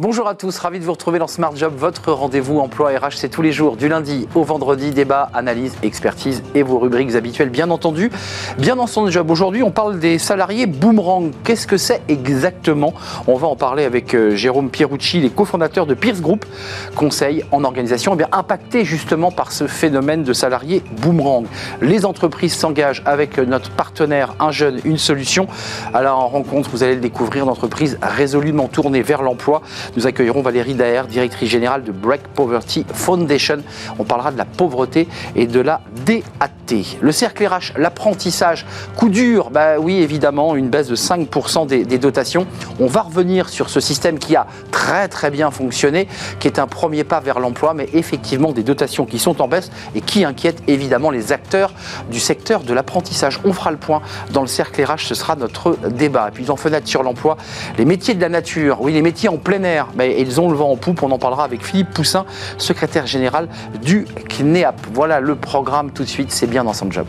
Bonjour 0.00 0.28
à 0.28 0.36
tous, 0.36 0.56
ravi 0.60 0.78
de 0.78 0.84
vous 0.84 0.92
retrouver 0.92 1.18
dans 1.18 1.26
Smart 1.26 1.56
Job, 1.56 1.74
votre 1.76 2.12
rendez-vous 2.12 2.60
emploi 2.60 2.90
RH, 2.90 3.16
c'est 3.16 3.28
tous 3.28 3.42
les 3.42 3.50
jours, 3.50 3.76
du 3.76 3.88
lundi 3.88 4.28
au 4.36 4.44
vendredi, 4.44 4.92
débat, 4.92 5.28
analyse, 5.34 5.74
expertise 5.82 6.44
et 6.54 6.62
vos 6.62 6.78
rubriques 6.78 7.16
habituelles, 7.16 7.50
bien 7.50 7.68
entendu. 7.68 8.12
Bien 8.58 8.76
dans 8.76 8.86
son 8.86 9.10
job, 9.10 9.28
aujourd'hui 9.28 9.64
on 9.64 9.72
parle 9.72 9.98
des 9.98 10.20
salariés 10.20 10.66
boomerang. 10.66 11.32
Qu'est-ce 11.42 11.66
que 11.66 11.76
c'est 11.76 12.00
exactement? 12.06 12.94
On 13.26 13.34
va 13.34 13.48
en 13.48 13.56
parler 13.56 13.82
avec 13.82 14.14
euh, 14.14 14.36
Jérôme 14.36 14.70
Pierucci, 14.70 15.18
les 15.18 15.30
cofondateurs 15.30 15.84
de 15.84 15.94
Pierce 15.94 16.20
Group, 16.20 16.46
conseil 16.94 17.44
en 17.50 17.64
organisation, 17.64 18.14
eh 18.14 18.18
bien 18.18 18.28
impacté 18.30 18.84
justement 18.84 19.32
par 19.32 19.50
ce 19.50 19.66
phénomène 19.66 20.22
de 20.22 20.32
salariés 20.32 20.84
boomerang. 21.02 21.46
Les 21.82 22.04
entreprises 22.04 22.54
s'engagent 22.54 23.02
avec 23.04 23.36
notre 23.38 23.72
partenaire 23.72 24.36
Un 24.38 24.52
jeune, 24.52 24.78
une 24.84 24.96
solution. 24.98 25.48
Alors 25.92 26.20
en 26.20 26.28
rencontre, 26.28 26.70
vous 26.70 26.84
allez 26.84 26.94
le 26.94 27.00
découvrir, 27.00 27.46
d'entreprises 27.46 27.98
résolument 28.00 28.68
tournées 28.68 29.02
vers 29.02 29.22
l'emploi. 29.22 29.60
Nous 29.96 30.06
accueillerons 30.06 30.42
Valérie 30.42 30.74
Daher, 30.74 31.06
directrice 31.08 31.48
générale 31.48 31.82
de 31.84 31.92
Break 31.92 32.22
Poverty 32.34 32.84
Foundation. 32.92 33.58
On 33.98 34.04
parlera 34.04 34.32
de 34.32 34.38
la 34.38 34.44
pauvreté 34.44 35.08
et 35.34 35.46
de 35.46 35.60
la 35.60 35.80
DAT. 36.06 36.52
Le 37.00 37.12
cercle 37.12 37.46
RH, 37.46 37.78
l'apprentissage, 37.78 38.66
coup 38.96 39.08
dur, 39.08 39.50
bah 39.50 39.78
oui 39.78 39.98
évidemment, 39.98 40.54
une 40.54 40.68
baisse 40.68 40.88
de 40.88 40.96
5% 40.96 41.66
des, 41.66 41.84
des, 41.84 41.98
dotations. 41.98 42.46
On 42.78 42.86
va 42.86 43.02
revenir 43.02 43.48
sur 43.48 43.70
ce 43.70 43.80
système 43.80 44.18
qui 44.18 44.36
a 44.36 44.46
très 44.70 45.08
très 45.08 45.30
bien 45.30 45.50
fonctionné, 45.50 46.08
qui 46.40 46.46
est 46.46 46.58
un 46.58 46.66
premier 46.66 47.04
pas 47.04 47.20
vers 47.20 47.40
l'emploi, 47.40 47.72
mais 47.74 47.88
effectivement 47.94 48.52
des 48.52 48.62
dotations 48.62 49.06
qui 49.06 49.18
sont 49.18 49.40
en 49.40 49.48
baisse 49.48 49.70
et 49.94 50.00
qui 50.00 50.24
inquiètent 50.24 50.62
évidemment 50.66 51.10
les 51.10 51.32
acteurs 51.32 51.72
du 52.10 52.20
secteur 52.20 52.60
de 52.60 52.74
l'apprentissage. 52.74 53.40
On 53.44 53.52
fera 53.52 53.70
le 53.70 53.78
point 53.78 54.02
dans 54.32 54.42
le 54.42 54.46
cercle 54.46 54.82
RH, 54.82 55.06
ce 55.06 55.14
sera 55.14 55.36
notre 55.36 55.76
débat. 55.88 56.28
Et 56.28 56.32
puis 56.32 56.50
en 56.50 56.56
fenêtre 56.56 56.86
sur 56.86 57.02
l'emploi, 57.02 57.36
les 57.78 57.84
métiers 57.84 58.14
de 58.14 58.20
la 58.20 58.28
nature, 58.28 58.80
oui 58.80 58.92
les 58.92 59.02
métiers 59.02 59.28
en 59.28 59.38
plein 59.38 59.62
air, 59.62 59.77
mais 59.94 60.20
ils 60.20 60.40
ont 60.40 60.50
le 60.50 60.56
vent 60.56 60.70
en 60.70 60.76
poupe. 60.76 61.02
On 61.02 61.10
en 61.10 61.18
parlera 61.18 61.44
avec 61.44 61.64
Philippe 61.64 61.90
Poussin, 61.90 62.24
secrétaire 62.58 63.06
général 63.06 63.48
du 63.82 64.06
CNEAP. 64.28 64.74
Voilà 64.92 65.20
le 65.20 65.36
programme 65.36 65.90
tout 65.90 66.02
de 66.02 66.08
suite, 66.08 66.32
c'est 66.32 66.46
bien 66.46 66.64
dans 66.64 66.72
son 66.72 66.90
job. 66.90 67.06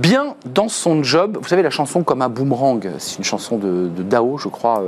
Bien 0.00 0.34
dans 0.46 0.68
son 0.68 1.02
job. 1.02 1.38
Vous 1.40 1.48
savez, 1.48 1.62
la 1.62 1.70
chanson 1.70 2.02
comme 2.02 2.22
un 2.22 2.28
boomerang, 2.28 2.88
c'est 2.98 3.18
une 3.18 3.24
chanson 3.24 3.58
de, 3.58 3.88
de, 3.94 4.02
Dao, 4.02 4.38
je 4.38 4.48
crois. 4.48 4.82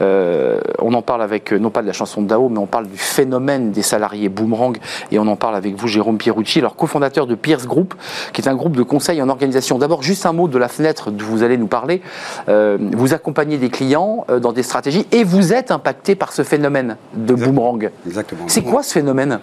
Euh, 0.00 0.60
on 0.80 0.92
en 0.92 1.02
parle 1.02 1.22
avec, 1.22 1.52
non 1.52 1.70
pas 1.70 1.82
de 1.82 1.86
la 1.86 1.92
chanson 1.92 2.20
de 2.20 2.26
Dao, 2.26 2.48
mais 2.48 2.58
on 2.58 2.66
parle 2.66 2.88
du 2.88 2.98
phénomène 2.98 3.70
des 3.70 3.82
salariés 3.82 4.28
boomerang. 4.28 4.76
Et 5.12 5.18
on 5.18 5.26
en 5.28 5.36
parle 5.36 5.54
avec 5.54 5.76
vous, 5.76 5.86
Jérôme 5.86 6.18
Pierucci, 6.18 6.58
alors 6.58 6.74
cofondateur 6.74 7.26
de 7.26 7.34
Pierce 7.34 7.66
Group, 7.66 7.94
qui 8.32 8.42
est 8.42 8.48
un 8.48 8.56
groupe 8.56 8.76
de 8.76 8.82
conseil 8.82 9.22
en 9.22 9.28
organisation. 9.28 9.78
D'abord, 9.78 10.02
juste 10.02 10.26
un 10.26 10.32
mot 10.32 10.48
de 10.48 10.58
la 10.58 10.68
fenêtre 10.68 11.10
d'où 11.10 11.24
vous 11.24 11.42
allez 11.42 11.56
nous 11.56 11.68
parler. 11.68 12.02
Euh, 12.48 12.76
vous 12.92 13.14
accompagnez 13.14 13.58
des 13.58 13.70
clients 13.70 14.24
euh, 14.30 14.40
dans 14.40 14.52
des 14.52 14.64
stratégies 14.64 15.06
et 15.12 15.22
vous 15.22 15.52
êtes 15.52 15.70
impacté 15.70 16.16
par 16.16 16.32
ce 16.32 16.42
phénomène 16.42 16.96
de 17.14 17.34
Exactement. 17.34 17.52
boomerang. 17.52 17.90
Exactement. 18.06 18.44
C'est 18.48 18.62
quoi 18.62 18.82
ce 18.82 18.92
phénomène? 18.94 19.38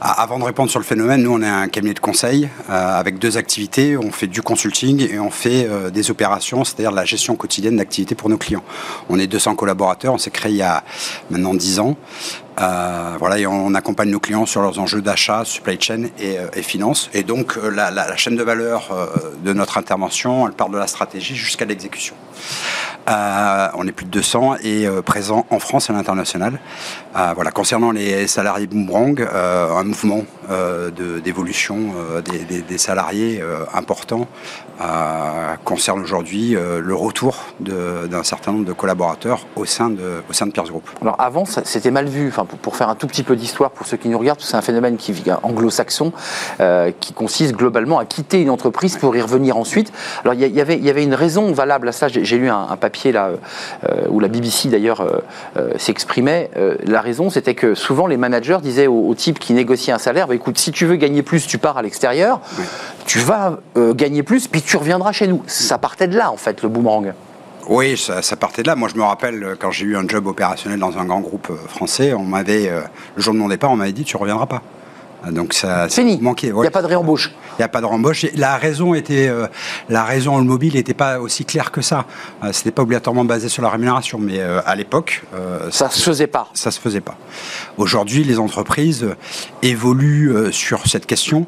Avant 0.00 0.38
de 0.38 0.44
répondre 0.44 0.70
sur 0.70 0.80
le 0.80 0.84
phénomène, 0.84 1.22
nous 1.22 1.32
on 1.32 1.42
est 1.42 1.48
un 1.48 1.68
cabinet 1.68 1.94
de 1.94 2.00
conseil 2.00 2.48
euh, 2.68 2.98
avec 2.98 3.18
deux 3.18 3.36
activités. 3.36 3.96
On 3.96 4.10
fait 4.10 4.26
du 4.26 4.42
consulting 4.42 5.00
et 5.00 5.18
on 5.18 5.30
fait 5.30 5.66
euh, 5.66 5.90
des 5.90 6.10
opérations, 6.10 6.64
c'est-à-dire 6.64 6.92
la 6.92 7.04
gestion 7.04 7.36
quotidienne 7.36 7.76
d'activités 7.76 8.14
pour 8.14 8.28
nos 8.28 8.36
clients. 8.36 8.64
On 9.08 9.18
est 9.18 9.26
200 9.26 9.54
collaborateurs, 9.54 10.12
on 10.12 10.18
s'est 10.18 10.30
créé 10.30 10.52
il 10.52 10.58
y 10.58 10.62
a 10.62 10.84
maintenant 11.30 11.54
10 11.54 11.80
ans. 11.80 11.96
Euh, 12.60 13.16
voilà, 13.18 13.38
et 13.38 13.46
on 13.46 13.74
accompagne 13.74 14.10
nos 14.10 14.20
clients 14.20 14.46
sur 14.46 14.62
leurs 14.62 14.78
enjeux 14.78 15.02
d'achat, 15.02 15.44
supply 15.44 15.80
chain 15.80 16.04
et, 16.18 16.36
et 16.54 16.62
finance. 16.62 17.10
Et 17.12 17.22
donc 17.22 17.56
la, 17.56 17.90
la, 17.90 18.16
chaîne 18.16 18.36
de 18.36 18.42
valeur 18.42 18.90
de 19.44 19.52
notre 19.52 19.78
intervention, 19.78 20.46
elle 20.46 20.54
part 20.54 20.68
de 20.68 20.78
la 20.78 20.86
stratégie 20.86 21.34
jusqu'à 21.34 21.64
l'exécution. 21.64 22.14
Euh, 23.08 23.68
on 23.74 23.86
est 23.86 23.92
plus 23.92 24.06
de 24.06 24.10
200 24.10 24.56
et 24.62 24.86
euh, 24.86 25.02
présent 25.02 25.46
en 25.50 25.58
France 25.58 25.90
et 25.90 25.92
à 25.92 25.96
l'international. 25.96 26.58
Euh, 27.16 27.32
voilà, 27.34 27.50
concernant 27.50 27.90
les 27.90 28.26
salariés 28.26 28.66
boomerang, 28.66 29.20
un 29.20 29.84
mouvement 29.84 30.24
d'évolution 31.22 31.92
de, 32.16 32.20
des, 32.20 32.38
des, 32.44 32.62
des, 32.62 32.78
salariés 32.78 33.42
important 33.72 34.26
concerne 35.64 36.00
aujourd'hui 36.00 36.50
le 36.52 36.94
retour 36.94 37.36
d'un 37.60 38.22
certain 38.22 38.52
nombre 38.52 38.64
de 38.64 38.72
collaborateurs 38.72 39.46
au 39.56 39.64
sein 39.64 39.90
de, 39.90 40.22
au 40.28 40.32
sein 40.32 40.46
de 40.46 40.52
Pierce 40.52 40.70
Group. 40.70 40.88
Alors 41.00 41.16
avant, 41.18 41.44
c'était 41.44 41.90
mal 41.90 42.06
vu. 42.06 42.28
Enfin, 42.28 42.44
pour, 42.44 42.58
pour, 42.58 42.76
faire 42.76 42.88
un 42.88 42.94
tout 42.94 43.06
petit 43.06 43.22
peu 43.22 43.36
d'histoire 43.36 43.70
pour 43.70 43.86
ceux 43.86 43.96
qui 43.96 44.08
nous 44.08 44.18
regardent, 44.18 44.40
c'est 44.40 44.56
un 44.56 44.62
phénomène 44.62 44.96
qui 44.96 45.14
anglo-saxon 45.42 46.12
qui 47.00 47.12
consiste 47.12 47.54
globalement 47.54 47.98
à 47.98 48.04
quitter 48.04 48.40
une 48.40 48.50
entreprise 48.50 48.96
pour 48.96 49.16
y 49.16 49.20
revenir 49.20 49.56
ensuite. 49.56 49.92
Alors 50.22 50.34
il 50.34 50.42
y, 50.42 50.48
y, 50.48 50.60
avait, 50.60 50.76
il 50.76 50.84
y 50.84 50.90
avait 50.90 51.04
une 51.04 51.14
raison 51.14 51.52
valable 51.52 51.88
à 51.88 51.92
ça. 51.92 52.08
J'ai 52.08 52.38
lu 52.38 52.48
un, 52.48 52.66
un 52.70 52.76
papier 52.76 53.12
là 53.12 53.30
euh, 53.88 54.06
où 54.08 54.20
la 54.20 54.28
BBC 54.28 54.68
d'ailleurs 54.68 55.00
euh, 55.00 55.18
euh, 55.56 55.72
s'exprimait. 55.76 56.50
la 56.84 57.00
raison, 57.00 57.30
c'était 57.30 57.54
que 57.54 57.74
souvent 57.74 58.06
les 58.06 58.16
managers 58.16 58.58
disaient 58.62 58.86
aux, 58.86 59.08
aux 59.08 59.14
types 59.14 59.38
qui 59.38 59.52
négociaient 59.52 59.92
un 59.92 59.98
salaire 59.98 60.26
bah, 60.26 60.34
écoute, 60.34 60.58
si 60.58 60.72
tu 60.72 60.86
veux 60.86 60.96
gagner 60.96 61.22
plus, 61.22 61.46
tu 61.46 61.58
pars 61.58 61.76
à 61.78 61.82
l'extérieur, 61.82 62.40
oui. 62.58 62.64
Tu 63.06 63.18
vas 63.18 63.58
gagner 63.76 64.22
plus, 64.22 64.48
puis 64.48 64.62
tu 64.62 64.76
reviendras 64.76 65.12
chez 65.12 65.26
nous. 65.26 65.42
Ça 65.46 65.78
partait 65.78 66.08
de 66.08 66.16
là 66.16 66.30
en 66.30 66.36
fait, 66.36 66.62
le 66.62 66.68
boomerang. 66.68 67.12
Oui, 67.68 67.96
ça, 67.96 68.20
ça, 68.20 68.36
partait 68.36 68.62
de 68.62 68.68
là. 68.68 68.76
Moi, 68.76 68.88
je 68.92 68.98
me 68.98 69.02
rappelle 69.02 69.56
quand 69.58 69.70
j'ai 69.70 69.86
eu 69.86 69.96
un 69.96 70.06
job 70.06 70.26
opérationnel 70.26 70.78
dans 70.78 70.98
un 70.98 71.04
grand 71.04 71.20
groupe 71.20 71.50
français, 71.68 72.12
on 72.12 72.24
m'avait 72.24 72.70
le 73.14 73.22
jour 73.22 73.32
de 73.32 73.38
mon 73.38 73.48
départ, 73.48 73.70
on 73.70 73.76
m'avait 73.76 73.92
dit 73.92 74.04
tu 74.04 74.16
reviendras 74.16 74.46
pas. 74.46 74.62
Donc 75.30 75.54
ça 75.54 75.88
fini. 75.88 76.18
Manqué. 76.20 76.48
Il 76.48 76.52
ouais. 76.52 76.62
n'y 76.62 76.68
a 76.68 76.70
pas 76.70 76.82
de 76.82 76.86
réembauche. 76.86 77.30
Il 77.52 77.60
n'y 77.60 77.64
a 77.64 77.68
pas 77.68 77.80
de 77.80 77.86
réembauche. 77.86 78.26
La 78.34 78.56
raison 78.56 78.94
était, 78.94 79.28
euh, 79.28 79.46
la 79.88 80.04
raison 80.04 80.38
le 80.38 80.44
mobile 80.44 80.74
n'était 80.74 80.94
pas 80.94 81.20
aussi 81.20 81.44
claire 81.44 81.70
que 81.70 81.82
ça. 81.82 82.04
Euh, 82.42 82.52
C'était 82.52 82.72
pas 82.72 82.82
obligatoirement 82.82 83.24
basé 83.24 83.48
sur 83.48 83.62
la 83.62 83.70
rémunération, 83.70 84.18
mais 84.18 84.40
euh, 84.40 84.60
à 84.66 84.74
l'époque, 84.74 85.22
ça 85.70 85.88
se 85.88 86.02
faisait 86.02 86.26
pas. 86.26 86.48
Ça 86.54 86.70
se 86.70 86.80
faisait 86.80 87.00
pas. 87.00 87.16
Aujourd'hui, 87.76 88.24
les 88.24 88.38
entreprises 88.38 89.06
évoluent 89.62 90.52
sur 90.52 90.86
cette 90.86 91.06
question. 91.06 91.46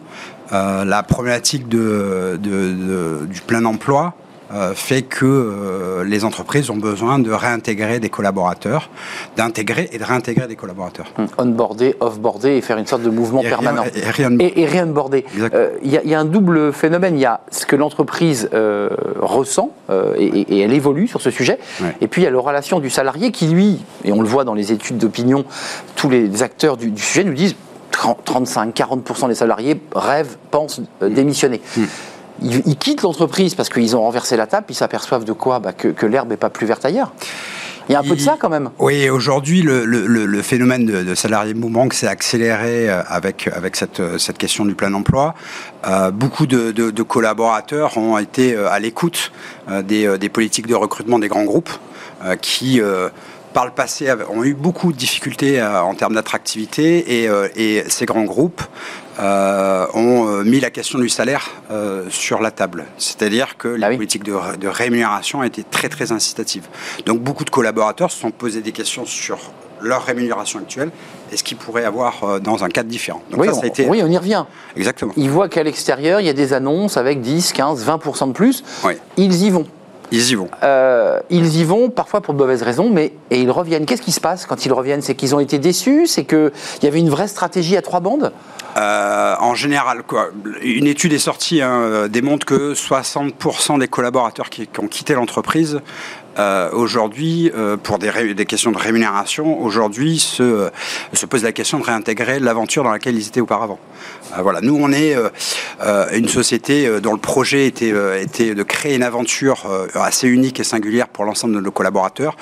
La 0.52 1.02
problématique 1.02 1.68
de, 1.68 2.38
de, 2.40 2.72
de, 2.72 3.26
du 3.26 3.40
plein 3.40 3.64
emploi 3.64 4.14
euh, 4.52 4.74
fait 4.74 5.02
que 5.02 5.24
euh, 5.24 6.04
les 6.04 6.24
entreprises 6.24 6.70
ont 6.70 6.76
besoin 6.76 7.18
de 7.18 7.32
réintégrer 7.32 7.98
des 7.98 8.10
collaborateurs, 8.10 8.90
d'intégrer 9.36 9.88
et 9.90 9.98
de 9.98 10.04
réintégrer 10.04 10.46
des 10.46 10.54
collaborateurs. 10.54 11.06
Hum, 11.18 11.26
onboarder, 11.36 11.96
offboarder 11.98 12.50
et 12.50 12.60
faire 12.60 12.78
une 12.78 12.86
sorte 12.86 13.02
de 13.02 13.10
mouvement 13.10 13.40
et 13.40 13.48
permanent. 13.48 13.82
Rien, 13.82 13.90
et, 13.92 14.10
rien 14.10 14.38
et, 14.38 14.66
réonboarder. 14.66 15.24
Il 15.34 15.50
euh, 15.52 15.70
y, 15.82 15.98
y, 16.08 16.14
a 16.14 16.20
un 16.20 16.24
double 16.24 16.72
phénomène. 16.72 17.16
Il 17.16 17.22
y 17.22 17.26
a 17.26 17.40
ce 17.50 17.66
que 17.66 17.74
l'entreprise 17.74 18.48
euh, 18.54 18.88
ressent 19.18 19.72
et, 20.16 20.24
et, 20.24 20.60
elle 20.60 20.72
évolue 20.72 21.08
sur 21.08 21.20
ce 21.20 21.30
sujet. 21.30 21.58
Et 22.00 22.06
puis 22.06 22.22
il 22.22 22.24
y 22.24 22.28
a 22.28 22.30
la 22.30 22.38
relation 22.38 22.78
du 22.78 22.90
salarié 22.90 23.32
qui, 23.32 23.48
lui, 23.48 23.80
et 24.04 24.12
on 24.12 24.22
le 24.22 24.28
voit 24.28 24.44
dans 24.44 24.54
les 24.54 24.70
études 24.70 24.98
d'opinion, 24.98 25.44
tous 25.96 26.08
les 26.08 26.42
acteurs 26.44 26.76
du, 26.76 26.90
du, 26.90 27.02
sujet 27.02 27.24
nous 27.24 27.34
disent 27.34 27.56
35-40% 27.96 29.28
des 29.28 29.34
salariés 29.34 29.80
rêvent, 29.94 30.36
pensent 30.50 30.80
démissionner. 31.00 31.60
Mmh 31.76 31.82
ils, 32.42 32.62
ils 32.66 32.76
quittent 32.76 33.02
l'entreprise 33.02 33.54
parce 33.54 33.68
qu'ils 33.68 33.96
ont 33.96 34.02
renversé 34.02 34.36
la 34.36 34.46
table, 34.46 34.66
puis 34.66 34.74
s'aperçoivent 34.74 35.24
de 35.24 35.32
quoi 35.32 35.58
bah, 35.58 35.72
Que, 35.72 35.88
que 35.88 36.06
l'herbe 36.06 36.28
n'est 36.28 36.36
pas 36.36 36.50
plus 36.50 36.66
verte 36.66 36.84
ailleurs. 36.84 37.12
Il 37.88 37.92
y 37.92 37.94
a 37.94 38.00
un 38.00 38.02
peu 38.02 38.16
de 38.16 38.20
ça 38.20 38.36
quand 38.36 38.48
même. 38.48 38.70
Oui, 38.80 39.08
aujourd'hui, 39.08 39.62
le, 39.62 39.84
le, 39.84 40.06
le, 40.06 40.42
phénomène 40.42 40.86
de, 40.86 41.04
de 41.04 41.14
salarié 41.14 41.54
mouvement 41.54 41.88
s'est 41.92 42.08
accéléré 42.08 42.88
avec, 42.88 43.48
avec 43.54 43.76
cette, 43.76 44.02
cette 44.18 44.38
question 44.38 44.64
du 44.64 44.74
plein 44.74 44.92
emploi. 44.92 45.36
Euh, 45.86 46.10
beaucoup 46.10 46.48
de, 46.48 46.72
de, 46.72 46.90
de, 46.90 47.02
collaborateurs 47.04 47.96
ont 47.96 48.18
été 48.18 48.56
à 48.56 48.80
l'écoute 48.80 49.30
des, 49.84 50.18
des, 50.18 50.28
politiques 50.28 50.66
de 50.66 50.74
recrutement 50.74 51.20
des 51.20 51.28
grands 51.28 51.44
groupes 51.44 51.70
euh, 52.24 52.34
qui 52.34 52.80
par 53.56 53.64
le 53.64 53.72
passé 53.72 54.12
ont 54.28 54.44
eu 54.44 54.52
beaucoup 54.52 54.92
de 54.92 54.98
difficultés 54.98 55.58
euh, 55.58 55.80
en 55.80 55.94
termes 55.94 56.14
d'attractivité 56.14 57.22
et, 57.22 57.26
euh, 57.26 57.48
et, 57.56 57.84
ces 57.88 58.04
grands 58.04 58.24
groupes 58.24 58.60
euh, 59.18 59.86
ont 59.94 60.44
mis 60.44 60.60
la 60.60 60.68
question 60.68 60.98
du 60.98 61.08
salaire 61.08 61.48
euh, 61.70 62.04
sur 62.10 62.42
la 62.42 62.50
table. 62.50 62.84
C'est-à-dire 62.98 63.56
que 63.56 63.68
ah 63.68 63.78
les 63.78 63.86
oui. 63.86 63.96
politiques 63.96 64.24
de, 64.24 64.56
de, 64.58 64.68
rémunération 64.68 65.42
été 65.42 65.64
très 65.64 65.88
très 65.88 66.12
incitatives. 66.12 66.68
Donc 67.06 67.20
beaucoup 67.20 67.46
de 67.46 67.50
collaborateurs 67.50 68.10
se 68.10 68.18
sont 68.20 68.30
posés 68.30 68.60
des 68.60 68.72
questions 68.72 69.06
sur 69.06 69.38
leur 69.80 70.04
rémunération 70.04 70.58
actuelle 70.58 70.90
et 71.32 71.38
ce 71.38 71.42
qu'ils 71.42 71.56
pourraient 71.56 71.86
avoir 71.86 72.40
dans 72.42 72.62
un 72.62 72.68
cadre 72.68 72.90
différent. 72.90 73.22
Donc 73.30 73.40
oui, 73.40 73.48
ça, 73.48 73.54
ça 73.54 73.62
a 73.62 73.66
été... 73.68 73.86
oui, 73.88 74.02
on 74.04 74.10
y 74.10 74.18
revient. 74.18 74.44
Exactement. 74.76 75.14
Ils 75.16 75.30
voient 75.30 75.48
qu'à 75.48 75.62
l'extérieur, 75.62 76.20
il 76.20 76.26
y 76.26 76.30
a 76.30 76.34
des 76.34 76.52
annonces 76.52 76.98
avec 76.98 77.22
10, 77.22 77.54
15, 77.54 77.86
20% 77.86 78.28
de 78.28 78.32
plus. 78.32 78.62
Oui. 78.84 78.92
Ils 79.16 79.44
y 79.44 79.48
vont. 79.48 79.66
Ils 80.12 80.30
y 80.30 80.34
vont. 80.34 80.48
Euh, 80.62 81.20
ils 81.30 81.56
y 81.56 81.64
vont 81.64 81.90
parfois 81.90 82.20
pour 82.20 82.34
de 82.34 82.38
mauvaises 82.38 82.62
raisons, 82.62 82.90
mais 82.90 83.12
et 83.30 83.40
ils 83.40 83.50
reviennent. 83.50 83.86
Qu'est-ce 83.86 84.02
qui 84.02 84.12
se 84.12 84.20
passe 84.20 84.46
quand 84.46 84.64
ils 84.64 84.72
reviennent? 84.72 85.02
C'est 85.02 85.14
qu'ils 85.14 85.34
ont 85.34 85.40
été 85.40 85.58
déçus? 85.58 86.06
C'est 86.06 86.24
qu'il 86.24 86.52
y 86.82 86.86
avait 86.86 87.00
une 87.00 87.10
vraie 87.10 87.28
stratégie 87.28 87.76
à 87.76 87.82
trois 87.82 88.00
bandes? 88.00 88.32
Euh, 88.76 89.34
en 89.40 89.54
général, 89.54 90.02
quoi. 90.02 90.28
Une 90.62 90.86
étude 90.86 91.12
est 91.12 91.18
sortie, 91.18 91.62
hein, 91.62 92.08
démontre 92.08 92.46
que 92.46 92.74
60% 92.74 93.78
des 93.78 93.88
collaborateurs 93.88 94.50
qui, 94.50 94.66
qui 94.66 94.80
ont 94.80 94.88
quitté 94.88 95.14
l'entreprise 95.14 95.80
aujourd'hui, 96.72 97.50
pour 97.82 97.98
des, 97.98 98.34
des, 98.34 98.44
questions 98.44 98.70
de 98.70 98.76
rémunération, 98.76 99.58
aujourd'hui 99.58 100.18
se, 100.18 100.68
se 101.14 101.24
pose 101.24 101.42
la 101.42 101.52
question 101.52 101.78
de 101.78 101.84
réintégrer 101.84 102.40
l'aventure 102.40 102.84
dans 102.84 102.90
laquelle 102.90 103.16
ils 103.16 103.26
étaient 103.26 103.40
auparavant. 103.40 103.78
Voilà, 104.42 104.60
nous 104.60 104.76
on 104.80 104.92
est 104.92 105.16
une 106.12 106.28
société 106.28 107.00
dont 107.00 107.12
le 107.12 107.18
projet 107.18 107.66
était, 107.66 107.92
était 108.22 108.54
de 108.54 108.62
créer 108.62 108.96
une 108.96 109.02
aventure 109.02 109.66
assez 109.94 110.28
unique 110.28 110.60
et 110.60 110.64
singulière 110.64 111.08
pour 111.08 111.24
l'ensemble 111.24 111.54
de 111.54 111.60
nos 111.60 111.70
collaborateurs. 111.70 112.36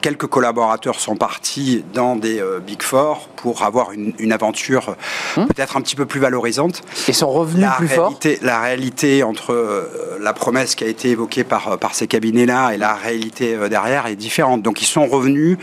quelques 0.00 0.26
collaborateurs 0.26 1.00
sont 1.00 1.16
partis 1.16 1.84
dans 1.92 2.16
des 2.16 2.42
Big 2.66 2.82
Four 2.82 3.28
pour 3.44 3.62
avoir 3.62 3.90
une, 3.92 4.32
aventure 4.32 4.96
hmm. 5.36 5.44
peut-être 5.44 5.76
un 5.76 5.82
petit 5.82 5.96
peu 5.96 6.06
plus 6.06 6.18
valorisante. 6.18 6.80
Et 7.08 7.12
sont 7.12 7.30
revenus 7.30 7.68
plus 7.76 7.88
fort 7.88 8.18
La 8.40 8.60
réalité 8.60 9.22
entre 9.22 9.52
euh, 9.52 10.18
la 10.18 10.32
promesse 10.32 10.74
qui 10.74 10.84
a 10.84 10.86
été 10.86 11.10
évoquée 11.10 11.44
par, 11.44 11.72
euh, 11.72 11.76
par 11.76 11.94
ces 11.94 12.06
cabinets-là 12.06 12.72
et 12.72 12.78
la 12.78 12.94
réalité 12.94 13.54
euh, 13.54 13.68
derrière 13.68 14.06
est 14.06 14.16
différente. 14.16 14.62
Donc 14.62 14.80
ils 14.80 14.86
sont 14.86 15.06
revenus, 15.06 15.58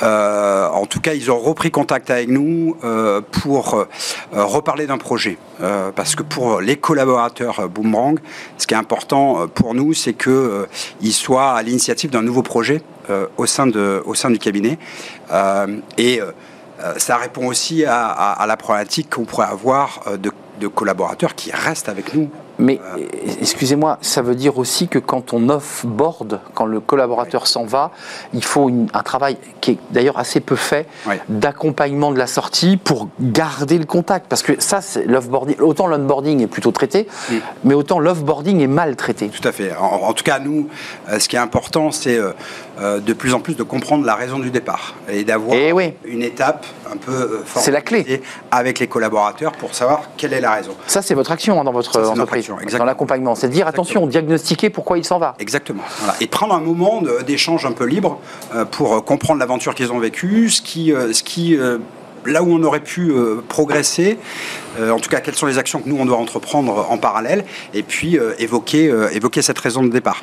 en 0.00 0.86
tout 0.86 1.00
cas 1.00 1.12
ils 1.12 1.30
ont 1.30 1.38
repris 1.38 1.70
contact 1.70 2.10
avec 2.10 2.28
nous 2.28 2.76
pour 3.42 3.86
reparler 4.44 4.86
d'un 4.86 4.98
projet. 4.98 5.38
parce 5.94 6.14
que 6.14 6.22
pour 6.22 6.60
les 6.60 6.76
collaborateurs 6.76 7.68
Boomerang, 7.68 8.18
ce 8.56 8.66
qui 8.66 8.74
est 8.74 8.78
important 8.78 9.48
pour 9.48 9.74
nous, 9.74 9.94
c'est 9.94 10.14
qu'ils 10.14 11.12
soient 11.12 11.52
à 11.52 11.62
l'initiative 11.62 12.10
d'un 12.10 12.22
nouveau 12.22 12.42
projet 12.42 12.82
au, 13.36 13.46
sein 13.46 13.66
du 13.66 14.38
cabinet. 14.38 14.78
et 15.98 16.20
euh, 16.80 16.94
ça 16.96 17.16
répond 17.16 17.46
aussi 17.46 17.84
à, 17.84 18.44
la 18.46 18.56
problématique 18.56 19.10
qu'on 19.10 19.24
pourrait 19.24 19.46
avoir 19.46 20.02
euh, 20.06 20.16
de 20.16 20.66
collaborateurs 20.68 21.34
qui 21.34 21.50
restent 21.50 21.88
avec 21.88 22.14
nous 22.14 22.30
mais 22.58 22.80
excusez-moi, 23.40 23.98
ça 24.00 24.22
veut 24.22 24.34
dire 24.34 24.58
aussi 24.58 24.88
que 24.88 24.98
quand 24.98 25.32
on 25.32 25.48
off-board, 25.48 26.40
quand 26.54 26.66
le 26.66 26.80
collaborateur 26.80 27.46
s'en 27.46 27.64
va, 27.64 27.92
il 28.34 28.44
faut 28.44 28.70
un 28.92 29.02
travail 29.02 29.36
qui 29.60 29.72
est 29.72 29.78
d'ailleurs 29.90 30.18
assez 30.18 30.40
peu 30.40 30.56
fait 30.56 30.86
d'accompagnement 31.28 32.10
de 32.12 32.18
la 32.18 32.26
sortie 32.26 32.76
pour 32.76 33.08
garder 33.20 33.78
le 33.78 33.84
contact. 33.84 34.26
Parce 34.28 34.42
que 34.42 34.60
ça, 34.60 34.80
l'offboarding, 35.06 35.60
autant 35.60 35.86
l'onboarding 35.86 36.42
est 36.42 36.46
plutôt 36.46 36.72
traité, 36.72 37.06
mais 37.64 37.74
autant 37.74 38.00
l'offboarding 38.00 38.60
est 38.60 38.66
mal 38.66 38.96
traité. 38.96 39.28
Tout 39.28 39.46
à 39.46 39.52
fait. 39.52 39.72
En, 39.76 40.12
tout 40.12 40.24
cas, 40.24 40.38
nous, 40.38 40.68
euh, 41.08 41.18
ce 41.18 41.28
qui 41.28 41.36
est 41.36 41.40
important, 41.40 41.90
c'est 41.90 42.16
euh, 42.16 42.32
euh, 42.80 42.98
de 43.00 43.12
plus 43.12 43.34
en 43.34 43.40
plus 43.40 43.54
de 43.54 43.62
comprendre 43.62 44.04
la 44.04 44.14
raison 44.14 44.38
du 44.38 44.50
départ 44.50 44.94
et 45.08 45.24
d'avoir 45.24 45.56
eh 45.56 45.96
une 46.04 46.22
étape 46.22 46.66
un 46.92 46.96
peu 46.96 47.42
C'est 47.56 47.70
la 47.70 47.80
clé. 47.80 48.22
avec 48.50 48.78
les 48.78 48.86
collaborateurs 48.86 49.52
pour 49.52 49.74
savoir 49.74 50.02
quelle 50.16 50.32
est 50.32 50.40
la 50.40 50.52
raison. 50.52 50.72
Ça, 50.86 51.02
c'est 51.02 51.14
votre 51.14 51.30
action 51.30 51.60
hein, 51.60 51.64
dans 51.64 51.72
votre 51.72 52.00
entreprise 52.00 52.47
dans 52.78 52.84
l'accompagnement. 52.84 53.34
C'est 53.34 53.48
de 53.48 53.52
dire 53.52 53.66
attention, 53.66 54.06
diagnostiquer 54.06 54.70
pourquoi 54.70 54.98
il 54.98 55.04
s'en 55.04 55.18
va. 55.18 55.34
Exactement. 55.38 55.82
Et 56.20 56.26
prendre 56.26 56.54
un 56.54 56.60
moment 56.60 57.02
d'échange 57.26 57.66
un 57.66 57.72
peu 57.72 57.84
libre 57.84 58.18
euh, 58.54 58.64
pour 58.64 59.04
comprendre 59.04 59.40
l'aventure 59.40 59.74
qu'ils 59.74 59.92
ont 59.92 59.98
vécue, 59.98 60.50
ce 60.50 60.62
qui, 60.62 60.92
euh, 60.92 61.12
ce 61.12 61.22
qui 61.22 61.56
euh, 61.56 61.78
là 62.26 62.42
où 62.42 62.52
on 62.52 62.62
aurait 62.62 62.80
pu 62.80 63.12
progresser, 63.48 64.18
euh, 64.67 64.67
en 64.78 64.98
tout 64.98 65.10
cas, 65.10 65.20
quelles 65.20 65.34
sont 65.34 65.46
les 65.46 65.58
actions 65.58 65.80
que 65.80 65.88
nous, 65.88 65.96
on 65.98 66.06
doit 66.06 66.16
entreprendre 66.16 66.86
en 66.90 66.98
parallèle 66.98 67.44
Et 67.74 67.82
puis, 67.82 68.18
euh, 68.18 68.34
évoquer, 68.38 68.88
euh, 68.88 69.08
évoquer 69.10 69.42
cette 69.42 69.58
raison 69.58 69.82
de 69.82 69.88
départ. 69.88 70.22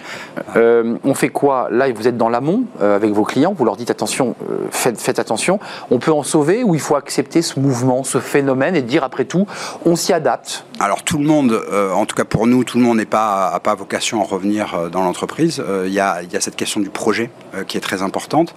on 0.56 1.14
fait 1.14 1.30
quoi? 1.30 1.68
Là, 1.72 1.92
vous 1.92 2.08
êtes 2.08 2.18
dans 2.18 2.30
l'amont 2.30 2.64
avec 2.82 3.12
vos 3.12 3.24
clients, 3.24 3.54
vous 3.58 3.66
leur 3.66 3.76
dites 3.76 3.92
attention, 3.92 4.36
faites, 4.72 5.00
faites, 5.00 5.20
attention. 5.20 5.60
On 5.92 6.00
peut 6.00 6.12
en 6.12 6.24
sauver 6.24 6.64
ou 6.64 6.76
il 6.76 6.82
faut 6.82 6.96
accepter 6.96 7.42
ce 7.42 7.60
mouvement, 7.60 8.04
ce 8.04 8.20
phénomène 8.20 8.76
et 8.76 8.82
dire 8.82 9.04
après 9.04 9.26
tout, 9.26 9.48
on 9.86 9.96
s'y 9.96 10.14
adapte? 10.14 10.66
Alors, 10.80 11.04
tout 11.04 11.18
le 11.18 11.26
monde, 11.26 11.62
en 11.94 12.06
tout 12.06 12.16
cas 12.16 12.26
pour 12.26 12.48
nous, 12.48 12.64
tout 12.64 12.78
le 12.78 12.84
monde 12.84 12.98
n'est 12.98 13.06
pas, 13.06 13.48
a 13.48 13.60
pas 13.60 13.76
vocation 13.76 14.22
à 14.22 14.26
revenir 14.26 14.90
dans 14.92 15.04
l'entreprise. 15.04 15.64
Il 15.86 15.94
y, 15.94 16.00
a, 16.00 16.22
y, 16.24 16.36
a, 16.36 16.42
cette 16.42 16.56
question 16.56 16.80
du 16.80 16.90
projet 16.90 17.30
qui 17.68 17.78
est 17.78 17.82
très 17.82 18.02
importante. 18.02 18.54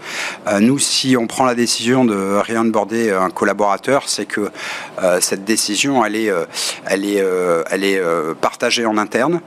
nous, 0.61 0.79
si 0.79 1.17
on 1.17 1.27
prend 1.27 1.45
la 1.45 1.55
décision 1.55 2.05
de 2.05 2.37
réonboarder 2.39 3.11
un 3.13 3.31
collaborateur, 3.31 4.05
c'est 4.07 4.27
que 4.27 4.51
cette 5.21 5.45
décision 5.45 5.88
elle 6.05 6.17
est, 6.17 6.31
euh, 6.31 6.45
elle 6.87 7.05
est, 7.05 7.21
euh, 7.21 7.63
elle 7.71 7.85
est 7.85 7.99
euh, 7.99 8.35
partagée 8.35 8.87
en 8.87 8.99
interne. 8.99 9.41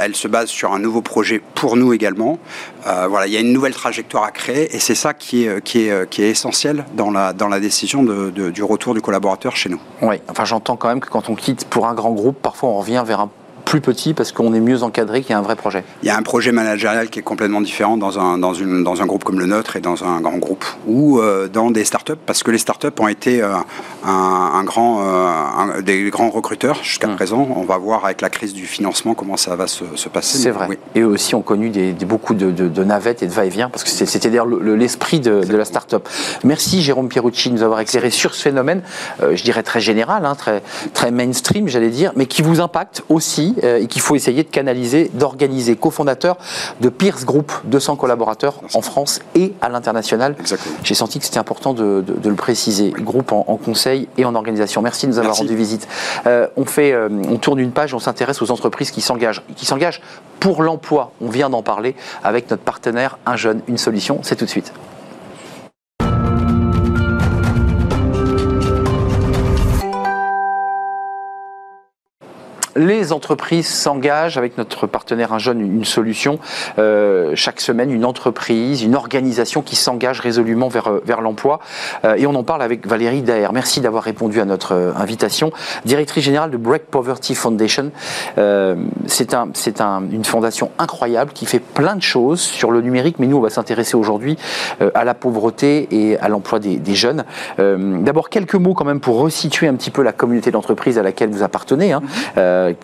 elle 0.00 0.16
se 0.16 0.26
base 0.26 0.48
sur 0.48 0.72
un 0.72 0.78
nouveau 0.78 1.02
projet 1.02 1.40
pour 1.54 1.76
nous 1.76 1.92
également. 1.92 2.38
voilà, 2.84 3.26
il 3.26 3.32
y 3.32 3.36
a 3.36 3.40
une 3.40 3.52
nouvelle 3.52 3.74
trajectoire 3.74 4.24
à 4.24 4.30
créer 4.32 4.74
et 4.74 4.80
c'est 4.80 4.96
ça 4.96 5.14
qui 5.14 5.44
est, 5.44 5.62
qui 5.62 5.88
est, 5.88 6.10
qui 6.10 6.22
est 6.22 6.30
essentiel 6.30 6.84
dans 6.94 7.10
la, 7.10 7.32
dans 7.32 7.48
la 7.48 7.60
décision 7.60 8.02
du 8.02 8.62
retour 8.62 8.94
du 8.94 9.00
collaborateur 9.00 9.54
chez 9.56 9.68
nous. 9.68 9.80
Oui, 10.02 10.16
enfin 10.28 10.44
j'entends 10.44 10.76
quand 10.76 10.88
même 10.88 11.00
que 11.00 11.08
quand 11.08 11.28
on 11.28 11.36
quitte 11.36 11.66
pour 11.66 11.86
un 11.86 11.94
grand 11.94 12.12
groupe, 12.12 12.38
parfois 12.42 12.70
on 12.70 12.78
revient 12.78 13.04
vers 13.06 13.20
un 13.20 13.30
plus 13.68 13.80
petit 13.82 14.14
parce 14.14 14.32
qu'on 14.32 14.54
est 14.54 14.60
mieux 14.60 14.82
encadré 14.82 15.20
qu'il 15.20 15.32
y 15.32 15.34
a 15.34 15.38
un 15.38 15.42
vrai 15.42 15.54
projet 15.54 15.84
Il 16.02 16.08
y 16.08 16.10
a 16.10 16.16
un 16.16 16.22
projet 16.22 16.52
managérial 16.52 17.10
qui 17.10 17.18
est 17.18 17.22
complètement 17.22 17.60
différent 17.60 17.98
dans 17.98 18.18
un, 18.18 18.38
dans 18.38 18.54
une, 18.54 18.82
dans 18.82 19.02
un 19.02 19.06
groupe 19.06 19.24
comme 19.24 19.38
le 19.38 19.44
nôtre 19.44 19.76
et 19.76 19.80
dans 19.80 20.04
un 20.04 20.22
grand 20.22 20.38
groupe 20.38 20.64
ou 20.86 21.18
euh, 21.18 21.48
dans 21.48 21.70
des 21.70 21.84
startups 21.84 22.16
parce 22.24 22.42
que 22.42 22.50
les 22.50 22.56
startups 22.56 22.98
ont 22.98 23.08
été 23.08 23.42
euh, 23.42 23.56
un, 24.06 24.64
grand, 24.64 25.02
euh, 25.02 25.82
des 25.82 26.08
grands 26.08 26.30
recruteurs 26.30 26.82
jusqu'à 26.82 27.08
hum. 27.08 27.16
présent. 27.16 27.46
On 27.56 27.64
va 27.64 27.76
voir 27.76 28.06
avec 28.06 28.22
la 28.22 28.30
crise 28.30 28.54
du 28.54 28.64
financement 28.64 29.12
comment 29.12 29.36
ça 29.36 29.54
va 29.54 29.66
se, 29.66 29.84
passer. 30.08 30.38
C'est 30.38 30.50
vrai. 30.50 30.78
Et 30.94 31.00
eux 31.00 31.06
aussi 31.06 31.34
ont 31.34 31.42
connu 31.42 31.68
des, 31.68 31.92
beaucoup 31.92 32.32
de, 32.32 32.84
navettes 32.84 33.22
et 33.22 33.26
de 33.26 33.32
va-et-vient 33.32 33.68
parce 33.68 33.84
que 33.84 33.90
c'était 33.90 34.30
d'ailleurs 34.30 34.46
l'esprit 34.46 35.20
de, 35.20 35.44
de, 35.44 35.56
la 35.56 35.66
startup. 35.66 36.08
Merci 36.42 36.80
Jérôme 36.80 37.10
Pierucci 37.10 37.50
de 37.50 37.54
nous 37.56 37.62
avoir 37.62 37.80
éclairé 37.80 38.08
sur 38.08 38.34
ce 38.34 38.40
phénomène, 38.40 38.80
je 39.20 39.42
dirais 39.42 39.62
très 39.62 39.80
général, 39.80 40.24
hein, 40.24 40.34
très, 40.34 40.62
très 40.94 41.10
mainstream 41.10 41.68
j'allais 41.68 41.90
dire, 41.90 42.12
mais 42.16 42.24
qui 42.24 42.40
vous 42.40 42.60
impacte 42.60 43.02
aussi 43.10 43.56
et 43.62 43.86
qu'il 43.86 44.02
faut 44.02 44.14
essayer 44.14 44.42
de 44.42 44.48
canaliser, 44.48 45.10
d'organiser. 45.14 45.76
Cofondateur 45.76 46.38
de 46.80 46.88
Pierce 46.88 47.24
Group, 47.24 47.52
200 47.64 47.96
collaborateurs 47.96 48.60
en 48.74 48.82
France 48.82 49.20
et 49.34 49.52
à 49.60 49.68
l'international. 49.68 50.36
J'ai 50.82 50.94
senti 50.94 51.18
que 51.18 51.24
c'était 51.24 51.38
important 51.38 51.74
de, 51.74 52.04
le 52.24 52.34
préciser. 52.34 52.90
Groupe 52.90 53.32
en, 53.32 53.42
conseil 53.56 54.08
et 54.16 54.24
en 54.24 54.34
organisation. 54.34 54.82
Merci 54.82 55.06
de 55.06 55.12
nous 55.12 55.18
avoir 55.18 55.36
rendu 55.36 55.54
visite. 55.56 55.88
Euh, 56.26 56.46
on, 56.56 56.64
fait, 56.64 56.92
euh, 56.92 57.08
on 57.28 57.36
tourne 57.36 57.58
une 57.58 57.72
page, 57.72 57.94
on 57.94 57.98
s'intéresse 57.98 58.42
aux 58.42 58.50
entreprises 58.50 58.90
qui 58.90 59.00
s'engagent, 59.00 59.42
qui 59.56 59.66
s'engagent 59.66 60.00
pour 60.40 60.62
l'emploi. 60.62 61.12
On 61.20 61.28
vient 61.28 61.50
d'en 61.50 61.62
parler 61.62 61.94
avec 62.22 62.50
notre 62.50 62.62
partenaire 62.62 63.18
Un 63.26 63.36
Jeune, 63.36 63.60
une 63.68 63.78
solution. 63.78 64.20
C'est 64.22 64.36
tout 64.36 64.44
de 64.44 64.50
suite. 64.50 64.72
Les 72.78 73.12
entreprises 73.12 73.66
s'engagent 73.68 74.38
avec 74.38 74.56
notre 74.56 74.86
partenaire 74.86 75.32
Un 75.32 75.38
Jeune, 75.38 75.60
une 75.60 75.84
solution. 75.84 76.38
Euh, 76.78 77.32
chaque 77.34 77.60
semaine, 77.60 77.90
une 77.90 78.04
entreprise, 78.04 78.82
une 78.82 78.94
organisation 78.94 79.62
qui 79.62 79.76
s'engage 79.76 80.20
résolument 80.20 80.68
vers, 80.68 80.88
euh, 80.88 81.02
vers 81.04 81.20
l'emploi. 81.20 81.58
Euh, 82.04 82.14
et 82.14 82.26
on 82.26 82.34
en 82.34 82.44
parle 82.44 82.62
avec 82.62 82.86
Valérie 82.86 83.22
Daher. 83.22 83.52
Merci 83.52 83.80
d'avoir 83.80 84.04
répondu 84.04 84.40
à 84.40 84.44
notre 84.44 84.94
invitation. 84.96 85.52
Directrice 85.84 86.24
générale 86.24 86.50
de 86.50 86.56
Break 86.56 86.84
Poverty 86.84 87.34
Foundation. 87.34 87.90
c'est 89.06 89.34
un, 89.34 89.50
un, 89.80 90.02
une 90.10 90.24
fondation 90.24 90.70
incroyable 90.78 91.32
qui 91.32 91.46
fait 91.46 91.58
plein 91.58 91.96
de 91.96 92.02
choses 92.02 92.40
sur 92.40 92.70
le 92.70 92.80
numérique, 92.80 93.16
mais 93.18 93.26
nous, 93.26 93.38
on 93.38 93.40
va 93.40 93.50
s'intéresser 93.50 93.96
aujourd'hui 93.96 94.36
à 94.94 95.04
la 95.04 95.14
pauvreté 95.14 95.88
et 95.90 96.18
à 96.18 96.28
l'emploi 96.28 96.58
des, 96.58 96.76
des, 96.76 96.94
jeunes. 96.94 97.24
D'abord, 97.58 98.28
quelques 98.28 98.54
mots 98.54 98.74
quand 98.74 98.84
même 98.84 99.00
pour 99.00 99.18
resituer 99.18 99.66
un 99.66 99.74
petit 99.74 99.90
peu 99.90 100.02
la 100.02 100.12
communauté 100.12 100.50
d'entreprise 100.50 100.98
à 100.98 101.02
laquelle 101.02 101.30
vous 101.30 101.42
appartenez. 101.42 101.92
Hein. 101.92 102.02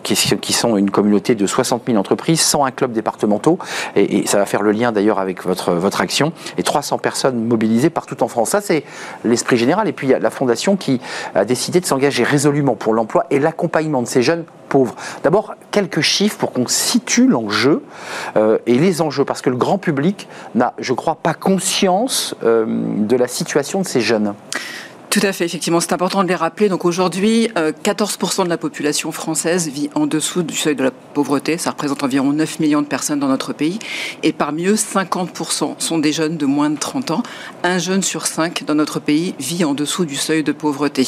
Qui, 0.03 0.53
sont 0.53 0.77
une 0.77 0.91
communauté 0.91 1.35
de 1.35 1.45
60 1.45 1.83
000 1.87 1.97
entreprises, 1.97 2.41
101 2.41 2.71
clubs 2.71 2.91
départementaux, 2.91 3.59
et, 3.95 4.25
ça 4.27 4.37
va 4.37 4.45
faire 4.45 4.61
le 4.61 4.71
lien 4.71 4.91
d'ailleurs 4.91 5.19
avec 5.19 5.43
votre, 5.43 5.73
votre 5.73 6.01
action, 6.01 6.33
et 6.57 6.63
300 6.63 6.97
personnes 6.97 7.45
mobilisées 7.45 7.89
partout 7.89 8.21
en 8.23 8.27
France. 8.27 8.49
Ça, 8.49 8.61
c'est 8.61 8.83
l'esprit 9.23 9.57
général. 9.57 9.87
Et 9.87 9.93
puis, 9.93 10.07
il 10.07 10.11
y 10.11 10.13
a 10.13 10.19
la 10.19 10.29
Fondation 10.29 10.75
qui 10.75 11.01
a 11.33 11.45
décidé 11.45 11.79
de 11.79 11.85
s'engager 11.85 12.23
résolument 12.23 12.75
pour 12.75 12.93
l'emploi 12.93 13.25
et 13.29 13.39
l'accompagnement 13.39 14.01
de 14.01 14.07
ces 14.07 14.21
jeunes 14.21 14.45
pauvres. 14.69 14.95
D'abord, 15.23 15.55
quelques 15.71 16.01
chiffres 16.01 16.37
pour 16.37 16.51
qu'on 16.51 16.67
situe 16.67 17.27
l'enjeu 17.27 17.83
euh, 18.37 18.57
et 18.65 18.75
les 18.75 19.01
enjeux, 19.01 19.25
parce 19.25 19.41
que 19.41 19.49
le 19.49 19.57
grand 19.57 19.77
public 19.77 20.27
n'a, 20.53 20.73
je 20.79 20.93
crois, 20.93 21.15
pas 21.15 21.33
conscience 21.33 22.35
euh, 22.43 22.65
de 22.67 23.15
la 23.15 23.27
situation 23.27 23.81
de 23.81 23.87
ces 23.87 24.01
jeunes. 24.01 24.33
Tout 25.15 25.25
à 25.25 25.31
fait, 25.31 25.45
effectivement, 25.45 25.79
c'est 25.79 25.93
important 25.93 26.23
de 26.25 26.27
les 26.27 26.35
rappeler. 26.35 26.67
Donc 26.67 26.83
aujourd'hui, 26.83 27.47
14% 27.55 28.41
euh, 28.41 28.43
de 28.43 28.49
la 28.49 28.57
population 28.57 29.13
française 29.13 29.69
vit 29.69 29.89
en 29.95 30.07
dessous 30.07 30.43
du 30.43 30.57
seuil 30.57 30.75
de 30.75 30.83
la 30.83 30.91
pauvreté. 30.91 31.57
Ça 31.57 31.69
représente 31.69 32.03
environ 32.03 32.33
9 32.33 32.59
millions 32.59 32.81
de 32.81 32.87
personnes 32.87 33.21
dans 33.21 33.29
notre 33.29 33.53
pays. 33.53 33.79
Et 34.23 34.33
parmi 34.33 34.65
eux, 34.65 34.75
50% 34.75 35.75
sont 35.77 35.99
des 35.99 36.11
jeunes 36.11 36.35
de 36.35 36.45
moins 36.45 36.69
de 36.69 36.77
30 36.77 37.11
ans. 37.11 37.23
Un 37.63 37.77
jeune 37.77 38.03
sur 38.03 38.27
cinq 38.27 38.65
dans 38.65 38.75
notre 38.75 38.99
pays 38.99 39.35
vit 39.39 39.63
en 39.63 39.73
dessous 39.73 40.03
du 40.03 40.17
seuil 40.17 40.43
de 40.43 40.51
pauvreté. 40.51 41.03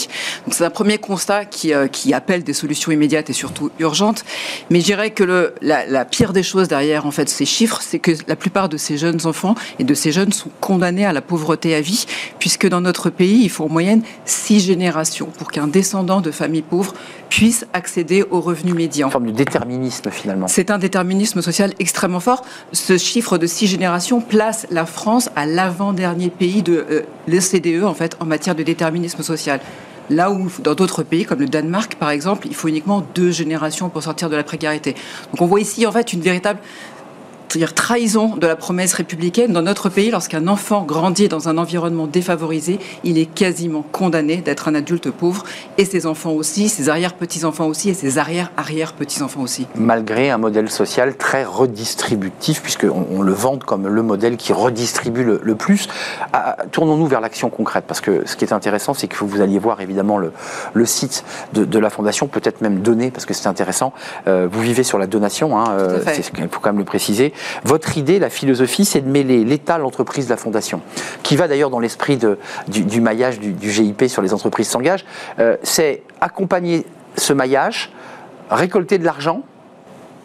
Donc 0.45 0.53
c'est 0.53 0.63
un 0.63 0.69
premier 0.69 0.99
constat 0.99 1.43
qui, 1.43 1.73
euh, 1.73 1.87
qui 1.89 2.13
appelle 2.13 2.45
des 2.45 2.53
solutions 2.53 2.93
immédiates 2.93 3.29
et 3.29 3.33
surtout 3.33 3.71
urgentes. 3.77 4.23
Mais 4.69 4.79
je 4.79 4.85
dirais 4.85 5.11
que 5.11 5.51
la, 5.61 5.85
la 5.85 6.05
pire 6.05 6.31
des 6.31 6.43
choses 6.43 6.69
derrière 6.69 7.05
en 7.05 7.11
fait 7.11 7.27
ces 7.27 7.43
chiffres, 7.43 7.81
c'est 7.81 7.99
que 7.99 8.11
la 8.29 8.37
plupart 8.37 8.69
de 8.69 8.77
ces 8.77 8.97
jeunes 8.97 9.25
enfants 9.25 9.55
et 9.79 9.83
de 9.83 9.93
ces 9.93 10.13
jeunes 10.13 10.31
sont 10.31 10.51
condamnés 10.61 11.05
à 11.05 11.11
la 11.11 11.21
pauvreté 11.21 11.75
à 11.75 11.81
vie, 11.81 12.05
puisque 12.39 12.69
dans 12.69 12.79
notre 12.79 13.09
pays, 13.09 13.43
il 13.43 13.49
faut 13.49 13.65
en 13.65 13.69
moyenne 13.69 13.96
moyenne 13.97 14.11
six 14.25 14.59
générations 14.59 15.27
pour 15.37 15.51
qu'un 15.51 15.67
descendant 15.67 16.21
de 16.21 16.31
famille 16.31 16.61
pauvre 16.61 16.93
puisse 17.29 17.65
accéder 17.73 18.23
au 18.29 18.41
revenu 18.41 18.73
médian. 18.73 19.07
Une 19.07 19.11
forme 19.11 19.27
de 19.27 19.31
déterminisme 19.31 20.09
finalement. 20.09 20.47
C'est 20.47 20.71
un 20.71 20.77
déterminisme 20.77 21.41
social 21.41 21.73
extrêmement 21.79 22.19
fort. 22.19 22.45
Ce 22.71 22.97
chiffre 22.97 23.37
de 23.37 23.47
six 23.47 23.67
générations 23.67 24.21
place 24.21 24.67
la 24.71 24.85
France 24.85 25.29
à 25.35 25.45
l'avant-dernier 25.45 26.29
pays 26.29 26.63
de 26.63 26.85
euh, 26.89 27.01
l'OCDE 27.27 27.83
en 27.83 27.93
fait 27.93 28.15
en 28.19 28.25
matière 28.25 28.55
de 28.55 28.63
déterminisme 28.63 29.23
social. 29.23 29.59
Là 30.09 30.31
où 30.31 30.49
dans 30.63 30.73
d'autres 30.73 31.03
pays, 31.03 31.25
comme 31.25 31.39
le 31.39 31.47
Danemark 31.47 31.95
par 31.95 32.11
exemple, 32.11 32.47
il 32.47 32.55
faut 32.55 32.69
uniquement 32.69 33.03
deux 33.13 33.31
générations 33.31 33.89
pour 33.89 34.03
sortir 34.03 34.29
de 34.29 34.37
la 34.37 34.43
précarité. 34.43 34.95
Donc 35.31 35.41
on 35.41 35.47
voit 35.47 35.59
ici 35.59 35.85
en 35.85 35.91
fait 35.91 36.13
une 36.13 36.21
véritable 36.21 36.59
c'est-à-dire 37.49 37.73
trahison 37.73 38.35
de 38.35 38.47
la 38.47 38.55
promesse 38.55 38.93
républicaine. 38.93 39.53
Dans 39.53 39.61
notre 39.61 39.89
pays, 39.89 40.11
lorsqu'un 40.11 40.47
enfant 40.47 40.83
grandit 40.83 41.27
dans 41.27 41.49
un 41.49 41.57
environnement 41.57 42.07
défavorisé, 42.07 42.79
il 43.03 43.17
est 43.17 43.25
quasiment 43.25 43.83
condamné 43.91 44.37
d'être 44.37 44.67
un 44.67 44.75
adulte 44.75 45.11
pauvre, 45.11 45.43
et 45.77 45.85
ses 45.85 46.05
enfants 46.05 46.31
aussi, 46.31 46.69
ses 46.69 46.89
arrière-petits-enfants 46.89 47.67
aussi, 47.67 47.89
et 47.89 47.93
ses 47.93 48.17
arrière-arrière-petits-enfants 48.17 49.41
aussi. 49.41 49.67
Malgré 49.75 50.29
un 50.29 50.37
modèle 50.37 50.69
social 50.69 51.15
très 51.15 51.43
redistributif, 51.43 52.61
puisqu'on 52.61 53.07
on 53.11 53.21
le 53.21 53.33
vante 53.33 53.63
comme 53.63 53.87
le 53.87 54.01
modèle 54.03 54.37
qui 54.37 54.53
redistribue 54.53 55.23
le, 55.23 55.55
plus. 55.55 55.87
Tournons-nous 56.71 57.07
vers 57.07 57.21
l'action 57.21 57.49
concrète, 57.49 57.85
parce 57.87 58.01
que 58.01 58.27
ce 58.27 58.35
qui 58.35 58.45
est 58.45 58.53
intéressant, 58.53 58.93
c'est 58.93 59.07
que 59.07 59.23
vous 59.23 59.41
alliez 59.41 59.59
voir 59.59 59.81
évidemment 59.81 60.17
le, 60.17 60.31
le 60.73 60.85
site 60.85 61.23
de, 61.53 61.79
la 61.79 61.89
Fondation, 61.89 62.27
peut-être 62.27 62.61
même 62.61 62.79
donner, 62.79 63.11
parce 63.11 63.25
que 63.25 63.33
c'est 63.33 63.47
intéressant. 63.47 63.93
Euh, 64.27 64.47
vous 64.51 64.61
vivez 64.61 64.83
sur 64.83 64.97
la 64.97 65.07
donation, 65.07 65.59
hein, 65.59 65.71
euh, 65.71 65.99
il 66.37 66.49
faut 66.49 66.59
quand 66.59 66.69
même 66.69 66.79
le 66.79 66.85
préciser. 66.85 67.33
Votre 67.63 67.97
idée, 67.97 68.19
la 68.19 68.29
philosophie, 68.29 68.85
c'est 68.85 69.01
de 69.01 69.09
mêler 69.09 69.43
l'État, 69.43 69.77
l'entreprise, 69.77 70.29
la 70.29 70.37
fondation, 70.37 70.81
qui 71.23 71.35
va 71.35 71.47
d'ailleurs 71.47 71.69
dans 71.69 71.79
l'esprit 71.79 72.17
du, 72.67 73.01
maillage 73.01 73.39
du, 73.39 73.71
GIP 73.71 74.05
sur 74.07 74.21
les 74.21 74.33
entreprises 74.33 74.67
s'engagent. 74.69 75.05
Euh, 75.39 75.57
c'est 75.63 76.03
accompagner 76.21 76.85
ce 77.15 77.33
maillage, 77.33 77.91
récolter 78.49 78.97
de 78.97 79.05
l'argent, 79.05 79.43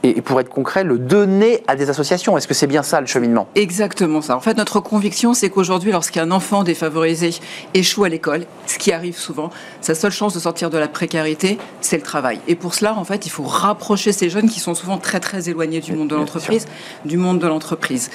et 0.03 0.21
pour 0.21 0.41
être 0.41 0.49
concret, 0.49 0.85
le 0.85 0.99
donner 0.99 1.63
à 1.67 1.77
des 1.77 1.91
associations. 1.91 2.37
Est-ce 2.37 2.49
que 2.49 2.55
c'est 2.55 2.67
bien 2.67 2.83
ça 2.83 3.01
le 3.01 3.07
cheminement? 3.07 3.47
Exactement 3.55 4.21
ça. 4.21 4.37
En 4.37 4.41
fait, 4.41 4.57
notre 4.57 4.81
conviction, 4.81 5.35
c'est 5.35 5.51
qu'aujourd'hui, 5.51 5.93
lorsqu'un 5.93 6.31
enfant 6.31 6.65
défavorisé 6.65 7.31
échoue 7.75 8.05
à 8.05 8.09
l'école, 8.09 8.45
ce 8.67 8.79
qui 8.79 8.93
arrive 8.93 9.17
souvent, 9.17 9.51
sa 9.81 9.95
seule 9.95 10.13
chance 10.13 10.35
de 10.35 10.41
sortir 10.41 10.71
de 10.71 10.79
la 10.79 10.89
précarité, 10.89 11.59
c'est 11.81 11.97
le 11.97 12.03
travail. 12.03 12.41
Et 12.49 12.55
pour 12.55 12.75
cela, 12.75 12.95
en 12.97 13.05
fait, 13.05 13.27
il 13.27 13.31
faut 13.31 13.45
rapprocher 13.45 14.13
ces 14.13 14.29
jeunes 14.29 14.49
qui 14.49 14.61
sont 14.61 14.75
souvent 14.75 14.99
très 14.99 15.21
très 15.21 15.49
éloignés 15.49 15.81
du 15.81 15.93
monde 15.93 16.09
de 16.09 16.17
l'entreprise, 16.17 16.67
du 17.05 17.17
monde 17.17 17.39
de 17.39 17.47
l'entreprise. 17.47 18.11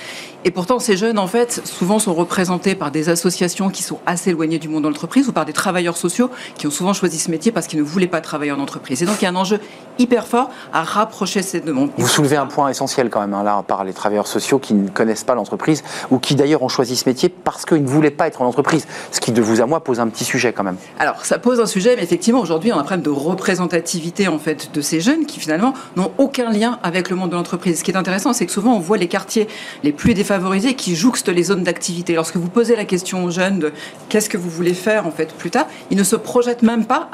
Et 0.46 0.52
pourtant, 0.52 0.80
ces 0.80 0.96
jeunes, 0.96 1.20
en 1.20 1.28
fait, 1.28 1.62
souvent 1.66 2.00
sont 2.00 2.14
représentés 2.14 2.76
par 2.76 2.92
des 2.92 3.10
associations 3.10 3.70
qui 3.70 3.84
sont 3.84 4.00
assez 4.06 4.30
éloignées 4.30 4.60
du 4.60 4.70
monde 4.70 4.84
de 4.84 4.88
l'entreprise 4.88 5.28
ou 5.28 5.32
par 5.32 5.46
des 5.46 5.52
travailleurs 5.52 5.98
sociaux 5.98 6.30
qui 6.58 6.68
ont 6.68 6.72
souvent 6.72 6.94
choisi 6.94 7.18
ce 7.18 7.32
métier 7.32 7.52
parce 7.52 7.68
qu'ils 7.68 7.80
ne 7.80 7.84
voulaient 7.84 8.08
pas 8.08 8.22
travailler 8.22 8.52
en 8.52 8.60
entreprise. 8.60 9.02
Et 9.02 9.06
donc, 9.06 9.16
il 9.20 9.26
y 9.26 9.28
a 9.28 9.32
un 9.32 9.36
enjeu 9.36 9.60
hyper 10.00 10.28
fort 10.28 10.50
à 10.72 10.84
rapprocher 10.84 11.42
ces 11.42 11.60
deux 11.60 11.74
mondes. 11.74 11.90
Vous 11.98 12.08
soulevez 12.08 12.38
un 12.38 12.46
point 12.46 12.70
essentiel 12.70 13.10
quand 13.10 13.20
même, 13.20 13.34
hein, 13.34 13.44
là, 13.44 13.64
par 13.68 13.84
les 13.84 13.94
travailleurs 13.94 14.28
sociaux 14.28 14.60
qui 14.60 14.74
ne 14.74 14.88
connaissent 14.90 15.24
pas 15.24 15.36
l'entreprise 15.36 15.84
ou 16.12 16.20
qui 16.20 16.36
d'ailleurs 16.36 16.62
ont 16.62 16.70
choisi 16.70 16.96
ce 16.96 17.10
métier 17.10 17.30
parce 17.30 17.66
qu'ils 17.66 17.84
ne 17.84 17.88
voulaient 17.88 18.12
pas 18.12 18.28
être 18.28 18.42
en 18.42 18.46
entreprise. 18.46 18.88
Ce 19.12 19.20
qui, 19.20 19.32
de 19.32 19.42
vous 19.42 19.60
à 19.60 19.66
moi, 19.66 19.84
pose 19.84 20.00
un 20.00 20.08
petit 20.08 20.24
sujet 20.24 20.54
quand 20.54 20.64
même. 20.64 20.78
Alors, 21.00 21.26
ça 21.26 21.40
pose 21.40 21.60
un 21.60 21.66
sujet, 21.66 21.96
mais 21.98 22.04
effectivement, 22.04 22.40
aujourd'hui, 22.40 22.72
on 22.72 22.78
a 22.78 22.82
un 22.82 22.84
problème 22.84 23.02
de 23.02 23.10
représentativité 23.10 24.28
en 24.28 24.40
fait 24.40 24.72
de 24.74 24.82
ces 24.82 25.02
jeunes 25.02 25.26
qui 25.26 25.40
finalement 25.40 25.74
n'ont 25.96 26.12
aucun 26.20 26.52
lien 26.52 26.80
avec 26.84 27.10
le 27.10 27.16
monde 27.16 27.32
de 27.32 27.36
l'entreprise. 27.36 27.80
Ce 27.80 27.84
qui 27.84 27.92
est 27.92 27.98
intéressant, 27.98 28.34
c'est 28.34 28.46
que 28.46 28.52
souvent 28.52 28.76
on 28.76 28.80
voit 28.80 28.98
les 28.98 29.08
quartiers 29.08 29.48
les 29.84 29.92
plus 29.92 30.14
défavorisés 30.14 30.37
qui 30.76 30.96
jouxtent 30.96 31.30
les 31.30 31.44
zones 31.44 31.64
d'activité. 31.64 32.16
Lorsque 32.16 32.38
vous 32.38 32.50
posez 32.50 32.76
la 32.76 32.86
question 32.86 33.24
aux 33.24 33.32
jeunes 33.32 33.60
de 33.60 33.74
qu'est-ce 34.10 34.30
que 34.30 34.38
vous 34.38 34.50
voulez 34.50 34.74
faire 34.74 35.06
en 35.06 35.12
fait 35.12 35.34
plus 35.34 35.52
tard, 35.52 35.68
ils 35.92 35.98
ne 35.98 36.04
se 36.04 36.16
projettent 36.16 36.64
même 36.64 36.86
pas 36.86 37.10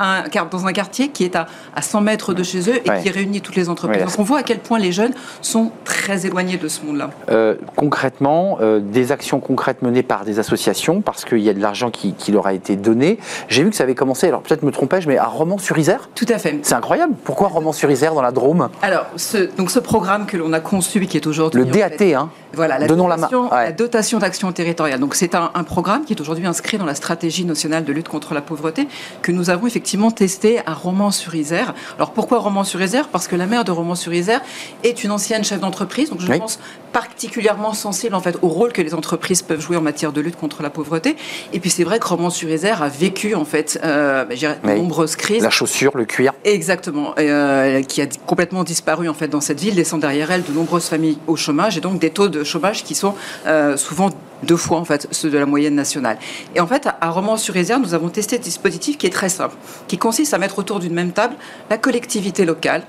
dans 0.52 0.66
un 0.68 0.74
quartier 0.74 1.10
qui 1.10 1.24
est 1.24 1.36
à, 1.36 1.48
100 1.82 2.02
mètres 2.02 2.34
de 2.34 2.44
chez 2.44 2.70
eux 2.70 2.78
et 2.78 3.02
qui 3.02 3.10
réunit 3.10 3.42
toutes 3.42 3.56
les 3.56 3.70
entreprises. 3.70 4.04
Donc 4.04 4.20
on 4.20 4.24
voit 4.24 4.40
à 4.40 4.44
quel 4.44 4.60
point 4.60 4.80
les 4.80 4.92
jeunes 4.92 5.14
sont 5.42 5.72
très 5.84 6.26
éloignés 6.26 6.58
de 6.58 6.68
ce 6.68 6.86
monde-là. 6.86 7.10
Euh, 7.30 7.56
concrètement, 7.76 8.58
euh, 8.62 8.80
des 8.80 9.12
actions 9.12 9.40
concrètes 9.40 9.82
menées 9.82 10.04
par 10.04 10.26
des 10.26 10.40
associations 10.40 11.02
parce 11.02 11.26
qu'il 11.26 11.40
y 11.40 11.50
a 11.50 11.54
de 11.54 11.62
l'argent 11.62 11.92
qui, 11.92 12.14
leur 12.32 12.48
a 12.48 12.54
été 12.54 12.76
donné. 12.76 13.20
J'ai 13.48 13.64
vu 13.64 13.70
que 13.70 13.76
ça 13.76 13.84
avait 13.84 13.96
commencé, 13.96 14.28
alors 14.28 14.42
peut-être 14.42 14.64
me 14.64 14.72
trompais-je, 14.72 15.08
mais 15.08 15.18
à 15.18 15.26
Romans-sur-Isère 15.26 16.10
Tout 16.16 16.26
à 16.30 16.38
fait. 16.38 16.60
C'est 16.64 16.74
incroyable. 16.74 17.14
Pourquoi 17.24 17.48
Romans-sur-Isère 17.48 18.16
dans 18.16 18.22
la 18.22 18.32
Drôme? 18.32 18.70
Alors, 18.82 19.06
ce, 19.18 19.56
donc 19.56 19.70
ce 19.70 19.80
programme 19.80 20.26
que 20.26 20.38
l'on 20.38 20.52
a 20.54 20.60
conçu, 20.60 21.06
qui 21.06 21.18
est 21.18 21.28
aujourd'hui... 21.28 21.60
Le 21.60 21.66
DAT, 21.66 22.16
hein 22.16 22.30
voilà, 22.54 22.78
la 22.78 22.88
dotation, 23.08 23.50
la, 23.50 23.72
dotation 23.72 24.20
d'action 24.20 24.52
territoriale. 24.52 25.00
Donc 25.00 25.16
c'est 25.16 25.36
un, 25.36 25.50
programme 25.64 26.06
qui 26.06 26.14
est 26.14 26.22
aujourd'hui 26.22 26.46
inscrit 26.46 26.78
dans 26.78 26.86
la 26.86 26.96
stratégie 26.96 27.46
nationale 27.46 27.86
de 27.86 27.94
lutte 27.94 28.10
contre 28.10 28.34
la 28.34 28.42
pauvreté 28.42 28.88
que 29.22 29.32
nous 29.32 29.50
avons 29.50 29.68
effectivement 29.68 30.12
testé 30.12 30.60
à 30.66 30.74
Romans-sur-Isère. 30.74 31.74
Alors 31.98 32.12
pourquoi 32.12 32.40
Romans-sur-Isère? 32.40 33.08
Parce 33.08 33.28
que 33.28 33.36
la 33.36 33.46
maire 33.46 33.64
de 33.64 33.72
Romans-sur-Isère 33.72 34.42
est 34.84 35.04
une 35.04 35.12
ancienne 35.12 35.44
chef 35.44 35.60
d'entreprise, 35.60 36.10
donc 36.10 36.20
je 36.20 36.32
pense 36.34 36.60
particulièrement 36.94 37.74
sensible 37.74 38.16
en 38.16 38.22
fait 38.22 38.38
au 38.42 38.48
rôle 38.48 38.72
que 38.72 38.82
les 38.82 38.94
entreprises 38.94 39.42
peuvent 39.42 39.60
jouer 39.60 39.76
en 39.76 39.82
matière 39.82 40.14
de 40.14 40.22
lutte 40.22 40.38
contre 40.38 40.62
la 40.62 40.70
pauvreté. 40.70 41.18
Et 41.52 41.60
puis 41.60 41.70
c'est 41.70 41.84
vrai 41.84 42.00
que 42.00 42.08
Romans-sur-Isère 42.08 42.82
a 42.82 42.88
vécu 42.88 43.36
en 43.36 43.46
fait 43.46 43.80
euh, 43.84 44.24
bah, 44.24 44.36
de 44.36 44.78
nombreuses 44.78 45.16
crises. 45.16 45.44
La 45.44 45.50
chaussure, 45.50 45.98
le 45.98 46.06
cuir. 46.06 46.34
Exactement, 46.46 47.16
euh, 47.18 47.82
qui 47.82 48.02
a 48.02 48.08
complètement 48.26 48.64
disparu 48.64 49.10
en 49.10 49.14
fait 49.14 49.28
dans 49.28 49.42
cette 49.42 49.60
ville, 49.60 49.76
laissant 49.76 49.98
derrière 49.98 50.32
elle 50.32 50.44
de 50.44 50.52
nombreuses 50.52 50.88
familles 50.88 51.18
au 51.28 51.36
chômage 51.36 51.78
et 51.78 51.82
donc 51.82 52.00
des 52.00 52.12
taux 52.12 52.30
de 52.30 52.44
chômage 52.44 52.84
qui 52.84 52.96
sont 52.96 53.16
euh, 53.48 53.76
souvent 53.76 54.12
deux 54.44 54.58
fois 54.58 54.78
en 54.78 54.86
fait 54.86 55.08
ceux 55.12 55.30
de 55.30 55.38
la 55.38 55.46
moyenne 55.46 55.76
nationale. 55.76 56.18
Et 56.56 56.60
en 56.60 56.68
fait, 56.68 56.88
à 57.02 57.10
Romans-sur-Isère, 57.10 57.80
nous 57.80 57.94
avons 57.94 58.10
testé 58.10 58.36
un 58.38 58.40
dispositif 58.40 58.98
qui 58.98 59.08
est 59.08 59.14
très 59.14 59.30
simple, 59.30 59.56
qui 59.88 59.98
consiste 59.98 60.34
à 60.34 60.38
mettre 60.38 60.60
autour 60.60 60.80
d'une 60.80 60.94
même 60.94 61.12
table 61.12 61.36
la 61.70 61.78
collectivité 61.78 62.46
locale, 62.46 62.84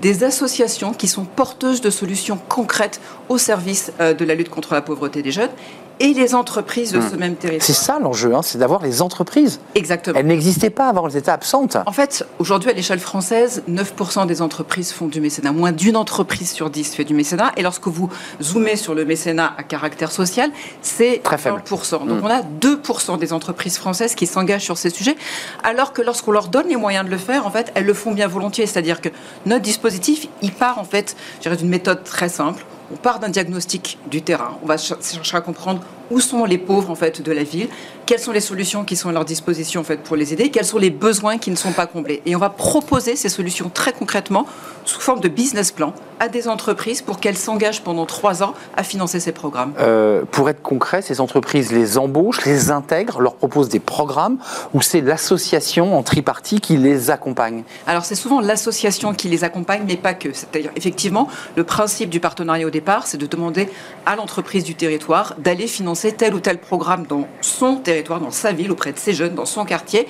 des 0.00 0.24
associations 0.24 0.92
qui 0.92 1.08
sont 1.08 1.24
porteuses 1.24 1.80
de 1.80 1.90
solutions 1.90 2.38
concrètes 2.48 3.00
au 3.28 3.38
service 3.38 3.92
euh, 4.00 4.14
de 4.14 4.24
la 4.24 4.34
lutte 4.34 4.48
contre 4.48 4.74
la 4.74 4.82
pauvreté 4.82 5.22
des 5.22 5.32
jeunes 5.32 5.50
et 6.00 6.14
les 6.14 6.34
entreprises 6.34 6.92
de 6.92 6.98
hmm. 6.98 7.10
ce 7.10 7.16
même 7.16 7.36
territoire. 7.36 7.66
C'est 7.66 7.72
ça 7.74 7.98
l'enjeu, 8.00 8.34
hein, 8.34 8.40
c'est 8.42 8.58
d'avoir 8.58 8.82
les 8.82 9.02
entreprises. 9.02 9.60
Exactement. 9.74 10.18
Elles 10.18 10.26
n'existaient 10.26 10.70
pas 10.70 10.88
avant, 10.88 11.06
elles 11.06 11.18
étaient 11.18 11.30
absentes. 11.30 11.76
En 11.86 11.92
fait, 11.92 12.26
aujourd'hui, 12.38 12.70
à 12.70 12.72
l'échelle 12.72 12.98
française, 12.98 13.62
9% 13.68 14.26
des 14.26 14.40
entreprises 14.42 14.92
font 14.92 15.06
du 15.06 15.20
mécénat. 15.20 15.52
Moins 15.52 15.72
d'une 15.72 15.96
entreprise 15.96 16.50
sur 16.50 16.70
10 16.70 16.94
fait 16.94 17.04
du 17.04 17.14
mécénat. 17.14 17.52
Et 17.56 17.62
lorsque 17.62 17.86
vous 17.86 18.08
zoomez 18.42 18.76
sur 18.76 18.94
le 18.94 19.04
mécénat 19.04 19.52
à 19.58 19.62
caractère 19.62 20.10
social, 20.10 20.50
c'est 20.80 21.22
20%. 21.22 22.06
Donc 22.06 22.22
hmm. 22.22 22.24
on 22.24 22.30
a 22.30 22.40
2% 22.40 23.18
des 23.18 23.32
entreprises 23.34 23.76
françaises 23.76 24.14
qui 24.14 24.26
s'engagent 24.26 24.64
sur 24.64 24.78
ces 24.78 24.90
sujets, 24.90 25.16
alors 25.62 25.92
que 25.92 26.00
lorsqu'on 26.00 26.32
leur 26.32 26.48
donne 26.48 26.68
les 26.68 26.76
moyens 26.76 27.04
de 27.04 27.10
le 27.10 27.18
faire, 27.18 27.46
en 27.46 27.50
fait, 27.50 27.70
elles 27.74 27.84
le 27.84 27.94
font 27.94 28.12
bien 28.12 28.26
volontiers. 28.26 28.66
C'est-à-dire 28.66 29.02
que 29.02 29.10
notre 29.44 29.62
dispositif, 29.62 30.28
il 30.40 30.52
part 30.52 30.78
en 30.78 30.84
fait, 30.84 31.14
d'une 31.44 31.68
méthode 31.68 32.04
très 32.04 32.30
simple 32.30 32.64
on 32.92 32.96
part 32.96 33.20
d'un 33.20 33.28
diagnostic 33.28 33.98
du 34.10 34.22
terrain. 34.22 34.58
On 34.62 34.66
va 34.66 34.76
chercher 34.76 35.36
à 35.36 35.40
comprendre 35.40 35.82
où 36.10 36.20
sont 36.20 36.44
les 36.44 36.58
pauvres 36.58 36.90
en 36.90 36.94
fait 36.94 37.22
de 37.22 37.32
la 37.32 37.42
ville, 37.42 37.68
quelles 38.06 38.18
sont 38.18 38.32
les 38.32 38.40
solutions 38.40 38.84
qui 38.84 38.96
sont 38.96 39.08
à 39.08 39.12
leur 39.12 39.24
disposition 39.24 39.80
en 39.80 39.84
fait 39.84 39.98
pour 39.98 40.16
les 40.16 40.32
aider, 40.32 40.50
quels 40.50 40.64
sont 40.64 40.78
les 40.78 40.90
besoins 40.90 41.38
qui 41.38 41.50
ne 41.50 41.56
sont 41.56 41.72
pas 41.72 41.86
comblés? 41.86 42.22
Et 42.26 42.34
on 42.34 42.38
va 42.38 42.50
proposer 42.50 43.16
ces 43.16 43.28
solutions 43.28 43.70
très 43.72 43.92
concrètement 43.92 44.46
sous 44.84 45.00
forme 45.00 45.20
de 45.20 45.28
business 45.28 45.70
plan 45.70 45.94
à 46.18 46.28
des 46.28 46.48
entreprises 46.48 47.02
pour 47.02 47.20
qu'elles 47.20 47.36
s'engagent 47.36 47.82
pendant 47.82 48.06
trois 48.06 48.42
ans 48.42 48.54
à 48.76 48.82
financer 48.82 49.20
ces 49.20 49.32
programmes. 49.32 49.72
Euh, 49.78 50.22
pour 50.30 50.50
être 50.50 50.60
concret, 50.62 51.02
ces 51.02 51.20
entreprises 51.20 51.72
les 51.72 51.98
embauchent, 51.98 52.44
les 52.44 52.70
intègrent, 52.70 53.20
leur 53.20 53.34
proposent 53.34 53.68
des 53.68 53.80
programmes 53.80 54.38
ou 54.74 54.82
c'est 54.82 55.00
l'association 55.00 55.96
en 55.96 56.02
tripartie 56.02 56.60
qui 56.60 56.76
les 56.76 57.10
accompagne 57.10 57.62
Alors 57.86 58.04
c'est 58.04 58.14
souvent 58.14 58.40
l'association 58.40 59.14
qui 59.14 59.28
les 59.28 59.44
accompagne, 59.44 59.84
mais 59.86 59.96
pas 59.96 60.14
que. 60.14 60.32
C'est-à-dire 60.32 60.70
effectivement, 60.76 61.28
le 61.56 61.64
principe 61.64 62.10
du 62.10 62.20
partenariat 62.20 62.66
au 62.66 62.70
départ, 62.70 63.06
c'est 63.06 63.18
de 63.18 63.26
demander 63.26 63.68
à 64.04 64.16
l'entreprise 64.16 64.64
du 64.64 64.74
territoire 64.74 65.34
d'aller 65.38 65.66
financer 65.66 65.99
tel 66.08 66.34
ou 66.34 66.40
tel 66.40 66.58
programme 66.58 67.06
dans 67.06 67.28
son 67.40 67.76
territoire, 67.76 68.20
dans 68.20 68.30
sa 68.30 68.52
ville, 68.52 68.70
auprès 68.72 68.92
de 68.92 68.98
ses 68.98 69.12
jeunes, 69.12 69.34
dans 69.34 69.46
son 69.46 69.64
quartier, 69.64 70.06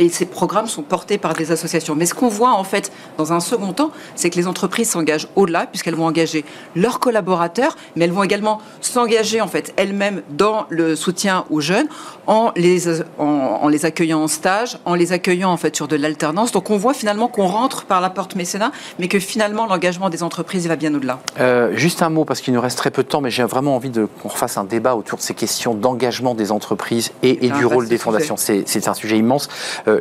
et 0.00 0.08
ces 0.08 0.24
programmes 0.24 0.66
sont 0.66 0.82
portés 0.82 1.18
par 1.18 1.34
des 1.34 1.52
associations. 1.52 1.94
Mais 1.94 2.06
ce 2.06 2.14
qu'on 2.14 2.28
voit 2.28 2.52
en 2.52 2.64
fait 2.64 2.90
dans 3.18 3.32
un 3.34 3.38
second 3.38 3.72
temps, 3.74 3.90
c'est 4.16 4.30
que 4.30 4.36
les 4.36 4.46
entreprises 4.46 4.90
s'engagent 4.90 5.28
au-delà 5.36 5.66
puisqu'elles 5.66 5.94
vont 5.94 6.06
engager 6.06 6.44
leurs 6.74 6.98
collaborateurs, 7.00 7.76
mais 7.94 8.06
elles 8.06 8.12
vont 8.12 8.22
également 8.22 8.60
s'engager 8.80 9.42
en 9.42 9.46
fait 9.46 9.74
elles-mêmes 9.76 10.22
dans 10.30 10.66
le 10.70 10.96
soutien 10.96 11.44
aux 11.50 11.60
jeunes 11.60 11.86
en 12.26 12.52
les, 12.56 13.02
en, 13.18 13.68
les 13.68 13.84
accueillant 13.84 14.22
en 14.22 14.28
stage, 14.28 14.78
en 14.86 14.94
les 14.94 15.12
accueillant 15.12 15.52
en 15.52 15.58
fait 15.58 15.76
sur 15.76 15.86
de 15.86 15.96
l'alternance. 15.96 16.50
Donc 16.52 16.70
on 16.70 16.78
voit 16.78 16.94
finalement 16.94 17.28
qu'on 17.28 17.46
rentre 17.46 17.84
par 17.84 18.00
la 18.00 18.08
porte 18.08 18.36
mécénat, 18.36 18.72
mais 18.98 19.08
que 19.08 19.18
finalement 19.18 19.66
l'engagement 19.66 20.08
des 20.08 20.22
entreprises 20.22 20.66
va 20.66 20.76
bien 20.76 20.94
au-delà. 20.94 21.18
Euh, 21.40 21.76
juste 21.76 22.00
un 22.00 22.08
mot 22.08 22.24
parce 22.24 22.40
qu'il 22.40 22.54
nous 22.54 22.60
reste 22.60 22.78
très 22.78 22.90
peu 22.90 23.02
de 23.02 23.08
temps, 23.08 23.20
mais 23.20 23.30
j'ai 23.30 23.44
vraiment 23.44 23.76
envie 23.76 23.90
de 23.90 24.08
qu'on 24.22 24.30
refasse 24.30 24.56
un 24.56 24.64
débat 24.64 24.96
autour 24.96 25.18
de 25.18 25.22
ces 25.22 25.34
questions 25.34 25.74
d'engagement 25.74 26.34
des 26.34 26.52
entreprises 26.52 27.12
et, 27.22 27.50
du 27.50 27.66
rôle 27.66 27.86
des 27.86 27.98
fondations. 27.98 28.36
C'est 28.38 28.88
un 28.88 28.94
sujet 28.94 29.18
immense. 29.18 29.50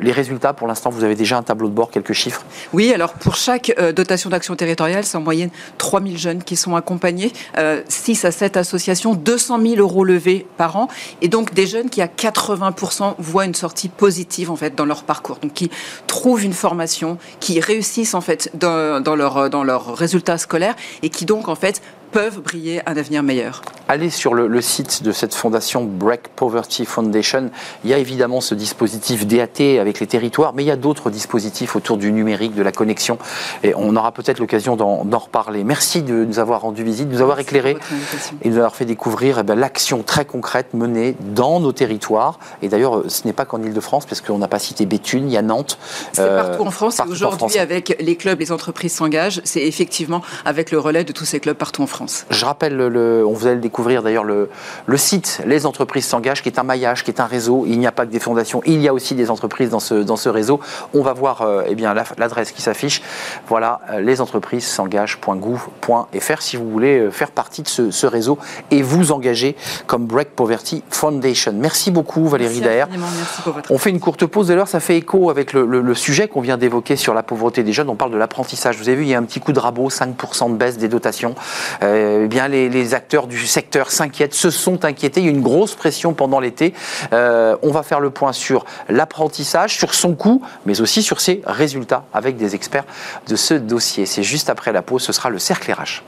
Les 0.02 0.12
résultats, 0.12 0.54
pour 0.54 0.68
l'instant, 0.68 0.90
vous 0.90 1.04
avez 1.04 1.16
déjà 1.16 1.38
un 1.38 1.44
tableau 1.44 1.68
de 1.68 1.74
bord, 1.74 1.92
quelques 1.92 2.14
chiffres 2.14 2.44
Oui, 2.74 2.94
alors 2.94 3.14
pour 3.14 3.36
chaque 3.36 3.74
dotation 3.96 4.30
d'action 4.30 4.56
territoriale, 4.56 5.04
c'est 5.04 5.18
en 5.18 5.22
moyenne 5.22 5.50
3000 5.78 6.18
jeunes 6.18 6.44
qui 6.44 6.56
sont 6.56 6.76
accompagnés, 6.76 7.32
6 7.88 8.26
à 8.26 8.32
7 8.32 8.58
associations, 8.58 9.14
200 9.14 9.60
000 9.62 9.76
euros 9.76 10.04
levés 10.04 10.46
par 10.58 10.76
an, 10.76 10.88
et 11.22 11.28
donc 11.28 11.54
des 11.54 11.68
jeunes 11.68 11.90
qui 11.90 12.02
à 12.02 12.08
80% 12.08 13.16
voient 13.18 13.46
une 13.46 13.56
sortie 13.56 13.90
positive 13.90 14.52
en 14.52 14.56
fait 14.56 14.76
dans 14.76 14.86
leur 14.86 15.04
parcours, 15.04 15.38
donc 15.42 15.54
qui 15.54 15.70
trouvent 16.08 16.44
une 16.44 16.54
formation, 16.54 17.18
qui 17.40 17.60
réussissent 17.60 18.14
en 18.14 18.22
fait 18.22 18.52
dans, 18.54 19.16
leurs 19.16 19.50
dans 19.50 19.64
leur 19.64 19.96
résultats 19.96 20.38
scolaires 20.38 20.76
et 21.04 21.10
qui 21.10 21.26
donc 21.26 21.48
en 21.48 21.56
fait 21.56 21.82
peuvent 22.12 22.42
briller 22.42 22.82
un 22.88 22.98
avenir 22.98 23.24
meilleur. 23.24 23.62
Allez 23.88 24.12
sur 24.12 24.36
le, 24.36 24.62
site 24.62 25.02
de 25.02 25.12
cette 25.12 25.34
fondation 25.34 25.84
Break 25.84 26.28
Poverty 26.36 26.86
Foundation. 26.86 27.50
Il 27.84 27.90
y 27.90 27.94
a 27.96 27.98
évidemment 27.98 28.40
ce 28.40 28.54
dispositif 28.54 29.26
DAT 29.26 29.80
avec 29.82 30.00
les 30.00 30.06
territoires, 30.06 30.54
mais 30.54 30.64
il 30.64 30.68
y 30.68 30.72
a 30.72 30.76
d'autres 30.76 31.10
dispositifs 31.10 31.76
autour 31.76 31.98
du 31.98 32.12
numérique, 32.12 32.54
de 32.54 32.62
la 32.62 32.72
connexion. 32.72 33.18
Et 33.64 33.74
on 33.76 33.96
aura 33.96 34.12
peut-être 34.12 34.38
l'occasion 34.38 34.76
d'en 34.76 35.18
reparler. 35.18 35.64
Merci 35.64 36.04
de 36.04 36.24
nous 36.24 36.38
avoir 36.38 36.62
rendu 36.62 36.84
visite, 36.84 37.10
de 37.10 37.16
nous 37.16 37.22
avoir 37.22 37.40
éclairé 37.40 37.78
et 38.44 38.50
de 38.50 38.54
nous 38.54 38.58
avoir 38.58 38.76
fait 38.76 38.86
découvrir 38.86 39.40
eh 39.40 39.56
l'action 39.56 40.04
très 40.04 40.24
concrète 40.24 40.76
menée 40.76 41.16
dans 41.20 41.60
nos 41.60 41.72
territoires. 41.72 42.38
Et 42.62 42.70
d'ailleurs, 42.70 43.04
ce 43.08 43.26
n'est 43.26 43.34
pas 43.34 43.46
qu'en 43.46 43.62
Ile-de-France, 43.64 44.06
parce 44.06 44.22
qu'on 44.22 44.38
n'a 44.38 44.48
pas 44.48 44.60
cité 44.60 44.86
Béthune, 44.86 45.28
il 45.28 45.34
y 45.34 45.38
a 45.38 45.42
Nantes. 45.42 45.80
C'est 46.14 46.28
partout 46.28 46.64
en 46.64 46.72
France. 46.72 47.00
et 47.00 47.10
aujourd'hui, 47.10 47.58
avec 47.58 47.98
les 48.00 48.16
clubs, 48.16 48.40
les 48.40 48.52
entreprises 48.52 48.94
s'engagent. 48.94 49.42
C'est 49.46 49.64
effectivement 49.64 50.22
avec 50.46 50.70
le 50.70 50.78
relais 50.78 51.04
de 51.04 51.12
tous 51.12 51.26
ces 51.26 51.40
clubs 51.40 51.58
partout 51.58 51.82
en 51.82 51.88
France. 51.88 51.99
Je 52.30 52.46
rappelle, 52.46 52.76
le, 52.76 53.26
on 53.26 53.34
vous 53.34 53.48
allez 53.48 53.60
découvrir 53.60 54.04
d'ailleurs 54.04 54.24
le, 54.24 54.50
le, 54.86 54.98
site 54.98 55.42
Les 55.46 55.66
entreprises 55.66 56.06
s'engagent, 56.06 56.42
qui 56.42 56.50
est 56.50 56.60
un 56.60 56.64
maillage, 56.64 57.04
qui 57.04 57.12
est 57.12 57.20
un 57.20 57.26
réseau. 57.26 57.66
Il 57.68 57.80
n'y 57.80 57.88
a 57.88 57.92
pas 57.92 58.06
que 58.06 58.12
des 58.12 58.20
fondations, 58.20 58.62
il 58.66 58.82
y 58.82 58.88
a 58.88 58.94
aussi 58.94 59.16
des 59.16 59.30
entreprises 59.30 59.70
dans 59.70 59.80
ce, 59.80 59.96
dans 59.96 60.16
ce 60.16 60.30
réseau. 60.30 60.60
On 60.94 61.02
va 61.02 61.14
voir 61.14 61.42
euh, 61.42 61.64
eh 61.68 61.76
bien, 61.76 61.94
l'adresse 61.94 62.52
qui 62.52 62.62
s'affiche. 62.62 63.02
Voilà, 63.48 63.82
euh, 63.92 64.02
les 64.02 64.22
entreprises 64.22 64.66
s'engagent.gouv.fr 64.66 66.42
si 66.42 66.58
vous 66.58 66.70
voulez 66.70 67.00
euh, 67.00 67.12
faire 67.12 67.32
partie 67.32 67.62
de 67.62 67.68
ce, 67.68 68.06
réseau 68.06 68.40
et 68.72 68.82
vous 68.82 69.12
engager 69.12 69.56
comme 69.86 70.06
Break 70.06 70.30
Poverty 70.30 70.84
Foundation. 70.90 71.54
Merci 71.56 71.92
beaucoup 71.92 72.28
Valérie 72.28 72.62
Daher. 72.62 72.86
On 73.70 73.78
fait 73.78 73.90
une 73.90 74.00
courte 74.00 74.26
pause. 74.26 74.48
D'ailleurs, 74.48 74.68
ça 74.68 74.80
fait 74.80 74.98
écho 74.98 75.30
avec 75.30 75.54
le, 75.54 75.66
le 75.66 75.96
sujet 75.96 76.28
qu'on 76.28 76.42
vient 76.42 76.58
d'évoquer 76.58 76.96
sur 76.96 77.14
la 77.14 77.24
pauvreté 77.24 77.64
des 77.64 77.74
jeunes. 77.74 77.90
On 77.90 77.96
parle 77.96 78.12
de 78.12 78.18
l'apprentissage. 78.18 78.78
Vous 78.78 78.90
avez 78.90 78.98
vu, 78.98 79.04
il 79.04 79.10
y 79.10 79.14
a 79.14 79.20
un 79.20 79.24
petit 79.24 79.40
coup 79.40 79.52
de 79.52 79.60
rabot, 79.60 79.90
5% 79.90 80.52
de 80.52 80.56
baisse 80.56 80.78
des 80.78 80.88
dotations. 80.88 81.36
Euh, 81.84 81.89
eh 81.96 82.28
bien 82.28 82.48
les, 82.48 82.94
acteurs 82.94 83.28
du 83.28 83.46
secteur 83.46 83.92
s'inquiètent, 83.92 84.34
se 84.34 84.50
sont 84.50 84.86
inquiétés. 84.86 85.22
Il 85.22 85.26
y 85.26 85.30
a 85.30 85.32
une 85.32 85.42
grosse 85.42 85.76
pression 85.76 86.14
pendant 86.14 86.40
l'été. 86.40 86.74
Euh, 87.14 87.56
on 87.62 87.72
va 87.72 87.84
faire 87.84 88.00
le 88.00 88.10
point 88.10 88.34
sur 88.34 88.66
l'apprentissage, 88.88 89.76
sur 89.78 89.94
son 89.94 90.16
coût, 90.16 90.42
mais 90.66 90.82
aussi 90.82 91.04
sur 91.04 91.22
ses 91.22 91.42
résultats 91.46 92.06
avec 92.14 92.38
des 92.38 92.56
experts 92.56 92.86
de 93.28 93.36
ce 93.36 93.54
dossier. 93.54 94.06
C'est 94.06 94.24
juste 94.24 94.50
après 94.50 94.72
la 94.72 94.82
pause, 94.82 95.04
ce 95.04 95.14
sera 95.14 95.30
le 95.30 95.40
cercle 95.40 95.72
RH. 95.72 96.04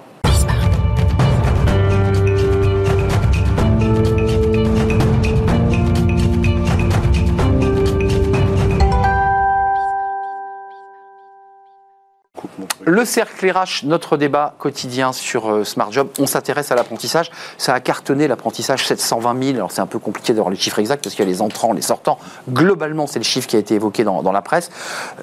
Le 12.93 13.05
cercle 13.05 13.50
RH, 13.50 13.86
notre 13.86 14.17
débat 14.17 14.53
quotidien 14.57 15.13
sur 15.13 15.50
euh, 15.50 15.63
Smart 15.63 15.89
Job, 15.93 16.10
on 16.19 16.27
s'intéresse 16.27 16.74
à 16.74 16.75
l'apprentissage. 16.75 17.31
Ça 17.57 17.74
a 17.74 17.79
cartonné 17.79 18.27
l'apprentissage 18.27 18.86
720 18.86 19.43
000. 19.43 19.55
Alors 19.55 19.71
c'est 19.71 19.79
un 19.79 19.86
peu 19.86 19.98
compliqué 19.98 20.33
d'avoir 20.33 20.50
les 20.50 20.57
chiffres 20.57 20.79
exacts 20.79 21.01
parce 21.01 21.15
qu'il 21.15 21.24
y 21.24 21.27
a 21.29 21.31
les 21.31 21.41
entrants, 21.41 21.71
les 21.71 21.81
sortants. 21.81 22.19
Globalement, 22.50 23.07
c'est 23.07 23.19
le 23.19 23.24
chiffre 23.24 23.48
qui 23.48 23.55
a 23.55 23.60
été 23.60 23.75
évoqué 23.75 24.03
dans, 24.03 24.29
la 24.33 24.41
presse, 24.41 24.71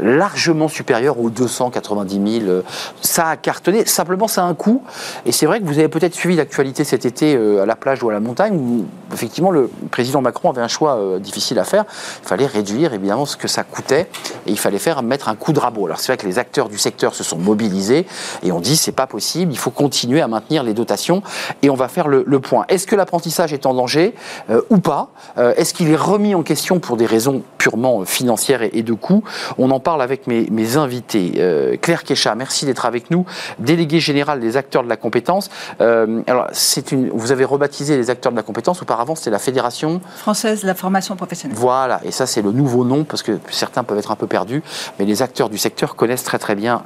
largement 0.01 0.69
supérieur 0.69 1.21
aux 1.21 1.29
290 1.29 2.41
000. 2.41 2.63
Ça 3.03 3.29
a 3.29 3.37
cartonné. 3.37 3.85
Simplement, 3.85 4.29
ça 4.29 4.45
a 4.45 4.47
un 4.47 4.55
coût. 4.55 4.83
Et 5.27 5.33
c'est 5.33 5.45
vrai 5.45 5.61
que 5.61 5.67
vous 5.67 5.79
avez 5.79 5.89
peut-être 5.89 6.15
suivi 6.15 6.37
l'actualité 6.37 6.85
cet 6.85 7.05
été 7.05 7.37
euh, 7.37 7.65
à 7.65 7.67
la 7.67 7.77
plage 7.77 8.03
ou 8.03 8.09
à 8.09 8.15
la 8.15 8.21
montagne 8.21 8.57
où 8.57 8.87
effectivement 9.13 9.51
le 9.51 9.71
président 9.91 10.23
Macron 10.23 10.49
avait 10.49 10.63
un 10.63 10.69
choix 10.69 10.97
euh, 10.97 11.19
difficile 11.19 11.59
à 11.59 11.65
faire. 11.65 11.85
Il 12.23 12.29
fallait 12.29 12.47
réduire 12.47 12.95
évidemment 12.95 13.27
ce 13.27 13.37
que 13.37 13.47
ça 13.47 13.63
coûtait 13.63 14.09
et 14.47 14.51
il 14.51 14.59
fallait 14.59 14.79
faire 14.79 15.03
mettre 15.03 15.29
un 15.29 15.35
coup 15.35 15.53
de 15.53 15.61
rabot. 15.61 15.85
Alors 15.85 16.01
c'est 16.01 16.13
vrai 16.13 16.17
que 16.17 16.27
les 16.27 16.39
acteurs 16.39 16.71
du 16.71 16.79
secteur 16.79 17.15
se 17.15 17.23
sont 17.23 17.37
mobilisés 17.37 17.58
et 18.43 18.53
on 18.53 18.61
dit 18.61 18.77
c'est 18.77 18.93
pas 18.93 19.07
possible, 19.07 19.53
il 19.53 19.59
faut 19.59 19.71
continuer 19.71 20.21
à 20.21 20.29
maintenir 20.29 20.63
les 20.63 20.75
dotations 20.75 21.23
et 21.63 21.71
on 21.71 21.75
va 21.75 21.89
faire 21.89 22.09
le, 22.09 22.25
point. 22.41 22.65
Est-ce 22.69 22.87
que 22.87 22.95
l'apprentissage 22.95 23.53
est 23.53 23.67
en 23.67 23.75
danger 23.75 24.15
euh, 24.49 24.61
ou 24.71 24.79
pas 24.79 25.09
euh, 25.39 25.55
Est-ce 25.57 25.75
qu'il 25.75 25.91
est 25.91 25.97
remis 25.97 26.37
en 26.37 26.43
question 26.43 26.79
pour 26.79 26.97
des 26.97 27.07
raisons 27.07 27.43
purement 27.59 28.05
financières 28.05 28.63
et, 28.63 28.83
de 28.83 28.93
coûts 28.93 29.25
On 29.59 29.73
en 29.73 29.81
parle 29.81 30.03
avec 30.03 30.27
mes, 30.27 30.77
invités. 30.77 31.33
Euh, 31.39 31.77
Claire 31.81 32.05
Kécha, 32.05 32.35
merci 32.35 32.67
d'être 32.67 32.85
avec 32.85 33.11
nous, 33.11 33.25
déléguée 33.59 34.01
générale 34.01 34.39
des 34.39 34.57
acteurs 34.57 34.85
de 34.85 34.89
la 34.89 34.97
compétence. 34.97 35.51
alors 35.81 36.47
c'est 36.53 36.93
une, 36.93 37.09
vous 37.11 37.33
avez 37.33 37.45
rebaptisé 37.45 37.97
les 37.97 38.11
acteurs 38.11 38.33
de 38.33 38.37
la 38.37 38.43
compétence. 38.43 38.83
Auparavant 38.83 39.15
c'était 39.15 39.31
la 39.31 39.39
fédération 39.39 40.01
française 40.17 40.63
de 40.63 40.67
la 40.67 40.75
formation 40.75 41.17
professionnelle. 41.17 41.57
Voilà, 41.59 42.01
et 42.05 42.13
ça 42.13 42.27
c'est 42.27 42.43
le 42.43 42.53
nouveau 42.53 42.85
nom 42.85 43.05
parce 43.05 43.23
que 43.23 43.39
certains 43.51 43.83
peuvent 43.83 43.99
être 43.99 44.13
un 44.13 44.17
peu 44.17 44.27
perdus, 44.27 44.63
mais 44.99 45.05
les 45.05 45.23
acteurs 45.23 45.49
du 45.49 45.59
secteur 45.59 45.97
connaissent 45.97 46.25
très 46.25 46.39
très 46.39 46.55
bien 46.55 46.83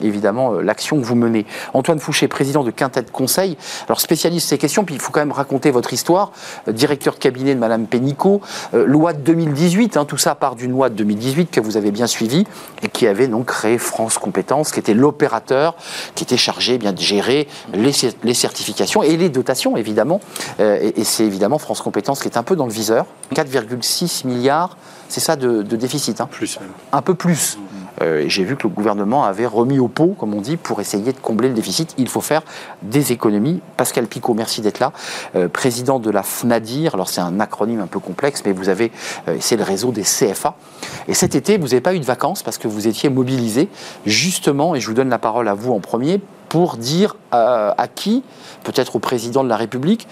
évidemment 0.00 0.54
euh, 0.54 0.62
l'action 0.62 1.00
que 1.00 1.04
vous 1.04 1.14
menez. 1.14 1.46
Antoine 1.74 1.98
Fouché, 1.98 2.28
président 2.28 2.64
de 2.64 2.70
Quintet 2.70 3.04
Conseil, 3.12 3.56
alors 3.86 4.00
spécialiste 4.00 4.46
de 4.46 4.50
ces 4.50 4.58
questions, 4.58 4.84
puis 4.84 4.94
il 4.94 5.00
faut 5.00 5.12
quand 5.12 5.20
même 5.20 5.32
raconter 5.32 5.70
votre 5.70 5.92
histoire, 5.92 6.32
euh, 6.68 6.72
directeur 6.72 7.14
de 7.14 7.18
cabinet 7.18 7.54
de 7.54 7.60
Madame 7.60 7.86
Pénicaud, 7.86 8.40
euh, 8.74 8.84
loi 8.86 9.12
de 9.12 9.20
2018, 9.20 9.96
hein, 9.96 10.04
tout 10.04 10.18
ça 10.18 10.34
part 10.34 10.56
d'une 10.56 10.72
loi 10.72 10.88
de 10.88 10.94
2018 10.94 11.50
que 11.50 11.60
vous 11.60 11.76
avez 11.76 11.90
bien 11.90 12.06
suivie 12.06 12.46
et 12.82 12.88
qui 12.88 13.06
avait 13.06 13.28
donc 13.28 13.46
créé 13.46 13.78
France 13.78 14.18
Compétences, 14.18 14.72
qui 14.72 14.80
était 14.80 14.94
l'opérateur 14.94 15.76
qui 16.14 16.24
était 16.24 16.36
chargé 16.36 16.74
eh 16.74 16.78
bien 16.78 16.92
de 16.92 17.00
gérer 17.00 17.48
les, 17.72 17.92
les, 18.22 18.34
certifications 18.34 19.02
et 19.02 19.16
les 19.16 19.28
dotations 19.28 19.76
évidemment. 19.76 20.20
et, 20.58 21.04
c'est 21.04 21.24
évidemment 21.24 21.58
France 21.58 21.80
Compétences 21.80 22.20
qui 22.20 22.28
est 22.28 22.36
un 22.36 22.42
peu 22.42 22.56
dans 22.56 22.66
le 22.66 22.72
viseur, 22.72 23.06
4,6 23.34 24.26
milliards, 24.26 24.76
c'est 25.08 25.20
ça 25.20 25.36
de, 25.36 25.62
déficit. 25.62 26.20
Hein? 26.20 26.28
Plus 26.30 26.60
même. 26.60 26.70
Un 26.92 27.02
peu 27.02 27.14
plus. 27.14 27.58
Euh, 28.02 28.24
j'ai 28.26 28.44
vu 28.44 28.56
que 28.56 28.64
le 28.64 28.72
gouvernement 28.72 29.24
avait 29.24 29.46
remis 29.46 29.78
au 29.78 29.88
pot, 29.88 30.14
comme 30.18 30.34
on 30.34 30.40
dit, 30.40 30.56
pour 30.56 30.80
essayer 30.80 31.12
de 31.12 31.18
combler 31.18 31.48
le 31.48 31.54
déficit. 31.54 31.94
Il 31.98 32.08
faut 32.08 32.20
faire 32.20 32.42
des 32.82 33.12
économies. 33.12 33.60
Pascal 33.76 34.06
Picot, 34.06 34.34
merci 34.34 34.60
d'être 34.60 34.78
là, 34.78 34.92
euh, 35.36 35.48
président 35.48 35.98
de 35.98 36.10
la 36.10 36.22
FNADIR. 36.22 36.94
Alors 36.94 37.08
c'est 37.08 37.20
un 37.20 37.40
acronyme 37.40 37.80
un 37.80 37.86
peu 37.86 37.98
complexe, 37.98 38.42
mais 38.44 38.52
vous 38.52 38.68
avez, 38.68 38.92
euh, 39.28 39.36
c'est 39.40 39.56
le 39.56 39.64
réseau 39.64 39.90
des 39.90 40.02
CFA. 40.02 40.54
Et 41.06 41.14
cet 41.14 41.34
été, 41.34 41.58
vous 41.58 41.68
n'avez 41.68 41.80
pas 41.80 41.94
eu 41.94 42.00
de 42.00 42.04
vacances 42.04 42.42
parce 42.42 42.58
que 42.58 42.68
vous 42.68 42.86
étiez 42.86 43.08
mobilisé, 43.08 43.68
justement, 44.06 44.74
et 44.74 44.80
je 44.80 44.86
vous 44.86 44.94
donne 44.94 45.10
la 45.10 45.18
parole 45.18 45.48
à 45.48 45.54
vous 45.54 45.72
en 45.72 45.80
premier, 45.80 46.20
pour 46.48 46.78
dire 46.78 47.16
à 47.30 47.86
qui, 47.94 48.22
peut-être 48.64 48.96
au 48.96 49.00
président 49.00 49.44
de 49.44 49.50
la 49.50 49.56
République, 49.56 50.08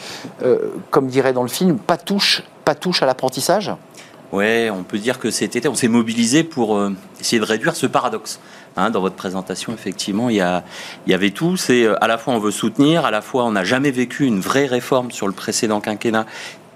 comme 0.91 1.07
dirait 1.07 1.33
dans 1.33 1.43
le 1.43 1.49
film, 1.49 1.79
pas 1.79 1.97
touche, 1.97 2.43
pas 2.67 2.75
touche 2.75 3.03
à 3.03 3.07
l'apprentissage? 3.07 3.73
Ouais, 4.33 4.71
on 4.71 4.83
peut 4.83 4.99
dire 4.99 5.19
que 5.21 5.31
cet 5.31 5.55
été, 5.55 5.69
on 5.69 5.75
s'est 5.75 5.89
mobilisé 5.89 6.43
pour 6.43 6.77
euh, 6.77 6.93
essayer 7.21 7.39
de 7.39 7.45
réduire 7.45 7.77
ce 7.77 7.87
paradoxe. 7.87 8.41
Hein, 8.77 8.91
dans 8.91 9.01
votre 9.01 9.15
présentation, 9.15 9.73
effectivement, 9.73 10.29
il 10.29 10.37
y, 10.37 10.41
a, 10.41 10.65
il 11.07 11.11
y 11.11 11.15
avait 11.15 11.31
tout. 11.31 11.57
C'est 11.57 11.85
euh, 11.85 11.95
à 12.03 12.09
la 12.09 12.19
fois 12.19 12.35
on 12.35 12.39
veut 12.39 12.51
soutenir, 12.51 13.05
à 13.07 13.11
la 13.11 13.23
fois 13.23 13.45
on 13.45 13.53
n'a 13.53 13.65
jamais 13.65 13.91
vécu 13.91 14.27
une 14.27 14.41
vraie 14.41 14.67
réforme 14.67 15.13
sur 15.13 15.29
le 15.29 15.33
précédent 15.33 15.81
quinquennat 15.81 16.27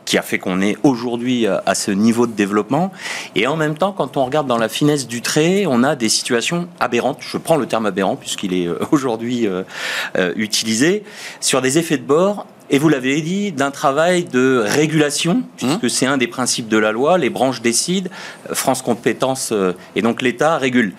qui 0.07 0.17
a 0.17 0.23
fait 0.23 0.39
qu'on 0.39 0.61
est 0.61 0.79
aujourd'hui 0.83 1.47
euh, 1.47 1.59
à 1.67 1.75
ce 1.75 1.91
niveau 1.91 2.27
de 2.27 2.33
développement. 2.33 2.93
Et 3.35 3.47
en 3.47 3.57
même 3.57 3.77
temps, 3.77 3.93
quand 3.93 4.17
on 4.17 4.25
regarde 4.25 4.47
dans 4.47 4.57
la 4.57 4.69
finesse 4.69 5.07
du 5.09 5.21
trait, 5.21 5.65
on 5.67 5.83
a 5.83 5.97
des 5.97 6.09
situations 6.09 6.69
aberrantes. 6.79 7.19
Je 7.21 7.37
prends 7.37 7.57
le 7.57 7.67
terme 7.67 7.87
aberrant 7.87 8.17
puisqu'il 8.17 8.55
est 8.55 8.69
aujourd'hui 8.93 9.47
utilisé 10.37 11.05
sur 11.41 11.61
des 11.61 11.79
effets 11.79 11.99
de 11.99 12.05
bord 12.05 12.47
et 12.71 12.79
vous 12.79 12.89
l'avez 12.89 13.21
dit, 13.21 13.53
d'un 13.53 13.71
travail 13.71 14.25
de 14.25 14.63
régulation, 14.65 15.43
puisque 15.57 15.85
mmh. 15.85 15.89
c'est 15.89 16.07
un 16.07 16.17
des 16.17 16.29
principes 16.29 16.69
de 16.69 16.79
la 16.79 16.93
loi, 16.93 17.19
les 17.19 17.31
branches 17.31 17.63
décident, 17.63 18.11
France 18.53 18.83
Compétences 18.83 19.51
euh, 19.53 19.73
et 19.97 20.03
donc 20.03 20.23
l'État 20.23 20.57
régule. 20.57 20.95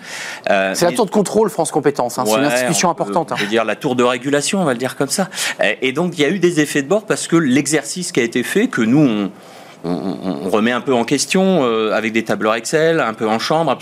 Euh, 0.50 0.72
c'est 0.74 0.84
la 0.84 0.92
tour 0.92 1.06
de 1.06 1.10
contrôle 1.10 1.50
France 1.50 1.70
Compétences, 1.70 2.18
hein, 2.18 2.24
c'est 2.26 2.36
une 2.36 2.44
institution 2.44 2.90
importante. 2.90 3.32
Hein. 3.32 3.36
Je 3.38 3.44
veux 3.44 3.50
dire 3.50 3.64
la 3.64 3.76
tour 3.76 3.96
de 3.96 4.02
régulation, 4.02 4.60
on 4.60 4.64
va 4.64 4.72
le 4.72 4.78
dire 4.78 4.96
comme 4.96 5.08
ça. 5.08 5.28
Et 5.80 5.92
donc 5.92 6.18
il 6.18 6.22
y 6.22 6.24
a 6.24 6.28
eu 6.28 6.38
des 6.38 6.60
effets 6.60 6.82
de 6.82 6.88
bord 6.88 7.04
parce 7.06 7.26
que 7.26 7.36
l'exercice 7.36 8.12
qui 8.12 8.20
a 8.20 8.22
été 8.22 8.42
fait, 8.42 8.68
que 8.68 8.82
nous 8.82 9.30
on, 9.84 10.50
remet 10.50 10.72
un 10.72 10.80
peu 10.80 10.94
en 10.94 11.04
question 11.04 11.64
euh, 11.64 11.92
avec 11.92 12.12
des 12.12 12.24
tableurs 12.24 12.54
Excel, 12.54 13.00
un 13.00 13.14
peu 13.14 13.26
en 13.26 13.38
chambre, 13.38 13.76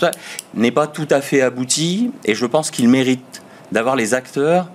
n'est 0.53 0.71
pas 0.71 0.87
tout 0.87 1.07
à 1.09 1.21
fait 1.21 1.41
abouti 1.41 2.11
et 2.25 2.35
je 2.35 2.45
pense 2.45 2.71
qu'il 2.71 2.89
mérite 2.89 3.41
d'avoir 3.71 3.95
les 3.95 4.13
acteurs 4.13 4.67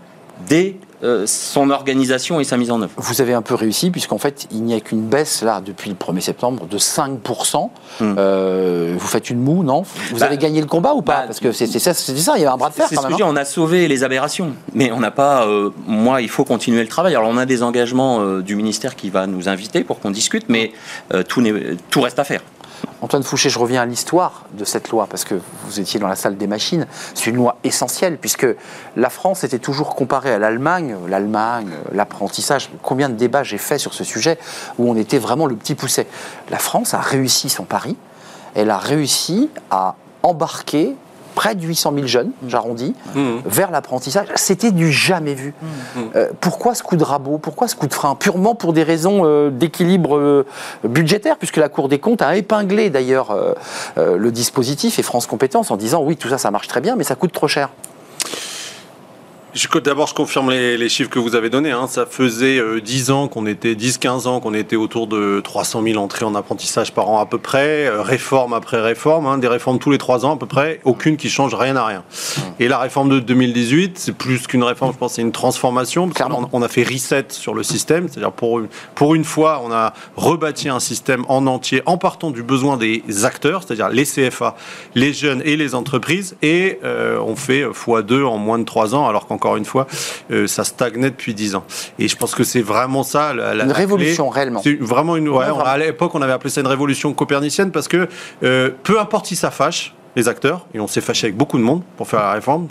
dès 0.48 0.68
euh, 0.68 0.85
son 1.26 1.70
organisation 1.70 2.40
et 2.40 2.44
sa 2.44 2.56
mise 2.56 2.70
en 2.70 2.82
œuvre. 2.82 2.92
Vous 2.96 3.20
avez 3.20 3.34
un 3.34 3.42
peu 3.42 3.54
réussi, 3.54 3.90
puisqu'en 3.90 4.18
fait, 4.18 4.46
il 4.50 4.62
n'y 4.62 4.74
a 4.74 4.80
qu'une 4.80 5.06
baisse, 5.06 5.42
là, 5.42 5.60
depuis 5.64 5.90
le 5.90 5.96
1er 5.96 6.20
septembre, 6.20 6.66
de 6.66 6.78
5%. 6.78 7.70
Hmm. 8.00 8.14
Euh, 8.18 8.94
vous 8.98 9.06
faites 9.06 9.30
une 9.30 9.40
moue, 9.40 9.62
non? 9.62 9.82
Vous 10.10 10.18
bah, 10.18 10.26
avez 10.26 10.38
gagné 10.38 10.60
le 10.60 10.66
combat 10.66 10.94
ou 10.94 11.02
pas? 11.02 11.20
bah, 11.20 11.22
Parce 11.26 11.40
que 11.40 11.52
c'est 11.52 11.66
ça, 11.66 11.94
ça, 11.94 12.32
il 12.36 12.42
y 12.42 12.44
a 12.44 12.52
un 12.52 12.56
bras 12.56 12.70
de 12.70 12.74
fer 12.74 12.86
même. 12.90 13.12
Ce 13.12 13.16
que 13.16 13.22
on 13.22 13.36
a 13.36 13.44
sauvé 13.44 13.88
les 13.88 14.04
aberrations, 14.04 14.52
mais 14.74 14.90
on 14.92 15.00
n'a 15.00 15.10
pas... 15.10 15.46
Euh, 15.46 15.70
moi, 15.86 16.22
il 16.22 16.28
faut 16.28 16.44
continuer 16.44 16.82
le 16.82 16.88
travail. 16.88 17.14
Alors, 17.14 17.28
on 17.28 17.38
a 17.38 17.46
des 17.46 17.62
engagements 17.62 18.40
du 18.40 18.56
ministère 18.56 18.96
qui 18.96 19.10
va 19.10 19.26
nous 19.26 19.48
inviter 19.48 19.84
pour 19.84 20.00
qu'on 20.00 20.10
discute, 20.10 20.48
mais 20.48 20.72
tout, 21.28 21.42
tout 21.90 22.00
reste 22.00 22.18
à 22.18 22.24
faire. 22.24 22.40
Antoine 23.02 23.22
Fouché, 23.22 23.50
je 23.50 23.58
reviens 23.58 23.82
à 23.82 23.86
l'histoire 23.86 24.44
de 24.52 24.64
cette 24.64 24.88
loi, 24.88 25.06
parce 25.08 25.24
que 25.24 25.34
vous 25.64 25.80
étiez 25.80 26.00
dans 26.00 26.08
la 26.08 26.16
salle 26.16 26.36
des 26.36 26.46
machines. 26.46 26.86
C'est 27.14 27.26
une 27.26 27.36
loi 27.36 27.58
essentielle, 27.62 28.18
puisque 28.18 28.46
la 28.96 29.10
France 29.10 29.44
était 29.44 29.58
toujours 29.58 29.94
comparée 29.94 30.32
à 30.32 30.38
l'Allemagne, 30.38 30.96
l'Allemagne, 31.06 31.70
l'apprentissage. 31.92 32.70
Combien 32.82 33.08
de 33.08 33.14
débats 33.14 33.42
j'ai 33.42 33.58
fait 33.58 33.78
sur 33.78 33.94
ce 33.94 34.02
sujet, 34.02 34.38
où 34.78 34.90
on 34.90 34.96
était 34.96 35.18
vraiment 35.18 35.46
le 35.46 35.56
petit 35.56 35.74
pousset. 35.74 36.06
La 36.50 36.58
France 36.58 36.94
a 36.94 37.00
réussi 37.00 37.48
son 37.48 37.64
pari, 37.64 37.96
elle 38.54 38.70
a 38.70 38.78
réussi 38.78 39.50
à 39.70 39.94
embarquer 40.22 40.96
près 41.36 41.54
de 41.54 41.62
800 41.64 41.92
000 41.94 42.06
jeunes, 42.08 42.30
j'arrondis, 42.48 42.94
Mmh. 43.14 43.36
vers 43.44 43.70
l'apprentissage. 43.70 44.26
C'était 44.34 44.72
du 44.72 44.90
jamais 44.90 45.34
vu. 45.34 45.54
Euh, 46.16 46.30
pourquoi 46.40 46.74
ce 46.74 46.82
coup 46.82 46.96
de 46.96 47.04
rabot? 47.04 47.38
Pourquoi 47.38 47.68
ce 47.68 47.76
coup 47.76 47.86
de 47.86 47.94
frein? 47.94 48.14
Purement 48.16 48.54
pour 48.54 48.72
des 48.72 48.82
raisons 48.82 49.22
euh, 49.24 49.50
d'équilibre 49.50 50.16
euh, 50.16 50.46
budgétaire, 50.82 51.36
puisque 51.36 51.58
la 51.58 51.68
Cour 51.68 51.88
des 51.88 51.98
comptes 51.98 52.22
a 52.22 52.36
épinglé 52.36 52.90
d'ailleurs 52.90 53.36
le 53.96 54.30
dispositif 54.30 54.98
et 54.98 55.02
France 55.02 55.26
Compétences 55.26 55.70
en 55.70 55.76
disant 55.76 56.02
oui, 56.02 56.16
tout 56.16 56.28
ça, 56.28 56.38
ça 56.38 56.50
marche 56.50 56.68
très 56.68 56.80
bien, 56.80 56.96
mais 56.96 57.04
ça 57.04 57.14
coûte 57.14 57.32
trop 57.32 57.48
cher. 57.48 57.68
D'abord, 59.82 60.06
je 60.06 60.12
confirme 60.12 60.50
les, 60.50 60.76
les 60.76 60.90
chiffres 60.90 61.08
que 61.08 61.18
vous 61.18 61.34
avez 61.34 61.48
donnés. 61.48 61.70
hein. 61.70 61.86
Ça 61.86 62.04
faisait 62.04 62.58
euh, 62.58 62.78
10 62.78 63.10
ans 63.10 63.26
qu'on 63.26 63.46
était, 63.46 63.74
10-15 63.74 64.28
ans 64.28 64.38
qu'on 64.38 64.52
était 64.52 64.76
autour 64.76 65.06
de 65.06 65.40
300 65.42 65.82
000 65.82 65.96
entrées 65.96 66.26
en 66.26 66.34
apprentissage 66.34 66.92
par 66.92 67.08
an 67.08 67.20
à 67.20 67.26
peu 67.26 67.38
près, 67.38 67.86
euh, 67.86 68.02
réforme 68.02 68.52
après 68.52 68.82
réforme, 68.82 69.26
hein, 69.26 69.38
des 69.38 69.48
réformes 69.48 69.78
tous 69.78 69.90
les 69.90 69.96
3 69.96 70.26
ans 70.26 70.34
à 70.34 70.36
peu 70.36 70.44
près, 70.44 70.80
aucune 70.84 71.16
qui 71.16 71.30
change 71.30 71.54
rien 71.54 71.74
à 71.76 71.86
rien. 71.86 72.04
Et 72.60 72.68
la 72.68 72.78
réforme 72.78 73.08
de 73.08 73.18
2018, 73.18 73.98
c'est 73.98 74.12
plus 74.12 74.46
qu'une 74.46 74.62
réforme, 74.62 74.92
je 74.92 74.98
pense, 74.98 75.14
c'est 75.14 75.22
une 75.22 75.32
transformation. 75.32 76.10
parce 76.10 76.30
on 76.52 76.60
a 76.60 76.68
fait 76.68 76.82
reset 76.82 77.26
sur 77.30 77.54
le 77.54 77.62
système, 77.62 78.08
c'est-à-dire 78.08 78.32
pour 78.32 78.58
une, 78.58 78.68
pour 78.94 79.14
une 79.14 79.24
fois, 79.24 79.62
on 79.64 79.72
a 79.72 79.94
rebâti 80.16 80.68
un 80.68 80.80
système 80.80 81.24
en 81.28 81.46
entier 81.46 81.82
en 81.86 81.96
partant 81.96 82.30
du 82.30 82.42
besoin 82.42 82.76
des 82.76 83.02
acteurs, 83.24 83.62
c'est-à-dire 83.62 83.88
les 83.88 84.04
CFA, 84.04 84.54
les 84.94 85.14
jeunes 85.14 85.40
et 85.46 85.56
les 85.56 85.74
entreprises, 85.74 86.36
et 86.42 86.78
euh, 86.84 87.18
on 87.20 87.36
fait 87.36 87.64
x2 87.64 88.24
en 88.24 88.36
moins 88.36 88.58
de 88.58 88.64
3 88.64 88.94
ans, 88.94 89.08
alors 89.08 89.26
qu'encore 89.26 89.45
une 89.54 89.64
fois, 89.64 89.86
euh, 90.32 90.48
ça 90.48 90.64
stagnait 90.64 91.10
depuis 91.10 91.32
10 91.34 91.54
ans. 91.54 91.64
Et 92.00 92.08
je 92.08 92.16
pense 92.16 92.34
que 92.34 92.42
c'est 92.42 92.62
vraiment 92.62 93.04
ça. 93.04 93.32
La, 93.32 93.54
la- 93.54 93.64
Une 93.64 93.70
clé. 93.70 93.78
révolution, 93.82 94.28
réellement. 94.28 94.60
C'est 94.64 94.74
vraiment 94.80 95.14
une. 95.14 95.28
Ouais, 95.28 95.46
on 95.54 95.60
à 95.60 95.78
l'époque, 95.78 96.12
on 96.16 96.22
avait 96.22 96.32
appelé 96.32 96.50
ça 96.50 96.60
une 96.62 96.66
révolution 96.66 97.12
copernicienne 97.12 97.70
parce 97.70 97.86
que 97.86 98.08
euh, 98.42 98.70
peu 98.82 98.98
importe 98.98 99.26
si 99.26 99.36
ça 99.36 99.52
fâche 99.52 99.94
les 100.16 100.28
acteurs, 100.28 100.66
et 100.72 100.80
on 100.80 100.86
s'est 100.86 101.02
fâché 101.02 101.26
avec 101.26 101.36
beaucoup 101.36 101.58
de 101.58 101.62
monde 101.62 101.82
pour 101.98 102.08
faire 102.08 102.20
la 102.20 102.32
réforme. 102.32 102.68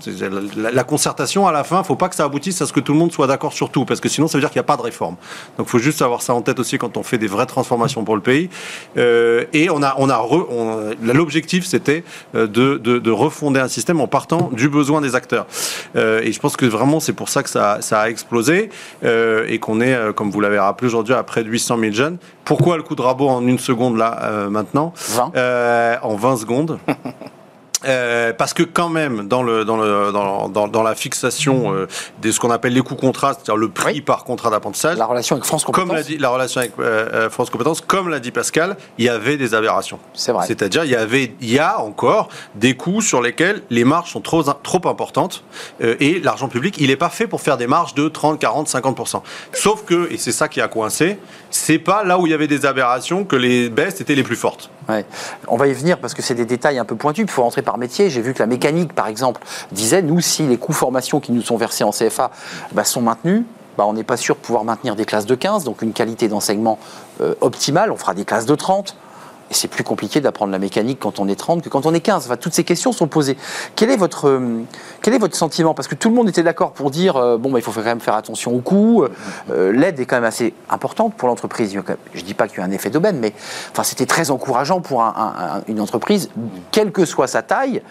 La, 0.58 0.84
concertation, 0.84 1.48
à 1.48 1.52
la 1.52 1.64
fin, 1.64 1.84
faut 1.84 1.96
pas 1.96 2.10
que 2.10 2.16
ça 2.16 2.24
aboutisse 2.26 2.60
à 2.64 2.66
ce 2.66 2.74
que 2.74 2.80
tout 2.80 2.92
le 2.92 2.98
monde 2.98 3.12
soit 3.12 3.28
d'accord 3.28 3.54
sur 3.54 3.70
tout, 3.70 3.86
parce 3.86 4.00
que 4.00 4.10
sinon, 4.10 4.28
ça 4.28 4.38
veut 4.38 4.42
dire 4.42 4.50
qu'il 4.50 4.58
n'y 4.58 4.66
a 4.66 4.68
pas 4.68 4.78
de 4.78 4.82
réforme. 4.82 5.16
Donc, 5.60 5.68
faut 5.68 5.78
juste 5.78 6.02
avoir 6.02 6.24
ça 6.24 6.34
en 6.34 6.42
tête 6.42 6.60
aussi 6.60 6.80
quand 6.80 6.98
on 6.98 7.04
fait 7.04 7.20
des 7.20 7.28
vraies 7.28 7.46
transformations 7.46 8.04
pour 8.04 8.16
le 8.16 8.22
pays. 8.22 8.50
Euh, 8.98 9.46
et 9.54 9.70
on 9.70 9.84
a, 9.84 9.94
on 10.00 10.10
a, 10.10 10.20
on- 10.22 10.96
l'objectif, 11.04 11.66
c'était 11.66 12.04
euh, 12.34 12.48
de, 12.48 12.78
de, 12.78 12.98
de 12.98 13.12
refonder 13.12 13.60
un 13.60 13.68
système 13.68 14.02
en 14.02 14.08
partant 14.08 14.50
du 14.52 14.68
besoin 14.68 15.02
des 15.02 15.14
acteurs. 15.14 15.46
Euh, 15.96 16.22
et 16.24 16.32
je 16.32 16.40
pense 16.40 16.58
que 16.58 16.66
vraiment, 16.66 17.00
c'est 17.00 17.14
pour 17.14 17.30
ça 17.30 17.44
que 17.44 17.50
ça, 17.50 17.80
a 17.92 18.10
explosé 18.10 18.70
et 19.04 19.60
qu'on 19.60 19.82
est, 19.82 20.14
comme 20.16 20.32
vous 20.32 20.42
l'avez 20.42 20.58
rappelé 20.58 20.88
aujourd'hui, 20.88 21.14
à 21.14 21.22
près 21.22 21.44
de 21.44 21.50
800 21.50 21.78
000 21.80 21.92
jeunes. 21.94 22.18
Pourquoi 22.46 22.78
le 22.78 22.84
coup 22.84 22.96
de 22.96 23.02
rabot 23.02 23.28
en 23.28 23.46
une 23.46 23.60
seconde 23.60 23.98
là 23.98 24.20
euh, 24.24 24.50
maintenant 24.50 24.94
20. 24.96 25.32
Euh, 25.36 25.96
En 26.02 26.16
20 26.16 26.38
secondes. 26.38 26.80
Euh, 27.84 28.34
parce 28.34 28.54
que 28.56 28.64
quand 28.64 28.90
même 28.90 29.28
dans 29.28 29.44
le 29.44 29.64
dans 29.64 29.78
le 29.78 30.12
dans, 30.12 30.50
dans, 30.50 30.68
dans 30.68 30.82
la 30.82 30.96
fixation 30.96 31.72
euh, 31.76 31.88
de 32.20 32.32
ce 32.32 32.40
qu'on 32.40 32.50
appelle 32.50 32.74
les 32.74 32.82
coûts 32.82 32.96
contrats, 32.96 33.34
c'est-à-dire 33.34 33.58
le 33.58 33.70
prix 33.70 33.96
Oui. 33.96 34.02
par 34.02 34.24
contrat 34.24 34.50
d'apprentissage, 34.50 34.98
La 34.98 35.06
relation 35.06 35.36
avec 35.36 35.46
France 35.46 35.64
Compétences, 35.64 35.88
comme 35.90 35.96
l'a 35.96 36.02
dit 36.02 36.18
la 36.18 36.30
relation 36.30 36.62
avec 36.62 36.72
euh, 36.80 37.30
France 37.30 37.52
Compétences, 37.52 37.82
comme 37.82 38.10
l'a 38.10 38.20
dit 38.20 38.32
Pascal, 38.32 38.76
il 38.98 39.06
y 39.06 39.10
avait 39.10 39.38
des 39.38 39.54
aberrations. 39.54 40.00
c'est 40.16 40.32
vrai. 40.32 40.48
C'est-à-dire, 40.48 40.84
il 40.86 40.90
y 40.92 40.96
avait, 40.96 41.36
il 41.42 41.52
y 41.52 41.60
a 41.60 41.80
encore 41.80 42.30
des 42.56 42.76
coûts 42.76 43.02
sur 43.02 43.22
lesquels 43.22 43.62
les 43.70 43.84
marges 43.84 44.12
sont 44.12 44.22
trop, 44.22 44.42
trop 44.42 44.82
importantes 44.88 45.44
et 45.82 46.20
l'argent 46.22 46.48
public, 46.48 46.78
il 46.80 46.88
n'est 46.88 46.96
pas 46.96 47.10
fait 47.10 47.28
pour 47.28 47.42
faire 47.42 47.58
des 47.58 47.68
marges 47.68 47.94
de 47.94 48.08
30, 48.08 48.40
40, 48.40 48.68
50% 48.68 49.22
Sauf 49.54 49.84
que, 49.86 50.12
et 50.12 50.18
c'est 50.18 50.32
ça 50.32 50.48
qui 50.48 50.60
a 50.60 50.68
coincé, 50.68 51.20
c'est 51.56 51.80
pas 51.80 52.04
là 52.04 52.20
où 52.20 52.28
il 52.28 52.32
y 52.32 52.34
avait 52.34 52.48
des 52.48 52.66
aberrations 52.66 53.24
que 53.24 53.36
les 53.36 53.70
baisses 53.70 54.02
étaient 54.02 54.16
les 54.16 54.24
plus 54.24 54.36
fortes. 54.36 54.70
On 55.48 55.56
va 55.56 55.68
y 55.68 55.74
venir 55.74 55.98
parce 56.00 56.14
que 56.14 56.22
c'est 56.22 56.36
des 56.36 56.46
détails 56.46 56.78
un 56.78 56.86
peu 56.86 56.96
pointus. 56.96 57.24
Il 57.26 57.32
faut 57.32 57.44
rentrer 57.44 57.62
par 57.62 57.78
métier. 57.78 58.10
J'ai 58.10 58.22
vu 58.22 58.34
que 58.34 58.40
la 58.40 58.46
mécanique, 58.46 58.94
par 58.94 59.08
exemple, 59.08 59.42
disait 59.72 60.02
nous, 60.02 60.20
si 60.20 60.44
les 60.44 60.58
coûts 60.58 60.74
formation 60.74 61.20
qui 61.20 61.32
nous 61.32 61.42
sont 61.42 61.58
versés 61.58 61.84
en 61.84 61.92
CFA 61.92 62.30
bah, 62.74 62.84
sont 62.84 63.02
maintenus, 63.02 63.44
bah, 63.78 63.86
on 63.88 63.94
n'est 63.94 64.04
pas 64.04 64.18
sûr 64.18 64.36
de 64.36 64.42
pouvoir 64.42 64.66
maintenir 64.66 64.96
des 64.96 65.06
classes 65.06 65.26
de 65.26 65.36
15, 65.36 65.64
donc 65.64 65.82
une 65.82 65.94
qualité 65.94 66.28
d'enseignement 66.28 66.78
euh, 67.22 67.36
optimale. 67.42 67.92
On 67.92 67.98
fera 67.98 68.14
des 68.14 68.26
classes 68.26 68.46
de 68.46 68.56
30. 68.56 68.96
Et 69.52 69.54
c'est 69.54 69.68
plus 69.68 69.84
compliqué 69.84 70.22
d'apprendre 70.22 70.52
la 70.52 70.58
mécanique 70.58 70.98
quand 71.00 71.20
on 71.20 71.28
est 71.28 71.36
30 71.36 71.62
que 71.62 71.70
quand 71.70 71.86
on 71.86 71.94
est 71.94 72.00
15. 72.00 72.26
Enfin, 72.26 72.36
toutes 72.36 72.56
ces 72.56 72.64
questions 72.64 72.92
sont 72.92 73.08
posées. 73.08 73.38
Quel 73.76 73.92
est 73.92 73.96
votre, 73.98 74.28
euh, 74.28 74.62
quel 75.04 75.14
est 75.14 75.20
votre 75.20 75.36
sentiment? 75.36 75.76
Parce 75.76 75.88
que 75.88 75.94
tout 75.94 76.10
le 76.10 76.16
monde 76.16 76.28
était 76.28 76.42
d'accord 76.42 76.72
pour 76.72 76.90
dire 76.90 77.16
euh, 77.18 77.38
bon, 77.38 77.52
bah, 77.52 77.60
il 77.60 77.62
faut 77.62 77.72
quand 77.72 77.84
même 77.84 78.00
faire 78.00 78.16
attention 78.16 78.54
aux 78.56 78.60
coûts. 78.62 79.06
Euh, 79.52 79.72
L'aide 79.72 80.00
est 80.00 80.06
quand 80.08 80.16
même 80.16 80.24
assez 80.24 80.56
importante 80.70 81.14
pour 81.16 81.28
l'entreprise. 81.28 81.72
Je 82.14 82.20
ne 82.22 82.26
dis 82.26 82.34
pas 82.34 82.48
qu'il 82.48 82.58
y 82.58 82.62
a 82.62 82.66
eu 82.66 82.68
un 82.68 82.72
effet 82.72 82.90
d'aubaine, 82.90 83.20
mais 83.20 83.34
enfin, 83.72 83.84
c'était 83.84 84.08
très 84.08 84.32
encourageant 84.32 84.82
pour 84.82 85.04
un- 85.04 85.14
un- 85.16 85.58
un- 85.58 85.62
une 85.68 85.80
entreprise, 85.80 86.30
quelle 86.72 86.92
que 86.92 87.06
soit 87.06 87.28
sa 87.28 87.44
taille, 87.44 87.84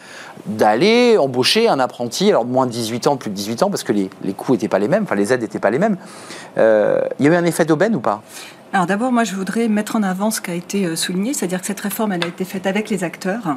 d'aller 0.46 1.16
embaucher 1.18 1.68
un 1.68 1.78
apprenti, 1.78 2.28
alors 2.30 2.44
de 2.44 2.50
moins 2.50 2.66
de 2.66 2.72
18 2.72 3.06
ans, 3.06 3.16
plus 3.16 3.30
de 3.30 3.34
18 3.36 3.62
ans, 3.62 3.70
parce 3.70 3.84
que 3.84 3.92
les, 3.92 4.10
coûts 4.36 4.52
n'étaient 4.52 4.68
pas 4.68 4.78
les 4.80 4.88
mêmes, 4.88 5.04
enfin 5.04 5.14
les 5.14 5.32
aides 5.32 5.40
n'étaient 5.42 5.58
pas 5.60 5.70
les 5.70 5.78
mêmes. 5.78 5.96
Euh, 6.58 7.00
il 7.20 7.26
y 7.26 7.28
a 7.28 7.32
eu 7.32 7.36
un 7.36 7.44
effet 7.44 7.64
d'aubaine 7.64 7.94
ou 7.94 8.00
pas? 8.00 8.22
Alors 8.74 8.86
d'abord, 8.86 9.12
moi, 9.12 9.22
je 9.22 9.36
voudrais 9.36 9.68
mettre 9.68 9.94
en 9.94 10.02
avant 10.02 10.32
ce 10.32 10.40
qui 10.40 10.50
a 10.50 10.54
été 10.54 10.84
euh, 10.84 10.96
souligné, 10.96 11.32
c'est-à-dire 11.32 11.60
que 11.60 11.66
cette 11.68 11.78
réforme, 11.78 12.10
elle 12.10 12.24
a 12.24 12.26
été 12.26 12.44
faite 12.44 12.66
avec 12.66 12.90
les 12.90 13.04
acteurs. 13.04 13.56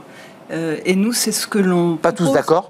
Euh, 0.52 0.78
et 0.86 0.96
nous, 0.96 1.12
c'est 1.12 1.32
ce 1.32 1.48
que 1.48 1.58
l'on. 1.58 1.98
Pas 1.98 2.12
tous 2.12 2.32
d'accord 2.34 2.70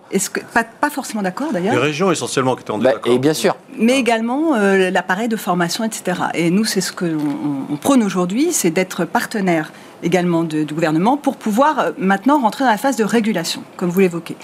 pas, 0.53 0.63
pas 0.63 0.89
forcément 0.89 1.21
d'accord 1.21 1.47
Les 1.53 1.59
d'ailleurs, 1.59 1.81
régions 1.83 2.09
essentiellement 2.09 2.55
qui 2.55 2.61
étaient 2.61 2.71
en 2.71 2.77
Bah, 2.77 2.91
désaccord. 2.91 3.11
Et 3.13 3.19
bien 3.19 3.33
sûr. 3.33 3.57
mais 3.77 3.99
également 3.99 4.55
euh, 4.55 4.89
l'appareil 4.89 5.27
de 5.27 5.35
formation, 5.35 5.83
etc. 5.83 6.21
Et 6.35 6.49
nous, 6.49 6.63
c'est 6.63 6.79
ce 6.79 6.93
que 6.93 7.03
l'on 7.03 7.19
on- 7.19 7.73
on 7.73 7.75
prône 7.75 8.01
aujourd'hui, 8.01 8.53
c'est 8.53 8.71
d'être 8.71 9.03
partenaire 9.03 9.73
également 10.01 10.43
de- 10.43 10.63
du 10.63 10.73
gouvernement 10.73 11.17
pour 11.17 11.35
pouvoir 11.35 11.79
euh, 11.79 11.91
maintenant 11.97 12.39
rentrer 12.39 12.63
dans 12.63 12.71
la 12.71 12.77
phase 12.77 12.95
de 12.95 13.03
régulation, 13.03 13.61
comme 13.75 13.89
vous 13.89 13.99
l'évoquez. 13.99 14.37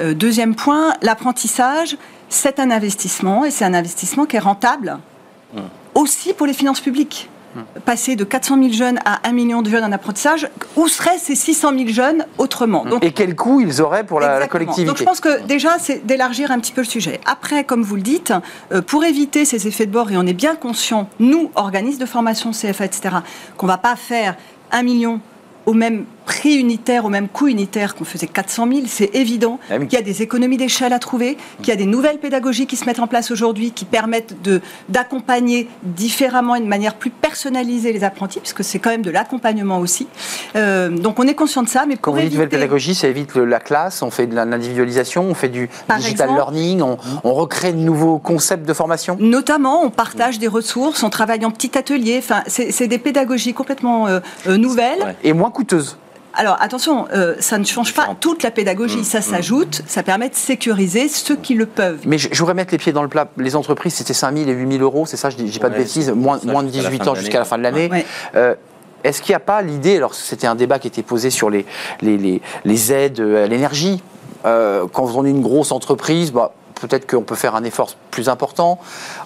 Euh, 0.00 0.12
deuxième 0.12 0.54
point, 0.54 0.92
l'apprentissage, 1.00 1.96
c'est 2.28 2.60
un 2.60 2.70
investissement 2.70 3.46
et 3.46 3.50
c'est 3.50 3.64
un 3.64 3.72
investissement 3.72 4.26
qui 4.26 4.36
est 4.36 4.40
rentable 4.40 4.98
aussi 5.94 6.34
pour 6.34 6.46
les 6.46 6.52
finances 6.52 6.80
publiques. 6.82 7.30
Passer 7.84 8.16
de 8.16 8.24
400 8.24 8.56
000 8.62 8.72
jeunes 8.72 8.98
à 9.04 9.26
1 9.28 9.32
million 9.32 9.62
de 9.62 9.70
jeunes 9.70 9.84
en 9.84 9.92
apprentissage, 9.92 10.48
où 10.76 10.88
seraient 10.88 11.18
ces 11.18 11.34
600 11.34 11.72
000 11.76 11.88
jeunes 11.88 12.26
autrement 12.38 12.84
Donc, 12.84 13.04
Et 13.04 13.12
quel 13.12 13.34
coût 13.34 13.60
ils 13.60 13.80
auraient 13.80 14.04
pour 14.04 14.20
la, 14.20 14.38
la 14.38 14.48
collectivité 14.48 14.86
Donc 14.86 14.98
je 14.98 15.04
pense 15.04 15.20
que 15.20 15.42
déjà, 15.46 15.78
c'est 15.78 16.06
d'élargir 16.06 16.50
un 16.50 16.58
petit 16.58 16.72
peu 16.72 16.82
le 16.82 16.86
sujet. 16.86 17.20
Après, 17.26 17.64
comme 17.64 17.82
vous 17.82 17.96
le 17.96 18.02
dites, 18.02 18.32
euh, 18.72 18.82
pour 18.82 19.04
éviter 19.04 19.44
ces 19.44 19.66
effets 19.66 19.86
de 19.86 19.92
bord, 19.92 20.10
et 20.10 20.16
on 20.16 20.26
est 20.26 20.32
bien 20.32 20.56
conscient, 20.56 21.08
nous, 21.18 21.50
organismes 21.54 22.00
de 22.00 22.06
formation, 22.06 22.50
CFA, 22.50 22.84
etc., 22.84 23.16
qu'on 23.56 23.66
ne 23.66 23.72
va 23.72 23.78
pas 23.78 23.96
faire 23.96 24.36
un 24.72 24.82
million 24.82 25.20
au 25.66 25.74
même 25.74 26.04
prix 26.26 26.56
unitaire, 26.56 27.04
au 27.06 27.08
même 27.08 27.28
coût 27.28 27.46
unitaire 27.48 27.94
qu'on 27.94 28.04
faisait 28.04 28.26
400 28.26 28.66
000, 28.68 28.80
c'est 28.86 29.14
évident 29.14 29.58
Ah 29.70 29.76
oui. 29.80 29.86
qu'il 29.88 29.98
y 29.98 30.02
a 30.02 30.04
des 30.04 30.20
économies 30.22 30.56
d'échelle 30.58 30.92
à 30.92 30.98
trouver, 30.98 31.38
qu'il 31.58 31.68
y 31.68 31.72
a 31.72 31.76
des 31.76 31.86
nouvelles 31.86 32.18
pédagogies 32.18 32.66
qui 32.66 32.76
se 32.76 32.84
mettent 32.84 32.98
en 33.00 33.06
place 33.06 33.30
aujourd'hui, 33.30 33.70
qui 33.70 33.84
permettent 33.86 34.42
de- 34.42 34.60
d'accompagner 34.88 35.68
différemment, 35.82 36.54
et 36.56 36.60
de 36.60 36.66
manière 36.66 36.94
plus 36.96 37.10
personnalisée 37.10 37.92
les 37.92 38.04
apprentis, 38.04 38.40
puisque 38.40 38.64
c'est 38.64 38.78
quand 38.78 38.90
même 38.90 39.02
de 39.02 39.10
l'accompagnement 39.10 39.78
aussi. 39.78 40.08
Euh, 40.56 40.90
donc 40.90 41.18
on 41.20 41.26
est 41.26 41.34
conscient 41.34 41.62
de 41.62 41.68
ça, 41.68 41.84
mais 41.86 41.94
Quand 41.96 42.10
pour 42.10 42.14
vous 42.14 42.20
dites 42.20 42.32
nouvelle 42.32 42.46
éviter- 42.48 42.56
pédagogie, 42.56 42.94
ça 42.94 43.08
évite 43.08 43.34
le- 43.34 43.44
la 43.44 43.60
classe, 43.60 44.02
on 44.02 44.10
fait 44.10 44.26
de 44.26 44.34
l'individualisation, 44.34 45.22
on 45.24 45.34
fait 45.34 45.48
du 45.48 45.68
Par 45.86 45.98
digital 45.98 46.30
exemple. 46.30 46.34
learning, 46.54 46.82
on, 46.82 46.98
on 47.24 47.34
recrée 47.34 47.72
de 47.72 47.78
nouveaux 47.78 48.18
concepts 48.18 48.66
de 48.66 48.72
formation 48.72 49.16
Notamment, 49.20 49.82
on 49.84 49.90
partage 49.90 50.38
des 50.38 50.48
ressources, 50.48 51.02
on 51.02 51.10
travaille 51.10 51.44
en 51.44 51.50
petit 51.50 51.76
atelier. 51.78 52.16
Enfin, 52.18 52.42
c'est 52.46 52.72
c'est 52.72 52.88
des 52.88 52.98
pédagogies 52.98 53.54
complètement 53.54 54.06
euh, 54.08 54.20
euh, 54.48 54.56
nouvelles. 54.56 55.14
Et 55.22 55.32
moins 55.32 55.50
coûteuses. 55.50 55.96
Alors 56.36 56.56
attention, 56.60 57.06
euh, 57.12 57.34
ça 57.40 57.58
ne 57.58 57.64
change 57.64 57.94
pas 57.94 58.08
toute 58.20 58.42
la 58.42 58.50
pédagogie. 58.50 59.04
Ça 59.04 59.20
s'ajoute, 59.20 59.82
ça 59.86 60.02
permet 60.02 60.28
de 60.28 60.34
sécuriser 60.34 61.08
ceux 61.08 61.36
qui 61.36 61.54
le 61.54 61.66
peuvent. 61.66 62.00
Mais 62.06 62.18
je, 62.18 62.28
je 62.30 62.38
voudrais 62.38 62.54
mettre 62.54 62.72
les 62.72 62.78
pieds 62.78 62.92
dans 62.92 63.02
le 63.02 63.08
plat. 63.08 63.28
Les 63.38 63.56
entreprises, 63.56 63.94
c'était 63.94 64.14
5 64.14 64.36
000 64.36 64.48
et 64.50 64.52
8 64.52 64.72
000 64.72 64.82
euros, 64.82 65.06
c'est 65.06 65.16
ça, 65.16 65.30
je 65.30 65.36
dis, 65.36 65.46
je 65.46 65.52
dis 65.52 65.58
pas 65.58 65.70
de 65.70 65.76
bêtises, 65.76 66.10
moins, 66.10 66.36
de 66.36 66.42
jusqu'à 66.42 66.82
la 66.82 66.90
18 66.90 66.98
fin 67.04 67.10
ans 67.10 67.14
jusqu'à 67.14 67.38
la 67.38 67.44
fin 67.44 67.58
de 67.58 67.62
l'année. 67.62 67.88
Ouais. 67.90 68.04
Euh, 68.34 68.54
Est-ce 69.04 69.22
qu'il 69.22 69.32
n'y 69.32 69.36
a 69.36 69.40
pas 69.40 69.62
l'idée, 69.62 69.96
alors 69.96 70.14
c'était 70.14 70.46
un 70.46 70.54
débat 70.54 70.78
qui 70.78 70.88
était 70.88 71.02
posé 71.02 71.30
sur 71.30 71.48
les, 71.50 71.64
les, 72.02 72.18
les- 72.18 72.42
les 72.64 72.92
aides 72.92 73.20
à 73.20 73.46
l'énergie, 73.46 74.02
Euh, 74.44 74.86
quand 74.92 75.10
on 75.16 75.24
est 75.24 75.30
une 75.30 75.42
grosse 75.42 75.72
entreprise, 75.72 76.30
bah, 76.32 76.52
peut-être 76.80 77.06
qu'on 77.10 77.22
peut 77.22 77.34
faire 77.34 77.54
un 77.54 77.64
effort 77.64 77.90
plus 78.10 78.28
important 78.28 78.78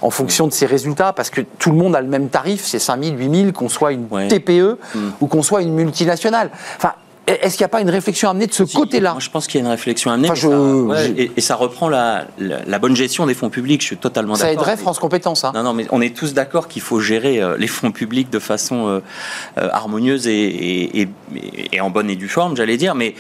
en 0.03 0.11
fonction 0.11 0.47
de 0.47 0.53
ses 0.53 0.67
résultats, 0.67 1.13
parce 1.13 1.31
que 1.31 1.41
tout 1.59 1.71
le 1.71 1.77
monde 1.77 1.95
a 1.97 2.01
le 2.01 2.09
même 2.09 2.29
tarif, 2.29 2.65
c'est 2.65 2.79
5 2.79 3.03
000, 3.03 3.17
8 3.17 3.41
000, 3.43 3.53
qu'on 3.53 3.69
soit 3.69 3.93
une 3.93 4.07
Ouais. 4.11 4.29
TPE 4.29 4.79
Mm. 4.95 4.99
ou 5.21 5.27
qu'on 5.27 5.43
soit 5.43 5.63
une 5.63 5.75
multinationale. 5.75 6.51
Enfin, 6.77 6.93
Est-ce 7.27 7.57
qu'il 7.57 7.63
n'y 7.63 7.67
a 7.67 7.69
pas 7.69 7.81
une 7.81 7.91
réflexion 7.91 8.27
à 8.29 8.33
amener 8.33 8.49
de 8.49 8.53
ce 8.53 8.67
Si, 8.67 8.77
côté-là 8.77 9.15
je 9.21 9.31
pense 9.31 9.47
qu'il 9.47 9.61
y 9.61 9.63
a 9.63 9.67
une 9.67 9.71
réflexion 9.71 10.11
à 10.11 10.15
amener. 10.15 10.31
Enfin, 10.31 10.35
mais 10.35 10.41
je- 10.41 10.49
ça- 10.49 11.07
je- 11.07 11.11
ouais, 11.13 11.23
et, 11.23 11.33
et 11.37 11.41
ça 11.41 11.55
reprend 11.55 11.89
la, 11.89 12.27
la, 12.39 12.57
la 12.67 12.79
bonne 12.81 12.97
gestion 12.97 13.25
des 13.27 13.35
fonds 13.35 13.51
publics. 13.51 13.81
Je 13.83 13.87
suis 13.87 13.97
totalement 13.97 14.35
Ça 14.35 14.47
d'accord. 14.49 14.63
aiderait 14.63 14.77
Mais- 14.77 14.83
France 14.83 14.99
Compétences. 14.99 15.45
Hein. 15.45 15.53
Non, 15.55 15.63
non, 15.63 15.73
mais 15.73 15.87
on 15.91 16.01
est 16.01 16.17
tous 16.17 16.35
d'accord 16.35 16.67
qu'il 16.67 16.83
faut 16.83 16.99
gérer 16.99 17.41
euh, 17.41 17.57
les 17.57 17.69
fonds 17.69 17.93
publics 17.93 18.31
de 18.31 18.41
façon 18.41 18.89
euh, 18.89 19.01
euh, 19.59 19.69
harmonieuse 19.71 20.27
et, 20.27 20.33
et, 20.33 21.01
et- 21.03 21.09
et 21.73 21.81
en 21.81 21.91
bonne 21.91 22.11
et 22.11 22.17
due 22.17 22.27
forme, 22.29 22.57
j'allais 22.57 22.77
dire. 22.77 22.95
Mais 22.97 23.15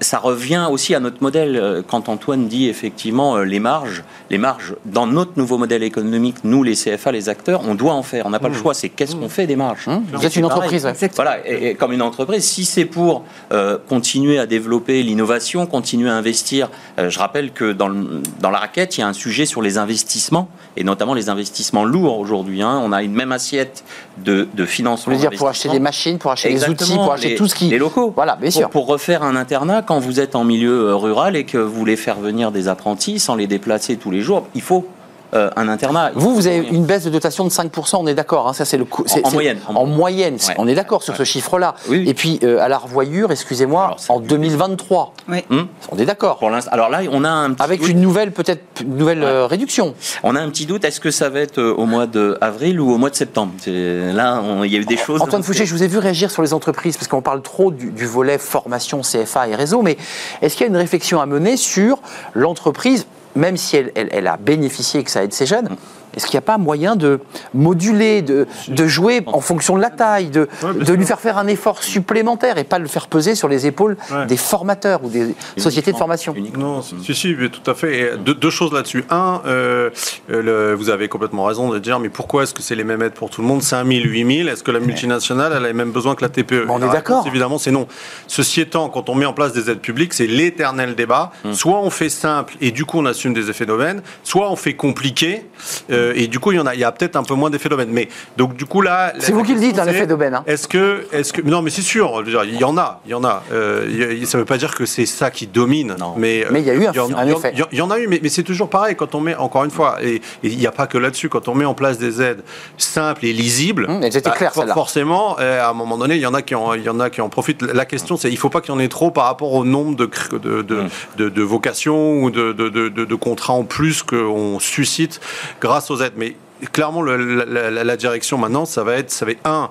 ça 0.00 0.18
revient 0.18 0.68
aussi 0.70 0.94
à 0.94 1.00
notre 1.00 1.22
modèle. 1.22 1.82
Quand 1.88 2.08
Antoine 2.10 2.48
dit 2.48 2.68
effectivement 2.68 3.38
les 3.38 3.60
marges, 3.60 4.04
les 4.30 4.38
marges 4.38 4.74
dans 4.84 5.06
notre 5.06 5.32
nouveau 5.36 5.56
modèle 5.56 5.82
économique, 5.82 6.36
nous 6.44 6.62
les 6.62 6.74
CFA, 6.74 7.12
les 7.12 7.28
acteurs, 7.30 7.62
on 7.66 7.74
doit 7.74 7.94
en 7.94 8.02
faire. 8.02 8.26
On 8.26 8.30
n'a 8.30 8.40
pas 8.40 8.48
le 8.48 8.54
choix. 8.54 8.74
C'est 8.74 8.90
qu'est-ce 8.90 9.16
qu'on 9.16 9.28
fait 9.30 9.46
des 9.46 9.56
marges? 9.56 9.88
Et 9.88 10.16
Vous 10.16 10.26
êtes 10.26 10.36
une 10.36 10.42
pareil. 10.42 10.56
entreprise. 10.58 10.84
ouais. 10.84 11.10
Voilà, 11.16 11.38
comme 11.78 11.92
une 11.92 12.02
entreprise, 12.02 12.44
si 12.44 12.64
c'est 12.66 12.84
pour 12.84 13.24
euh, 13.52 13.78
continuer 13.88 14.38
à 14.38 14.46
développer 14.46 15.02
l'innovation, 15.02 15.66
continuer 15.66 16.08
à 16.10 16.14
investir, 16.14 16.70
euh, 16.98 17.10
je 17.10 17.18
rappelle 17.18 17.50
que 17.52 17.72
dans, 17.72 17.88
le- 17.88 18.22
dans 18.40 18.50
la 18.50 18.58
raquette, 18.58 18.96
il 18.96 19.00
y 19.00 19.04
a 19.04 19.08
un 19.08 19.12
sujet 19.12 19.46
sur 19.46 19.62
les 19.62 19.78
investissements, 19.78 20.48
et 20.76 20.84
notamment 20.84 21.14
les 21.14 21.28
investissements 21.28 21.84
lourds 21.84 22.18
aujourd'hui. 22.18 22.62
hein. 22.62 22.80
On 22.84 22.92
a 22.92 23.02
une 23.02 23.12
même 23.14 23.32
assiette 23.32 23.84
de, 24.18 24.48
de 24.54 24.64
financement. 24.66 25.14
dire 25.16 25.30
pour 25.36 25.48
acheter 25.48 25.68
des 25.68 25.78
machines, 25.80 26.18
pour 26.18 26.30
acheter 26.32 26.52
des 26.54 26.68
outils, 26.68 26.94
pour 26.94 27.12
acheter 27.12 27.28
les- 27.30 27.34
tout 27.36 27.46
ce 27.48 27.54
qui. 27.54 27.68
Les 27.68 27.78
locaux. 27.78 28.12
Voilà, 28.14 28.36
bien 28.36 28.50
sûr. 28.50 28.70
Pour, 28.70 28.86
refaire 28.86 29.22
un 29.22 29.36
internat, 29.36 29.82
quand 29.82 29.98
vous 29.98 30.20
êtes 30.20 30.34
en 30.36 30.44
milieu 30.44 30.88
euh, 30.88 30.94
rural 30.96 31.36
et 31.36 31.44
que 31.44 31.58
vous 31.58 31.72
voulez 31.74 31.96
faire 31.96 32.16
venir 32.20 32.50
des 32.52 32.68
apprentis 32.68 33.18
sans 33.18 33.34
les 33.34 33.46
déplacer 33.46 33.96
tous 33.96 34.10
les 34.10 34.20
jours, 34.20 34.46
il 34.54 34.62
faut 34.62 34.86
euh, 35.34 35.50
un 35.56 35.68
internat. 35.68 36.12
Vous, 36.14 36.34
vous 36.34 36.46
avez 36.46 36.60
moyen. 36.60 36.74
une 36.74 36.84
baisse 36.84 37.04
de 37.04 37.10
dotation 37.10 37.44
de 37.44 37.50
5%, 37.50 37.96
on 38.00 38.06
est 38.06 38.14
d'accord. 38.14 38.48
Hein, 38.48 38.52
ça, 38.52 38.64
c'est 38.64 38.76
le 38.76 38.84
coût- 38.84 39.04
en 39.22 39.30
moyenne, 39.30 39.58
en 39.68 39.74
En 39.76 39.86
moyenne, 39.86 40.34
Ouais. 40.48 40.54
on 40.58 40.66
est 40.68 40.74
d'accord 40.74 41.02
sur 41.02 41.16
ce 41.16 41.24
chiffre-là. 41.24 41.74
Oui, 41.88 41.98
oui. 42.00 42.08
Et 42.08 42.14
puis, 42.14 42.38
euh, 42.42 42.60
à 42.60 42.68
la 42.68 42.78
revoyure, 42.78 43.30
excusez-moi, 43.32 43.96
en 44.08 44.20
2023, 44.20 45.12
Oui. 45.28 45.44
Hum 45.50 45.68
on 45.90 45.98
est 45.98 46.04
d'accord. 46.04 46.38
Pour 46.38 46.50
l'instant, 46.50 46.70
alors 46.72 46.88
là, 46.88 47.00
on 47.10 47.24
a 47.24 47.28
un 47.30 47.50
petit 47.52 47.62
Avec 47.62 47.80
doute. 47.80 47.90
une 47.90 48.00
nouvelle, 48.00 48.32
peut-être, 48.32 48.82
nouvelle 48.84 49.20
Ouais. 49.20 49.24
euh, 49.26 49.46
réduction. 49.46 49.94
On 50.22 50.34
a 50.36 50.40
un 50.40 50.48
petit 50.50 50.66
doute, 50.66 50.84
est-ce 50.84 51.00
que 51.00 51.10
ça 51.10 51.28
va 51.28 51.40
être 51.40 51.60
au 51.62 51.86
mois 51.86 52.06
d'avril 52.06 52.80
ou 52.80 52.92
au 52.92 52.98
mois 52.98 53.10
de 53.10 53.16
septembre? 53.16 53.52
Là, 53.66 54.42
il 54.64 54.72
y 54.72 54.76
a 54.76 54.78
eu 54.78 54.84
des 54.84 54.96
choses. 54.96 55.20
Antoine 55.22 55.42
Fouché, 55.42 55.66
je 55.66 55.74
vous 55.74 55.82
ai 55.82 55.86
vu 55.88 55.98
réagir 55.98 56.30
sur 56.30 56.42
les 56.42 56.52
entreprises, 56.54 56.96
parce 56.96 57.08
qu'on 57.08 57.22
parle 57.22 57.42
trop 57.42 57.70
du, 57.70 57.90
du 57.90 58.06
volet 58.06 58.38
formation, 58.38 59.00
CFA 59.02 59.48
et 59.48 59.54
réseau, 59.54 59.82
mais 59.82 59.96
est-ce 60.42 60.56
qu'il 60.56 60.64
y 60.64 60.68
a 60.68 60.70
une 60.70 60.76
réflexion 60.76 61.20
à 61.20 61.26
mener 61.26 61.56
sur 61.56 61.98
l'entreprise, 62.34 63.06
même 63.34 63.56
si 63.56 63.76
elle, 63.76 64.26
a 64.26 64.36
bénéficié 64.36 65.02
que 65.04 65.10
ça 65.10 65.24
aide 65.24 65.32
ses 65.32 65.46
jeunes 65.46 65.76
est-ce 66.16 66.26
qu'il 66.26 66.34
n'y 66.36 66.38
a 66.38 66.46
pas 66.46 66.58
moyen 66.58 66.96
de 66.96 67.20
moduler, 67.52 68.22
de, 68.22 68.46
de 68.68 68.86
jouer 68.86 69.22
en 69.26 69.40
fonction 69.40 69.76
de 69.76 69.82
la 69.82 69.90
taille, 69.90 70.28
de, 70.28 70.48
Ouais, 70.62 70.96
lui 70.96 71.04
faire 71.06 71.20
faire 71.20 71.38
un 71.38 71.46
effort 71.46 71.82
supplémentaire 71.82 72.58
et 72.58 72.64
pas 72.64 72.78
le 72.78 72.86
faire 72.86 73.06
peser 73.08 73.34
sur 73.34 73.48
les 73.48 73.66
épaules 73.66 73.96
Ouais. 74.10 74.26
des 74.26 74.36
formateurs 74.36 75.02
ou 75.04 75.08
des 75.08 75.34
sociétés 75.56 75.92
de 75.92 75.96
formation 75.96 76.34
Uniquement. 76.34 76.76
Non, 76.76 76.82
si, 76.82 77.14
si, 77.14 77.34
tout 77.50 77.70
à 77.70 77.74
fait. 77.74 77.98
Et 78.00 78.10
deux, 78.18 78.34
deux 78.34 78.50
choses 78.50 78.72
là-dessus. 78.72 79.04
Un, 79.10 79.40
euh, 79.46 79.90
euh, 80.30 80.42
le- 80.42 80.74
vous 80.74 80.90
avez 80.90 81.08
complètement 81.08 81.44
raison 81.44 81.70
de 81.70 81.78
dire, 81.78 81.98
mais 82.00 82.08
pourquoi 82.08 82.42
est-ce 82.42 82.54
que 82.54 82.62
c'est 82.62 82.74
les 82.74 82.84
mêmes 82.84 83.02
aides 83.02 83.12
pour 83.14 83.30
tout 83.30 83.40
le 83.42 83.46
monde? 83.48 83.62
5 83.62 83.86
000, 83.86 84.04
8 84.04 84.36
000 84.44 84.48
Est-ce 84.48 84.62
que 84.62 84.70
la 84.70 84.80
multinationale, 84.80 85.52
elle 85.56 85.64
a 85.64 85.68
les 85.68 85.72
mêmes 85.72 85.92
besoins 85.92 86.14
que 86.14 86.22
la 86.22 86.28
TPE 86.28 86.66
on 86.68 86.82
est 86.82 86.90
d'accord. 86.92 87.24
Évidemment, 87.26 87.58
c'est 87.58 87.70
non. 87.70 87.86
Ceci 88.26 88.60
étant, 88.60 88.88
quand 88.88 89.08
on 89.08 89.14
met 89.14 89.26
en 89.26 89.32
place 89.32 89.52
des 89.52 89.70
aides 89.70 89.80
publiques, 89.80 90.12
c'est 90.14 90.26
l'éternel 90.26 90.94
débat. 90.94 91.32
Hum. 91.44 91.54
Soit 91.54 91.78
on 91.80 91.90
fait 91.90 92.08
simple 92.08 92.54
et 92.60 92.70
du 92.70 92.84
coup 92.84 92.98
on 92.98 93.06
assume 93.06 93.32
des 93.34 93.48
effets 93.50 93.66
d'aubaine, 93.66 94.02
soit 94.22 94.50
on 94.50 94.56
fait 94.56 94.74
compliqué 94.74 95.46
euh, 95.90 96.03
et 96.14 96.26
du 96.28 96.38
coup 96.38 96.52
il 96.52 96.56
y 96.56 96.60
en 96.60 96.66
a, 96.66 96.74
il 96.74 96.80
y 96.80 96.84
a 96.84 96.92
peut-être 96.92 97.16
un 97.16 97.22
peu 97.22 97.34
moins 97.34 97.50
d'effets 97.50 97.68
d'aubaine. 97.68 97.90
Mais 97.90 98.08
donc 98.36 98.56
du 98.56 98.64
coup 98.66 98.80
là, 98.80 99.12
C'est 99.18 99.32
vous 99.32 99.42
qui 99.42 99.54
le 99.54 99.60
dites, 99.60 99.70
question, 99.76 99.84
un 99.84 99.88
effet 99.88 100.00
c'est, 100.00 100.06
d'aubaine. 100.06 100.34
hein. 100.34 100.44
est-ce 100.46 100.68
que, 100.68 101.06
est-ce 101.12 101.32
que, 101.32 101.42
non, 101.42 101.62
mais 101.62 101.70
c'est 101.70 101.82
sûr. 101.82 102.20
je 102.20 102.30
veux 102.30 102.30
dire, 102.30 102.44
Il 102.44 102.58
y 102.60 102.64
en 102.64 102.76
a, 102.76 103.00
il 103.06 103.10
y 103.12 103.14
en 103.14 103.24
a. 103.24 103.42
Euh, 103.52 104.24
ça 104.26 104.38
ne 104.38 104.42
veut 104.42 104.46
pas 104.46 104.58
dire 104.58 104.74
que 104.74 104.86
c'est 104.86 105.06
ça 105.06 105.30
qui 105.30 105.46
domine. 105.46 105.96
Non. 105.98 106.14
Mais, 106.16 106.44
euh, 106.44 106.48
Mais 106.50 106.60
il 106.60 106.66
y 106.66 106.70
a 106.70 106.74
eu 106.74 106.86
un- 106.86 106.92
y 106.92 106.98
en- 107.00 107.14
un 107.16 107.26
effet. 107.26 107.50
Il 107.54 107.58
y 107.58 107.62
en- 107.62 107.68
il 107.72 107.78
y 107.78 107.82
en 107.82 107.90
a 107.90 107.98
eu, 107.98 108.06
mais, 108.08 108.20
mais 108.22 108.28
c'est 108.28 108.42
toujours 108.42 108.68
pareil 108.68 108.96
quand 108.96 109.14
on 109.14 109.20
met, 109.20 109.34
encore 109.36 109.64
une 109.64 109.70
fois, 109.70 109.98
et 110.02 110.20
il 110.42 110.56
n'y 110.58 110.66
a 110.66 110.72
pas 110.72 110.86
que 110.86 110.98
là-dessus, 110.98 111.28
quand 111.28 111.48
on 111.48 111.54
met 111.54 111.64
en 111.64 111.74
place 111.74 111.98
des 111.98 112.20
aides 112.22 112.42
simples 112.78 113.26
et 113.26 113.32
lisibles. 113.32 113.86
Hum, 113.88 114.02
elles 114.02 114.16
étaient 114.16 114.30
claires, 114.30 114.52
for-. 114.52 114.64
Forcément, 114.72 115.36
euh, 115.40 115.62
à 115.64 115.70
un 115.70 115.74
moment 115.74 115.96
donné, 115.96 116.16
il 116.16 116.20
y 116.20 116.26
en 116.26 116.34
a 116.34 116.42
qui 116.42 116.54
en, 116.54 116.74
il 116.74 116.82
y 116.82 116.88
en 116.88 117.00
a 117.00 117.10
qui 117.10 117.20
en 117.20 117.28
profitent. 117.28 117.62
La 117.62 117.84
question, 117.84 118.16
c'est, 118.16 118.30
il 118.30 118.36
faut 118.38 118.48
pas 118.50 118.60
qu'il 118.60 118.72
y 118.72 118.76
en 118.76 118.80
ait 118.80 118.88
trop 118.88 119.10
par 119.10 119.24
rapport 119.24 119.52
au 119.52 119.64
nombre 119.64 119.96
de 119.96 120.08
de, 120.32 120.62
de, 120.62 120.74
Hum. 120.80 120.88
de- 121.16 121.28
de 121.28 121.42
vocations 121.42 122.22
ou 122.22 122.30
de, 122.30 122.52
de, 122.52 122.68
de- 122.68 122.88
de- 122.88 123.04
de 123.04 123.14
contrats 123.14 123.52
en 123.54 123.64
plus 123.64 124.02
qu'on 124.02 124.58
suscite 124.60 125.20
grâce 125.60 125.90
aux 125.90 125.93
Mais 126.16 126.36
clairement, 126.72 127.02
le- 127.02 127.44
la, 127.44 127.70
la- 127.70 127.84
la 127.84 127.96
direction 127.96 128.38
maintenant, 128.38 128.64
ça 128.64 128.84
va 128.84 128.94
être, 128.96 129.10
ça 129.10 129.24
va 129.24 129.32
être 129.32 129.44
un 129.46 129.70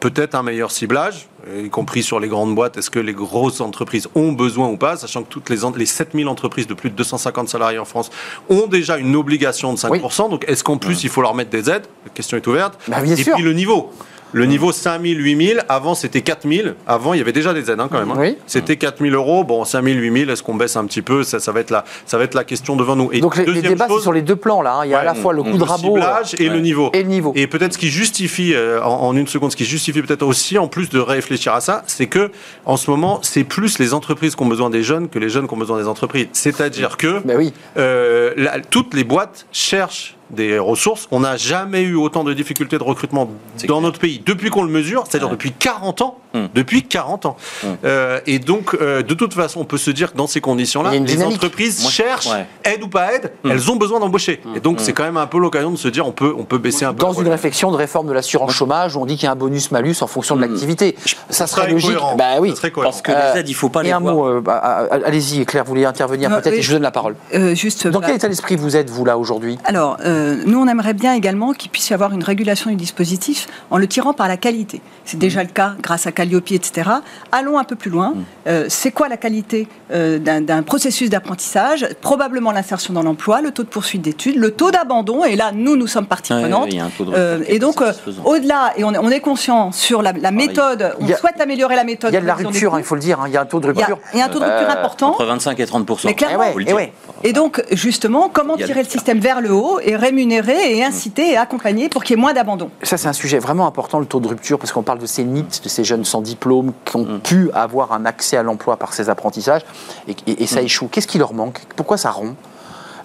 peut-être 0.00 0.34
un 0.34 0.42
meilleur 0.42 0.70
ciblage, 0.70 1.28
y 1.64 1.70
compris 1.70 2.02
sur 2.02 2.20
les 2.20 2.28
grandes 2.28 2.54
boîtes. 2.54 2.76
Est-ce 2.76 2.90
que 2.90 2.98
les 2.98 3.14
grosses 3.14 3.62
entreprises 3.62 4.06
ont 4.14 4.32
besoin 4.32 4.68
ou 4.68 4.76
pas 4.76 4.98
Sachant 4.98 5.22
que 5.22 5.28
toutes 5.30 5.48
les, 5.48 5.56
les 5.78 5.86
7000 5.86 6.28
entreprises 6.28 6.66
de 6.66 6.74
plus 6.74 6.90
de 6.90 6.94
250 6.94 7.48
salariés 7.48 7.78
en 7.78 7.86
France 7.86 8.10
ont 8.50 8.66
déjà 8.66 8.98
une 8.98 9.16
obligation 9.16 9.72
de 9.72 9.78
5%. 9.78 10.28
Donc, 10.28 10.44
est-ce 10.46 10.62
qu'en 10.62 10.76
plus, 10.76 11.04
il 11.04 11.08
faut 11.10 11.22
leur 11.22 11.34
mettre 11.34 11.50
des 11.50 11.70
aides? 11.70 11.86
La 12.04 12.10
question 12.12 12.36
est 12.36 12.46
ouverte. 12.46 12.78
Bah, 12.86 13.00
bien 13.00 13.14
Et 13.16 13.22
sûr. 13.24 13.34
puis, 13.34 13.42
le 13.44 13.54
niveau. 13.54 13.92
Le 14.34 14.46
niveau 14.46 14.72
5000, 14.72 15.18
8000, 15.18 15.64
avant 15.68 15.94
c'était 15.94 16.20
4000. 16.20 16.74
Avant, 16.86 17.14
il 17.14 17.18
y 17.18 17.20
avait 17.20 17.32
déjà 17.32 17.54
des 17.54 17.70
aides 17.70 17.80
hein, 17.80 17.88
quand 17.90 17.98
même. 18.00 18.10
hein. 18.10 18.16
Oui. 18.18 18.36
C'était 18.46 18.76
4000 18.76 19.14
euros. 19.14 19.44
Bon, 19.44 19.64
5000, 19.64 19.98
8000, 20.00 20.28
est-ce 20.30 20.42
qu'on 20.42 20.54
baisse 20.56 20.76
un 20.76 20.84
petit 20.86 21.02
peu? 21.02 21.22
Ça, 21.22 21.38
ça, 21.40 21.52
va 21.52 21.60
être 21.60 21.70
la, 21.70 21.84
ça 22.04 22.18
va 22.18 22.24
être 22.24 22.34
la 22.34 22.44
question 22.44 22.76
devant 22.76 22.96
nous. 22.96 23.10
Et 23.12 23.20
Donc 23.20 23.36
les, 23.36 23.44
débats, 23.62 23.84
c'est 23.86 23.92
chose, 23.94 24.02
sur 24.02 24.12
les 24.12 24.22
deux 24.22 24.36
plans 24.36 24.60
là. 24.60 24.74
hein. 24.78 24.84
Il 24.84 24.90
y 24.90 24.94
a 24.94 24.98
à 24.98 25.04
la 25.04 25.14
fois 25.14 25.32
le 25.32 25.42
coup 25.42 25.56
de 25.56 25.62
rabot 25.62 25.96
et 25.96 26.00
Ouais. 26.48 26.54
le 26.54 26.60
niveau. 26.60 26.90
et 26.92 27.02
le 27.02 27.08
niveau. 27.08 27.32
Et 27.36 27.46
peut-être 27.46 27.72
ce 27.74 27.78
qui 27.78 27.88
justifie, 27.88 28.54
euh, 28.54 28.82
en, 28.82 29.02
en 29.08 29.16
une 29.16 29.26
seconde, 29.28 29.52
ce 29.52 29.56
qui 29.56 29.64
justifie 29.64 30.02
peut-être 30.02 30.22
aussi, 30.26 30.58
en 30.58 30.66
plus 30.68 30.88
de 30.90 30.98
réfléchir 30.98 31.54
à 31.54 31.60
ça, 31.60 31.84
c'est 31.86 32.06
que 32.06 32.30
en 32.64 32.76
ce 32.76 32.90
moment, 32.90 33.20
c'est 33.22 33.44
plus 33.44 33.78
les 33.78 33.94
entreprises 33.94 34.34
qui 34.34 34.42
ont 34.42 34.46
besoin 34.48 34.68
des 34.68 34.82
jeunes 34.82 35.08
que 35.08 35.18
les 35.20 35.28
jeunes 35.28 35.46
qui 35.46 35.54
ont 35.54 35.58
besoin 35.58 35.78
des 35.78 35.86
entreprises. 35.88 36.26
C'est-à-dire 36.32 36.96
que 36.96 37.20
Ben 37.24 37.36
oui. 37.36 37.52
euh, 37.76 38.32
la- 38.36 38.58
toutes 38.60 38.94
les 38.94 39.04
boîtes 39.04 39.46
cherchent 39.52 40.16
des 40.34 40.58
ressources. 40.58 41.08
On 41.10 41.20
n'a 41.20 41.36
jamais 41.36 41.82
eu 41.82 41.94
autant 41.94 42.24
de 42.24 42.32
difficultés 42.34 42.76
de 42.78 42.82
recrutement 42.82 43.24
dans 43.26 43.66
clair. 43.66 43.80
notre 43.80 43.98
pays 43.98 44.22
depuis 44.24 44.50
qu'on 44.50 44.62
le 44.62 44.70
mesure, 44.70 45.04
c'est-à-dire 45.08 45.28
Ouais. 45.28 45.34
depuis 45.34 45.52
40 45.52 46.02
ans. 46.02 46.18
Hum. 46.34 46.48
Depuis 46.54 46.82
40 46.82 47.26
ans. 47.26 47.36
Hum. 47.64 47.76
Euh, 47.84 48.20
et 48.26 48.38
donc, 48.38 48.74
euh, 48.80 49.02
de 49.02 49.14
toute 49.14 49.34
façon, 49.34 49.60
on 49.60 49.64
peut 49.64 49.78
se 49.78 49.90
dire 49.90 50.12
que 50.12 50.16
dans 50.16 50.26
ces 50.26 50.40
conditions-là, 50.40 50.90
les 50.90 51.00
dynamique. 51.00 51.36
entreprises 51.36 51.82
Moi, 51.82 51.90
cherchent, 51.90 52.26
ouais. 52.26 52.46
aide 52.64 52.82
ou 52.82 52.88
pas 52.88 53.14
aide, 53.14 53.32
Hum. 53.44 53.50
elles 53.52 53.70
ont 53.70 53.76
besoin 53.76 54.00
d'embaucher. 54.00 54.40
Et 54.56 54.60
donc, 54.60 54.80
c'est 54.80 54.92
quand 54.92 55.04
même 55.04 55.16
un 55.16 55.26
peu 55.26 55.38
l'occasion 55.38 55.70
de 55.70 55.76
se 55.76 55.88
dire, 55.88 56.06
on 56.06 56.12
peut, 56.12 56.34
on 56.36 56.44
peut 56.44 56.58
baisser 56.58 56.84
un 56.84 56.92
peu. 56.92 56.98
Dans 57.00 57.12
une 57.12 57.28
réflexion 57.28 57.70
de 57.70 57.76
réforme 57.76 58.08
de 58.08 58.12
l'assurance 58.12 58.52
chômage 58.52 58.96
où 58.96 59.00
on 59.00 59.06
dit 59.06 59.14
qu'il 59.16 59.24
y 59.24 59.28
a 59.28 59.32
un 59.32 59.36
bonus-malus 59.36 59.96
en 60.02 60.06
fonction 60.06 60.34
de 60.36 60.40
l'activité. 60.40 60.96
Ça 61.30 61.46
serait 61.46 61.62
serait 61.62 61.72
logique. 61.72 61.90
cohérent. 61.90 62.16
Bah 62.16 62.40
oui. 62.40 62.50
Ça 62.50 62.56
serait 62.56 62.70
cohérent. 62.72 62.90
Parce 62.90 63.02
que 63.02 63.12
Euh, 63.12 63.32
les 63.34 63.40
aides, 63.40 63.48
il 63.48 63.52
ne 63.52 63.56
faut 63.56 63.68
pas 63.68 63.80
Et 63.82 63.84
les 63.84 63.92
un 63.92 64.00
voir. 64.00 64.14
mot, 64.14 64.26
euh, 64.26 64.40
bah, 64.40 64.60
ah, 64.62 64.84
ah, 64.90 64.98
allez-y 65.06 65.44
Claire, 65.46 65.62
vous 65.64 65.68
voulez 65.70 65.84
intervenir 65.84 66.30
peut-être 66.30 66.50
oui. 66.52 66.58
et 66.58 66.62
je 66.62 66.68
vous 66.68 66.74
donne 66.74 66.82
la 66.82 66.90
parole. 66.90 67.14
Euh, 67.34 67.54
juste, 67.54 67.84
Dans 67.86 67.92
voilà. 67.92 68.08
quel 68.08 68.16
état 68.16 68.28
d'esprit 68.28 68.56
vous 68.56 68.76
êtes 68.76 68.90
vous 68.90 69.04
là 69.04 69.16
aujourd'hui? 69.18 69.58
Alors, 69.64 69.98
euh, 70.04 70.42
nous, 70.46 70.58
on 70.58 70.66
aimerait 70.66 70.94
bien 70.94 71.14
également 71.14 71.52
qu'il 71.52 71.70
puisse 71.70 71.90
y 71.90 71.94
avoir 71.94 72.12
une 72.12 72.24
régulation 72.24 72.70
du 72.70 72.76
dispositif 72.76 73.46
en 73.70 73.78
le 73.78 73.86
tirant 73.86 74.12
par 74.14 74.26
la 74.28 74.36
qualité. 74.36 74.80
C'est 75.04 75.18
déjà 75.18 75.42
le 75.42 75.50
cas 75.50 75.74
grâce 75.82 76.06
à 76.06 76.12
Calliope, 76.24 76.52
etc. 76.52 76.90
Allons 77.32 77.58
un 77.58 77.64
peu 77.64 77.76
plus 77.76 77.90
loin. 77.90 78.14
Euh, 78.46 78.64
c'est 78.68 78.90
quoi 78.92 79.08
la 79.08 79.16
qualité 79.18 79.68
euh, 79.92 80.18
d'un 80.18 80.62
processus 80.62 81.10
d'apprentissage? 81.10 81.86
Probablement 82.00 82.50
l'insertion 82.52 82.94
dans 82.94 83.02
l'emploi, 83.02 83.40
le 83.42 83.50
taux 83.50 83.62
de 83.62 83.68
poursuite 83.68 84.00
d'études, 84.02 84.36
le 84.36 84.50
taux 84.52 84.70
d'abandon. 84.70 85.24
Et 85.24 85.36
là, 85.36 85.52
nous, 85.54 85.76
nous 85.76 85.86
sommes 85.86 86.06
partie 86.06 86.32
prenante. 86.32 86.64
ouais, 86.64 86.68
il 86.70 86.76
y 86.76 86.80
a 86.80 86.84
un 86.86 86.88
taux 86.90 87.04
de 87.04 87.12
Euh, 87.14 87.42
et 87.46 87.58
donc, 87.58 87.82
euh, 87.82 87.92
au-delà, 88.24 88.72
et 88.76 88.84
on 88.84 88.92
est, 88.94 88.98
on 88.98 89.10
est 89.10 89.20
conscient 89.20 89.70
sur 89.72 90.00
la, 90.02 90.12
la 90.12 90.30
méthode, 90.30 90.94
on 91.00 91.08
a- 91.08 91.16
souhaite 91.16 91.40
améliorer 91.40 91.76
la 91.76 91.84
méthode. 91.84 92.10
Il 92.12 92.14
y 92.14 92.18
a 92.18 92.20
de 92.22 92.26
la 92.26 92.34
rupture, 92.34 92.74
hein, 92.74 92.78
il 92.78 92.84
faut 92.84 92.94
le 92.94 93.00
dire, 93.02 93.20
hein, 93.20 93.24
il 93.26 93.34
y 93.34 93.36
a 93.36 93.42
un 93.42 93.46
taux 93.46 93.60
de 93.60 93.66
rupture. 93.66 93.98
il 94.14 94.18
y 94.18 94.22
a 94.22 94.24
un 94.24 94.28
taux 94.28 94.38
de 94.40 94.44
rupture 94.44 94.68
Euh, 94.68 94.72
important. 94.78 95.10
Entre 95.10 95.24
25 95.26 95.60
et 95.60 95.66
30 95.66 96.04
Mais 96.04 96.14
clairement, 96.14 96.44
Eh 96.52 96.56
ouais, 96.56 96.64
le 96.64 96.70
eh 96.70 96.74
ouais. 96.74 96.92
Et 97.22 97.32
donc, 97.32 97.62
justement, 97.72 98.30
comment 98.32 98.56
tirer 98.56 98.82
le 98.82 98.88
système 98.88 99.18
vers 99.18 99.40
le 99.42 99.52
haut 99.52 99.78
et 99.82 99.96
rémunérer 99.96 100.76
et 100.76 100.84
inciter 100.84 101.32
et 101.32 101.36
accompagner 101.36 101.88
pour 101.88 102.02
qu'il 102.04 102.16
y 102.16 102.18
ait 102.18 102.22
moins 102.22 102.32
d'abandon? 102.32 102.70
Ça, 102.82 102.96
c'est 102.96 103.08
un 103.08 103.12
sujet 103.12 103.38
vraiment 103.38 103.66
important, 103.66 103.98
le 103.98 104.06
taux 104.06 104.20
de 104.20 104.28
rupture, 104.28 104.58
parce 104.58 104.72
qu'on 104.72 104.82
parle 104.82 104.98
de 104.98 105.06
ces 105.06 105.24
NIT, 105.24 105.60
de 105.62 105.68
ces 105.68 105.84
jeunes 105.84 106.04
sans 106.14 106.22
diplôme 106.22 106.72
qui 106.84 106.94
ont 106.96 107.18
pu 107.18 107.50
avoir 107.54 107.90
un 107.92 108.06
accès 108.06 108.36
à 108.36 108.44
l'emploi 108.44 108.76
par 108.76 108.92
ces 108.94 109.08
apprentissages, 109.10 109.62
et, 110.06 110.14
et- 110.28 110.44
et 110.44 110.46
ça 110.46 110.62
échoue. 110.62 110.86
Qu'est-ce 110.86 111.08
qui 111.08 111.18
leur 111.18 111.34
manque? 111.34 111.62
Pourquoi 111.74 111.96
ça 111.96 112.12
rompt? 112.12 112.36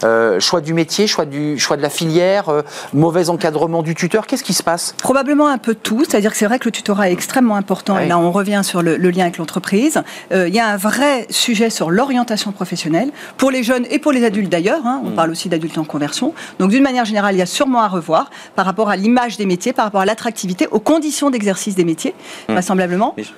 Euh, 0.04 0.40
choix 0.40 0.62
du 0.62 0.74
métier, 0.74 1.08
choix, 1.08 1.26
du, 1.26 1.58
choix 1.60 1.78
de 1.78 1.82
la 1.82 1.90
filière, 1.90 2.50
euh, 2.50 2.62
mauvais 2.94 3.30
encadrement 3.30 3.84
du 3.84 3.96
tuteur, 3.96 4.28
qu'est-ce 4.28 4.44
qui 4.44 4.54
se 4.54 4.64
passe? 4.64 4.96
Probablement 4.98 5.48
un 5.48 5.58
peu 5.58 5.76
tout, 5.76 6.04
c'est-à-dire 6.06 6.32
que 6.32 6.38
c'est 6.38 6.46
vrai 6.46 6.58
que 6.60 6.66
le 6.66 6.72
tutorat 6.72 7.10
est 7.10 7.14
extrêmement 7.14 7.56
important, 7.56 7.96
Oui. 7.98 8.04
et 8.04 8.08
là 8.08 8.18
on 8.18 8.32
revient 8.32 8.62
sur 8.64 8.82
le, 8.82 8.96
le 8.98 9.10
lien 9.10 9.24
avec 9.24 9.38
l'entreprise. 9.38 10.02
Euh, 10.32 10.48
il 10.48 10.54
y 10.56 10.60
a 10.60 10.68
un 10.68 10.78
vrai 10.78 11.26
sujet 11.30 11.70
sur 11.70 11.92
l'orientation 11.92 12.52
professionnelle, 12.52 13.12
pour 13.38 13.52
les 13.52 13.64
jeunes 13.64 13.86
et 13.90 14.00
pour 14.00 14.12
les 14.12 14.24
adultes 14.24 14.50
d'ailleurs, 14.50 14.86
hein, 14.86 15.02
on 15.06 15.12
parle 15.12 15.32
aussi 15.32 15.50
d'adultes 15.50 15.78
en 15.78 15.84
conversion. 15.84 16.34
Donc 16.60 16.70
d'une 16.72 16.84
manière 16.84 17.06
générale, 17.06 17.36
il 17.36 17.40
y 17.40 17.42
a 17.42 17.46
sûrement 17.46 17.82
à 17.82 17.88
revoir 17.88 18.30
par 18.56 18.66
rapport 18.66 18.90
à 18.90 18.96
l'image 18.96 19.38
des 19.38 19.46
métiers, 19.46 19.74
par 19.74 19.86
rapport 19.86 20.02
à 20.02 20.06
l'attractivité, 20.06 20.68
aux 20.72 20.80
conditions 20.80 21.30
d'exercice 21.30 21.76
des 21.76 21.86
métiers, 21.86 22.14
vraisemblablement. 22.48 23.14
Mais 23.18 23.24
je- 23.24 23.30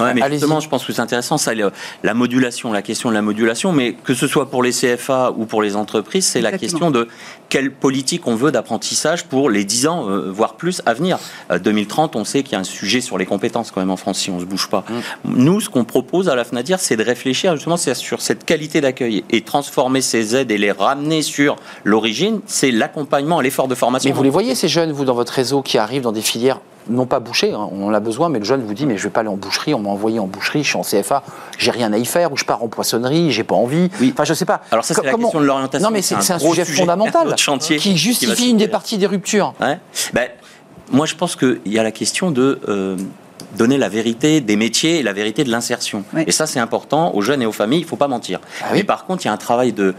Ouais, 0.00 0.14
mais 0.14 0.30
justement, 0.30 0.60
je 0.60 0.68
pense 0.68 0.84
que 0.84 0.92
c'est 0.92 1.00
intéressant, 1.00 1.38
ça, 1.38 1.52
la 2.02 2.14
modulation, 2.14 2.72
la 2.72 2.82
question 2.82 3.08
de 3.08 3.14
la 3.14 3.22
modulation, 3.22 3.72
mais 3.72 3.92
que 3.92 4.14
ce 4.14 4.26
soit 4.26 4.50
pour 4.50 4.62
les 4.62 4.72
CFA 4.72 5.32
ou 5.36 5.46
pour 5.46 5.62
les 5.62 5.76
entreprises, 5.76 6.26
c'est 6.26 6.40
la 6.40 6.56
question 6.56 6.90
de 6.90 7.08
quelle 7.48 7.72
politique 7.72 8.26
on 8.26 8.36
veut 8.36 8.52
d'apprentissage 8.52 9.24
pour 9.24 9.50
les 9.50 9.64
10 9.64 9.86
ans, 9.88 10.08
euh, 10.08 10.30
voire 10.30 10.54
plus, 10.54 10.82
à 10.86 10.94
venir. 10.94 11.18
Euh, 11.50 11.58
2030, 11.58 12.16
on 12.16 12.24
sait 12.24 12.42
qu'il 12.42 12.52
y 12.52 12.56
a 12.56 12.60
un 12.60 12.64
sujet 12.64 13.00
sur 13.00 13.18
les 13.18 13.26
compétences 13.26 13.70
quand 13.70 13.80
même 13.80 13.90
en 13.90 13.96
France, 13.96 14.18
si 14.18 14.30
on 14.30 14.36
ne 14.36 14.40
se 14.40 14.44
bouge 14.44 14.68
pas. 14.68 14.84
Nous, 15.24 15.60
ce 15.60 15.68
qu'on 15.68 15.84
propose 15.84 16.28
à 16.28 16.36
la 16.36 16.44
FNADIR, 16.44 16.78
c'est 16.78 16.96
de 16.96 17.02
réfléchir 17.02 17.54
justement 17.56 17.76
sur 17.76 18.20
cette 18.20 18.44
qualité 18.44 18.80
d'accueil 18.80 19.24
et 19.30 19.42
transformer 19.42 20.00
ces 20.00 20.36
aides 20.36 20.50
et 20.50 20.58
les 20.58 20.72
ramener 20.72 21.22
sur 21.22 21.56
l'origine, 21.84 22.40
c'est 22.46 22.70
l'accompagnement, 22.70 23.40
l'effort 23.40 23.68
de 23.68 23.74
formation. 23.74 24.08
Mais 24.08 24.16
vous 24.16 24.22
les 24.22 24.30
voyez, 24.30 24.54
ces 24.54 24.68
jeunes, 24.68 24.92
vous, 24.92 25.04
dans 25.04 25.14
votre 25.14 25.32
réseau, 25.32 25.62
qui 25.62 25.78
arrivent 25.78 26.02
dans 26.02 26.12
des 26.12 26.22
filières 26.22 26.60
non 26.90 27.06
pas 27.06 27.20
bouchées, 27.20 27.52
hein, 27.52 27.68
on 27.72 27.86
en 27.86 27.94
a 27.94 28.00
besoin, 28.00 28.28
mais 28.28 28.38
le 28.38 28.44
jeune 28.44 28.62
vous 28.62 28.74
dit, 28.74 28.86
mais 28.86 28.98
je 28.98 29.04
vais 29.04 29.10
pas 29.10 29.20
aller 29.20 29.28
en 29.28 29.36
boucherie, 29.36 29.74
on 29.74 29.80
m'a 29.80 29.90
envoyé 29.90 30.18
en 30.18 30.26
boucherie, 30.26 30.62
je 30.62 30.68
suis 30.68 30.76
en 30.76 30.82
CFA, 30.82 31.22
j'ai 31.58 31.70
rien 31.70 31.92
à 31.92 31.98
y 31.98 32.04
faire, 32.04 32.32
ou 32.32 32.36
je 32.36 32.44
pars 32.44 32.62
en 32.62 32.68
poissonnerie, 32.68 33.32
j'ai 33.32 33.44
pas 33.44 33.54
envie. 33.54 33.90
Oui. 34.00 34.10
Enfin, 34.12 34.24
je 34.24 34.34
sais 34.34 34.44
pas. 34.44 34.60
Alors 34.70 34.84
ça, 34.84 34.94
c'est 34.94 35.04
la 35.04 35.12
comment- 35.12 35.28
question 35.28 35.40
de 35.40 35.46
l'orientation. 35.46 35.88
Non, 35.88 35.92
mais 35.92 36.02
c'est 36.02 36.16
un, 36.16 36.38
sujet, 36.38 36.64
fondamental 36.64 37.34
chantier 37.38 37.78
qui 37.78 37.96
justifie 37.96 38.50
une 38.50 38.56
des 38.56 38.68
parties 38.68 38.98
des 38.98 39.06
ruptures. 39.06 39.54
Ouais. 39.60 39.78
Ben, 40.12 40.28
moi, 40.92 41.06
je 41.06 41.14
pense 41.14 41.36
qu'il 41.36 41.60
y 41.66 41.78
a 41.78 41.82
la 41.82 41.92
question 41.92 42.30
de 42.30 42.60
euh, 42.68 42.96
donner 43.56 43.78
la 43.78 43.88
vérité 43.88 44.40
des 44.40 44.56
métiers 44.56 44.98
et 44.98 45.02
la 45.02 45.12
vérité 45.12 45.44
de 45.44 45.50
l'insertion. 45.50 46.04
Oui. 46.12 46.24
Et 46.26 46.32
ça, 46.32 46.46
c'est 46.46 46.60
important 46.60 47.14
aux 47.14 47.22
jeunes 47.22 47.42
et 47.42 47.46
aux 47.46 47.52
familles. 47.52 47.80
Il 47.80 47.84
ne 47.84 47.88
faut 47.88 47.96
pas 47.96 48.08
mentir. 48.08 48.40
Ah 48.62 48.66
oui. 48.72 48.78
Mais 48.78 48.84
par 48.84 49.06
contre, 49.06 49.24
il 49.24 49.28
y 49.28 49.30
a 49.30 49.32
un 49.32 49.36
travail 49.38 49.72
de 49.72 49.94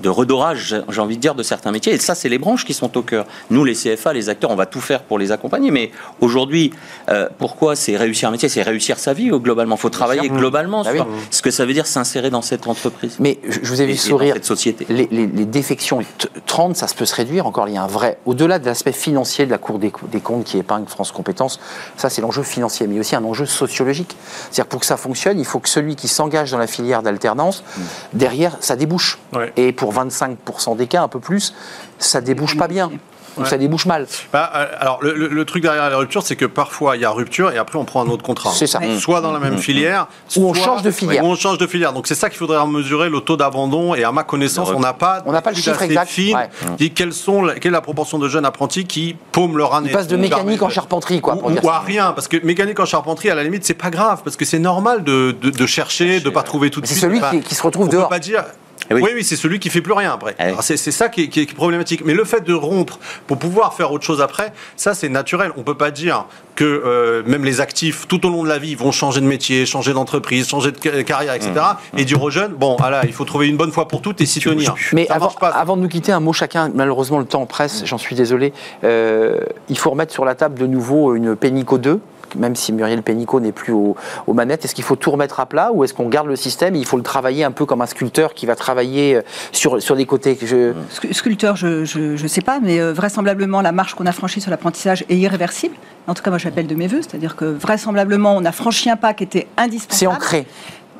de 0.00 0.08
redorage, 0.08 0.76
j'ai 0.88 1.00
envie 1.00 1.16
de 1.16 1.20
dire, 1.20 1.34
de 1.34 1.42
certains 1.42 1.70
métiers. 1.72 1.92
Et 1.94 1.98
ça, 1.98 2.14
c'est 2.14 2.28
les 2.28 2.38
branches 2.38 2.64
qui 2.64 2.74
sont 2.74 2.96
au 2.96 3.02
cœur. 3.02 3.26
Nous, 3.50 3.64
les 3.64 3.74
CFA, 3.74 4.12
les 4.12 4.28
acteurs, 4.28 4.50
on 4.50 4.56
va 4.56 4.66
tout 4.66 4.80
faire 4.80 5.02
pour 5.02 5.18
les 5.18 5.32
accompagner. 5.32 5.70
Mais 5.70 5.90
aujourd'hui, 6.20 6.72
euh, 7.08 7.28
pourquoi 7.38 7.76
c'est 7.76 7.96
réussir 7.96 8.28
un 8.28 8.32
métier? 8.32 8.48
C'est 8.48 8.62
réussir 8.62 8.98
sa 8.98 9.12
vie, 9.12 9.30
euh, 9.30 9.38
globalement. 9.38 9.76
Il 9.76 9.80
faut 9.80 9.90
travailler 9.90 10.28
globalement 10.28 10.82
Bah 10.82 10.92
sur 10.94 11.06
oui. 11.06 11.12
ce 11.30 11.42
que 11.42 11.50
ça 11.50 11.64
veut 11.66 11.72
dire 11.72 11.86
s'insérer 11.86 12.30
dans 12.30 12.42
cette 12.42 12.66
entreprise. 12.66 13.16
Mais 13.18 13.38
je 13.48 13.60
vous 13.68 13.80
ai 13.80 13.84
et- 13.84 13.86
vu 13.88 13.92
et 13.92 13.96
dans 13.96 14.00
sourire. 14.02 14.34
cette 14.34 14.44
société. 14.44 14.86
Les, 14.88 15.08
les- 15.10 15.26
les 15.26 15.44
défections, 15.44 16.00
t- 16.00 16.28
30, 16.46 16.76
ça 16.76 16.86
se 16.88 16.94
peut 16.94 17.04
se 17.06 17.14
réduire. 17.14 17.46
Encore, 17.46 17.68
il 17.68 17.74
y 17.74 17.78
a 17.78 17.82
un 17.82 17.86
vrai. 17.86 18.18
Au-delà 18.26 18.58
de 18.58 18.66
l'aspect 18.66 18.92
financier 18.92 19.46
de 19.46 19.50
la 19.50 19.58
Cour 19.58 19.78
des, 19.78 19.92
des 20.12 20.20
comptes 20.20 20.44
qui 20.44 20.58
épingle 20.58 20.88
France 20.88 21.12
Compétences, 21.12 21.60
ça, 21.96 22.10
c'est 22.10 22.20
l'enjeu 22.22 22.42
financier, 22.42 22.86
mais 22.86 22.98
aussi 22.98 23.16
un 23.16 23.24
enjeu 23.24 23.46
sociologique. 23.46 24.16
C'est-à-dire, 24.50 24.66
pour 24.66 24.80
que 24.80 24.86
ça 24.86 24.96
fonctionne, 24.96 25.38
il 25.38 25.44
faut 25.44 25.58
que 25.58 25.68
celui 25.68 25.96
qui 25.96 26.08
s'engage 26.08 26.50
dans 26.50 26.58
la 26.58 26.66
filière 26.66 27.02
d'alternance, 27.02 27.64
derrière, 28.12 28.56
ça 28.60 28.76
débouche. 28.76 29.18
Ouais. 29.34 29.52
Et 29.56 29.72
pour 29.72 29.87
25% 29.92 30.76
des 30.76 30.86
cas, 30.86 31.02
un 31.02 31.08
peu 31.08 31.20
plus, 31.20 31.54
ça 31.98 32.20
débouche 32.20 32.56
pas 32.56 32.68
bien. 32.68 32.90
Ou 33.36 33.44
ça 33.44 33.56
débouche 33.56 33.86
mal. 33.86 34.08
Bah, 34.32 34.50
euh, 34.56 34.66
alors, 34.80 34.98
le, 35.00 35.14
le- 35.14 35.28
le 35.28 35.44
truc 35.44 35.62
derrière 35.62 35.88
la 35.88 35.96
rupture, 35.96 36.24
c'est 36.24 36.34
que 36.34 36.44
parfois 36.44 36.96
il 36.96 37.02
y 37.02 37.04
a 37.04 37.10
rupture 37.10 37.52
et 37.52 37.58
après 37.58 37.78
on 37.78 37.84
prend 37.84 38.04
un 38.04 38.08
autre 38.08 38.24
contrat. 38.24 38.50
C'est 38.52 38.66
ça. 38.66 38.80
Soit 38.98 39.20
dans 39.20 39.30
la 39.30 39.38
même 39.38 39.58
filière, 39.58 40.08
Ou 40.36 40.48
on 40.50 40.54
soit- 40.54 40.64
change 40.64 40.82
de 40.82 40.90
filière. 40.90 41.22
Ou 41.22 41.28
on 41.28 41.36
change 41.36 41.56
de 41.56 41.66
filière. 41.68 41.92
Donc 41.92 42.08
c'est 42.08 42.16
ça 42.16 42.30
qu'il 42.30 42.38
faudrait 42.38 42.66
mesurer 42.66 43.08
le 43.08 43.20
taux 43.20 43.36
d'abandon. 43.36 43.94
Et 43.94 44.02
à 44.02 44.10
ma 44.10 44.24
connaissance, 44.24 44.70
on 44.74 44.80
n'a 44.80 44.92
pas. 44.92 45.22
On 45.24 45.30
n'a 45.30 45.40
pas 45.40 45.50
le 45.50 45.56
chiffre 45.56 45.80
exact. 45.82 46.10
Ouais. 46.18 46.34
qui 46.78 46.90
quelles 46.90 47.12
sont 47.12 47.46
quelle 47.60 47.70
est 47.70 47.70
la 47.70 47.80
proportion 47.80 48.18
de 48.18 48.28
jeunes 48.28 48.44
apprentis 48.44 48.86
qui 48.86 49.14
paument 49.30 49.56
leur 49.56 49.72
année. 49.72 49.90
Il 49.90 49.92
passe 49.92 50.08
de 50.08 50.16
mécanique 50.16 50.62
en 50.62 50.68
charpenterie, 50.68 51.20
quoi, 51.20 51.34
pour 51.36 51.44
ou, 51.46 51.52
dire 51.52 51.62
ou 51.62 51.68
ça. 51.68 51.76
à 51.76 51.78
rien, 51.80 52.10
parce 52.14 52.26
que 52.26 52.44
mécanique 52.44 52.80
en 52.80 52.86
charpenterie, 52.86 53.30
à 53.30 53.36
la 53.36 53.44
limite, 53.44 53.64
c'est 53.64 53.74
pas 53.74 53.90
grave, 53.90 54.22
parce 54.24 54.34
que 54.34 54.44
c'est 54.44 54.58
normal 54.58 55.04
de, 55.04 55.30
de, 55.40 55.50
de 55.50 55.66
chercher, 55.66 56.18
de 56.18 56.30
pas 56.30 56.42
trouver 56.42 56.70
tout 56.70 56.80
de 56.80 56.86
C'est 56.86 56.94
suite. 56.94 57.02
celui 57.04 57.18
Enfin, 57.18 57.30
qui, 57.30 57.40
qui 57.42 57.54
se 57.54 57.62
retrouve 57.62 57.86
on 57.86 57.88
peut 57.90 57.98
dehors. 57.98 58.08
pas 58.08 58.18
dire. 58.18 58.42
Eh 58.90 58.94
oui. 58.94 59.02
oui. 59.04 59.10
oui, 59.16 59.24
c'est 59.24 59.36
celui 59.36 59.58
qui 59.58 59.68
fait 59.70 59.80
plus 59.82 59.92
rien 59.92 60.12
après. 60.12 60.34
Eh 60.38 60.50
oui. 60.50 60.56
C'est 60.60 60.76
c'est 60.76 60.90
ça 60.92 61.08
qui 61.08 61.24
est, 61.24 61.28
qui 61.28 61.40
est 61.40 61.54
problématique. 61.54 62.02
Mais 62.04 62.14
le 62.14 62.24
fait 62.24 62.40
de 62.42 62.54
rompre 62.54 62.98
pour 63.26 63.38
pouvoir 63.38 63.74
faire 63.74 63.92
autre 63.92 64.04
chose 64.04 64.20
après, 64.20 64.52
ça 64.76 64.94
c'est 64.94 65.08
naturel. 65.08 65.52
On 65.56 65.62
peut 65.62 65.76
pas 65.76 65.90
dire 65.90 66.24
que 66.54 66.64
euh, 66.64 67.22
même 67.26 67.44
les 67.44 67.60
actifs 67.60 68.08
tout 68.08 68.24
au 68.26 68.30
long 68.30 68.42
de 68.42 68.48
la 68.48 68.58
vie 68.58 68.74
vont 68.74 68.90
changer 68.90 69.20
de 69.20 69.26
métier, 69.26 69.64
changer 69.66 69.92
d'entreprise, 69.92 70.48
changer 70.48 70.72
de 70.72 70.78
ca- 70.82 71.04
carrière, 71.04 71.34
etc. 71.34 71.52
Mmh. 71.92 71.98
Et 71.98 72.04
dire 72.04 72.22
aux 72.22 72.30
jeunes, 72.30 72.52
bon, 72.52 72.76
ah 72.82 72.90
là, 72.90 73.02
il 73.04 73.12
faut 73.12 73.24
trouver 73.24 73.46
une 73.48 73.56
bonne 73.56 73.70
fois 73.72 73.86
pour 73.88 74.02
toutes 74.02 74.20
et 74.20 74.26
s'y 74.26 74.40
tenir. 74.40 74.74
Mais 74.92 75.06
ça 75.06 75.14
avant, 75.14 75.28
pas. 75.30 75.48
avant 75.50 75.76
de 75.76 75.82
nous 75.82 75.88
quitter, 75.88 76.10
un 76.12 76.20
mot 76.20 76.32
chacun. 76.32 76.70
Malheureusement, 76.74 77.18
le 77.18 77.26
temps 77.26 77.46
presse, 77.46 77.82
j'en 77.84 77.98
suis 77.98 78.16
désolé. 78.16 78.52
Euh, 78.84 79.38
il 79.68 79.78
faut 79.78 79.90
remettre 79.90 80.12
sur 80.12 80.24
la 80.24 80.34
table 80.34 80.58
de 80.58 80.66
nouveau 80.66 81.14
une 81.14 81.36
Pénico 81.36 81.78
2. 81.78 82.00
Même 82.36 82.56
si 82.56 82.72
Muriel 82.72 83.02
Pénicaud 83.02 83.40
n'est 83.40 83.52
plus 83.52 83.72
au- 83.72 83.96
aux 84.26 84.32
manettes, 84.34 84.64
est-ce 84.64 84.74
qu'il 84.74 84.84
faut 84.84 84.96
tout 84.96 85.10
remettre 85.10 85.40
à 85.40 85.46
plat 85.46 85.70
ou 85.72 85.84
est-ce 85.84 85.94
qu'on 85.94 86.08
garde 86.08 86.26
le 86.26 86.36
système 86.36 86.74
et 86.74 86.78
il 86.78 86.84
faut 86.86 86.96
le 86.96 87.02
travailler 87.02 87.44
un 87.44 87.50
peu 87.52 87.66
comme 87.66 87.80
un 87.80 87.86
sculpteur 87.86 88.34
qui 88.34 88.46
va 88.46 88.56
travailler 88.56 89.16
euh, 89.16 89.22
sur, 89.52 89.82
sur 89.82 89.96
des 89.96 90.06
côtés? 90.06 90.38
Je... 90.40 90.72
Sculpteur, 91.12 91.56
je 91.56 92.22
ne 92.22 92.28
sais 92.28 92.40
pas, 92.42 92.60
mais 92.60 92.80
euh, 92.80 92.92
vraisemblablement, 92.92 93.60
la 93.60 93.72
marche 93.72 93.94
qu'on 93.94 94.06
a 94.06 94.12
franchie 94.12 94.40
sur 94.40 94.50
l'apprentissage 94.50 95.04
est 95.08 95.16
irréversible. 95.16 95.74
En 96.06 96.14
tout 96.14 96.22
cas, 96.22 96.30
moi, 96.30 96.38
j'appelle 96.38 96.66
de 96.66 96.74
mes 96.74 96.86
voeux. 96.86 97.02
C'est-à-dire 97.02 97.36
que 97.36 97.44
vraisemblablement, 97.44 98.34
on 98.36 98.44
a 98.44 98.52
franchi 98.52 98.88
un 98.90 98.96
pas 98.96 99.14
qui 99.14 99.24
était 99.24 99.46
indispensable. 99.56 99.98
C'est 99.98 100.06
ancré. 100.06 100.46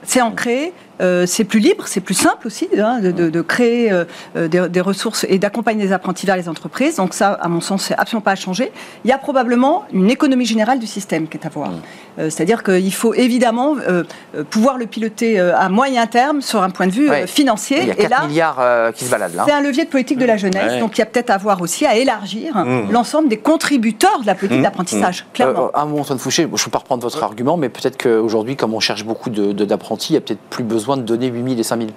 C'est 0.03 0.21
ancré. 0.23 0.73
Euh, 1.01 1.27
c'est 1.27 1.45
plus 1.45 1.61
libre, 1.61 1.85
c'est 1.87 2.01
plus 2.01 2.15
simple 2.15 2.47
aussi 2.47 2.69
hein, 2.79 3.01
de, 3.01 3.11
de- 3.11 3.31
de 3.31 3.41
créer 3.41 3.91
euh, 3.93 4.05
euh, 4.37 4.49
des, 4.49 4.69
des 4.69 4.81
ressources 4.81 5.25
et 5.29 5.39
d'accompagner 5.39 5.85
les 5.85 5.93
apprentis 5.93 6.27
vers 6.27 6.37
les 6.37 6.49
entreprises. 6.49 6.97
Donc 6.97 7.15
ça, 7.15 7.33
à 7.33 7.49
mon 7.49 7.61
sens, 7.61 7.85
c'est 7.85 7.95
absolument 7.97 8.23
pas 8.23 8.33
à 8.33 8.37
changer. 8.37 8.73
Il 9.05 9.11
y 9.11 9.13
a 9.13 9.19
probablement 9.19 9.85
une 9.93 10.11
économie 10.11 10.45
générale 10.47 10.79
du 10.79 10.87
système 10.87 11.29
qui 11.29 11.37
est 11.37 11.47
à 11.47 11.49
voir. 11.51 11.71
Euh, 12.19 12.31
C'est-à-dire 12.31 12.63
qu'il 12.63 12.93
faut 12.95 13.15
évidemment 13.15 13.77
euh, 13.89 14.03
euh, 14.35 14.45
pouvoir 14.45 14.79
le 14.79 14.87
piloter 14.87 15.39
euh, 15.39 15.57
à 15.57 15.69
moyen 15.69 16.07
terme 16.07 16.43
sur 16.43 16.63
un 16.63 16.71
point 16.71 16.87
de 16.87 16.93
vue 16.93 17.09
Ouais. 17.11 17.27
financier. 17.27 17.79
Il 17.83 17.89
y 17.89 17.91
a 17.91 17.95
et 17.95 17.97
4 18.09 18.11
là, 18.11 18.27
milliards 18.27 18.59
euh, 18.61 18.93
qui 18.93 19.05
se 19.05 19.11
baladent 19.11 19.35
là. 19.35 19.45
c'est 19.47 19.53
un 19.53 19.61
levier 19.63 19.85
de 19.85 19.91
politique 19.91 20.19
de 20.19 20.25
la 20.27 20.37
jeunesse, 20.37 20.73
Ouais. 20.73 20.81
donc 20.81 20.97
il 20.97 21.01
y 21.01 21.03
a 21.03 21.07
peut-être 21.07 21.31
à 21.31 21.39
voir 21.39 21.61
aussi 21.63 21.87
à 21.87 21.97
élargir 21.97 22.57
Mmh. 22.57 22.91
l'ensemble 22.91 23.29
des 23.29 23.37
contributeurs 23.37 24.21
de 24.21 24.27
la 24.27 24.35
politique 24.35 24.59
Mmh. 24.59 24.63
d'apprentissage, 24.63 25.27
clairement. 25.33 25.67
Euh, 25.75 25.79
un 25.81 25.85
mot, 25.87 25.99
Antoine 26.01 26.19
Fouché, 26.19 26.43
je 26.43 26.49
ne 26.49 26.65
peux 26.65 26.71
pas 26.71 26.79
reprendre 26.79 27.03
votre 27.03 27.23
argument, 27.23 27.57
mais 27.57 27.69
peut-être 27.69 27.97
qu'aujourd'hui, 28.03 28.57
comme 28.57 28.75
on 28.75 28.81
cherche 28.81 29.05
beaucoup 29.05 29.31
d'apprentis, 29.31 29.55
de, 29.55 29.65
d'apprentis, 29.65 30.13
il 30.13 30.15
n'y 30.15 30.19
a 30.19 30.21
peut-être 30.23 30.41
plus 30.51 30.65
besoin 30.65 30.88
de 30.97 31.03
donner 31.03 31.27
8000 31.29 31.61
et 31.61 31.63
5000 31.63 31.91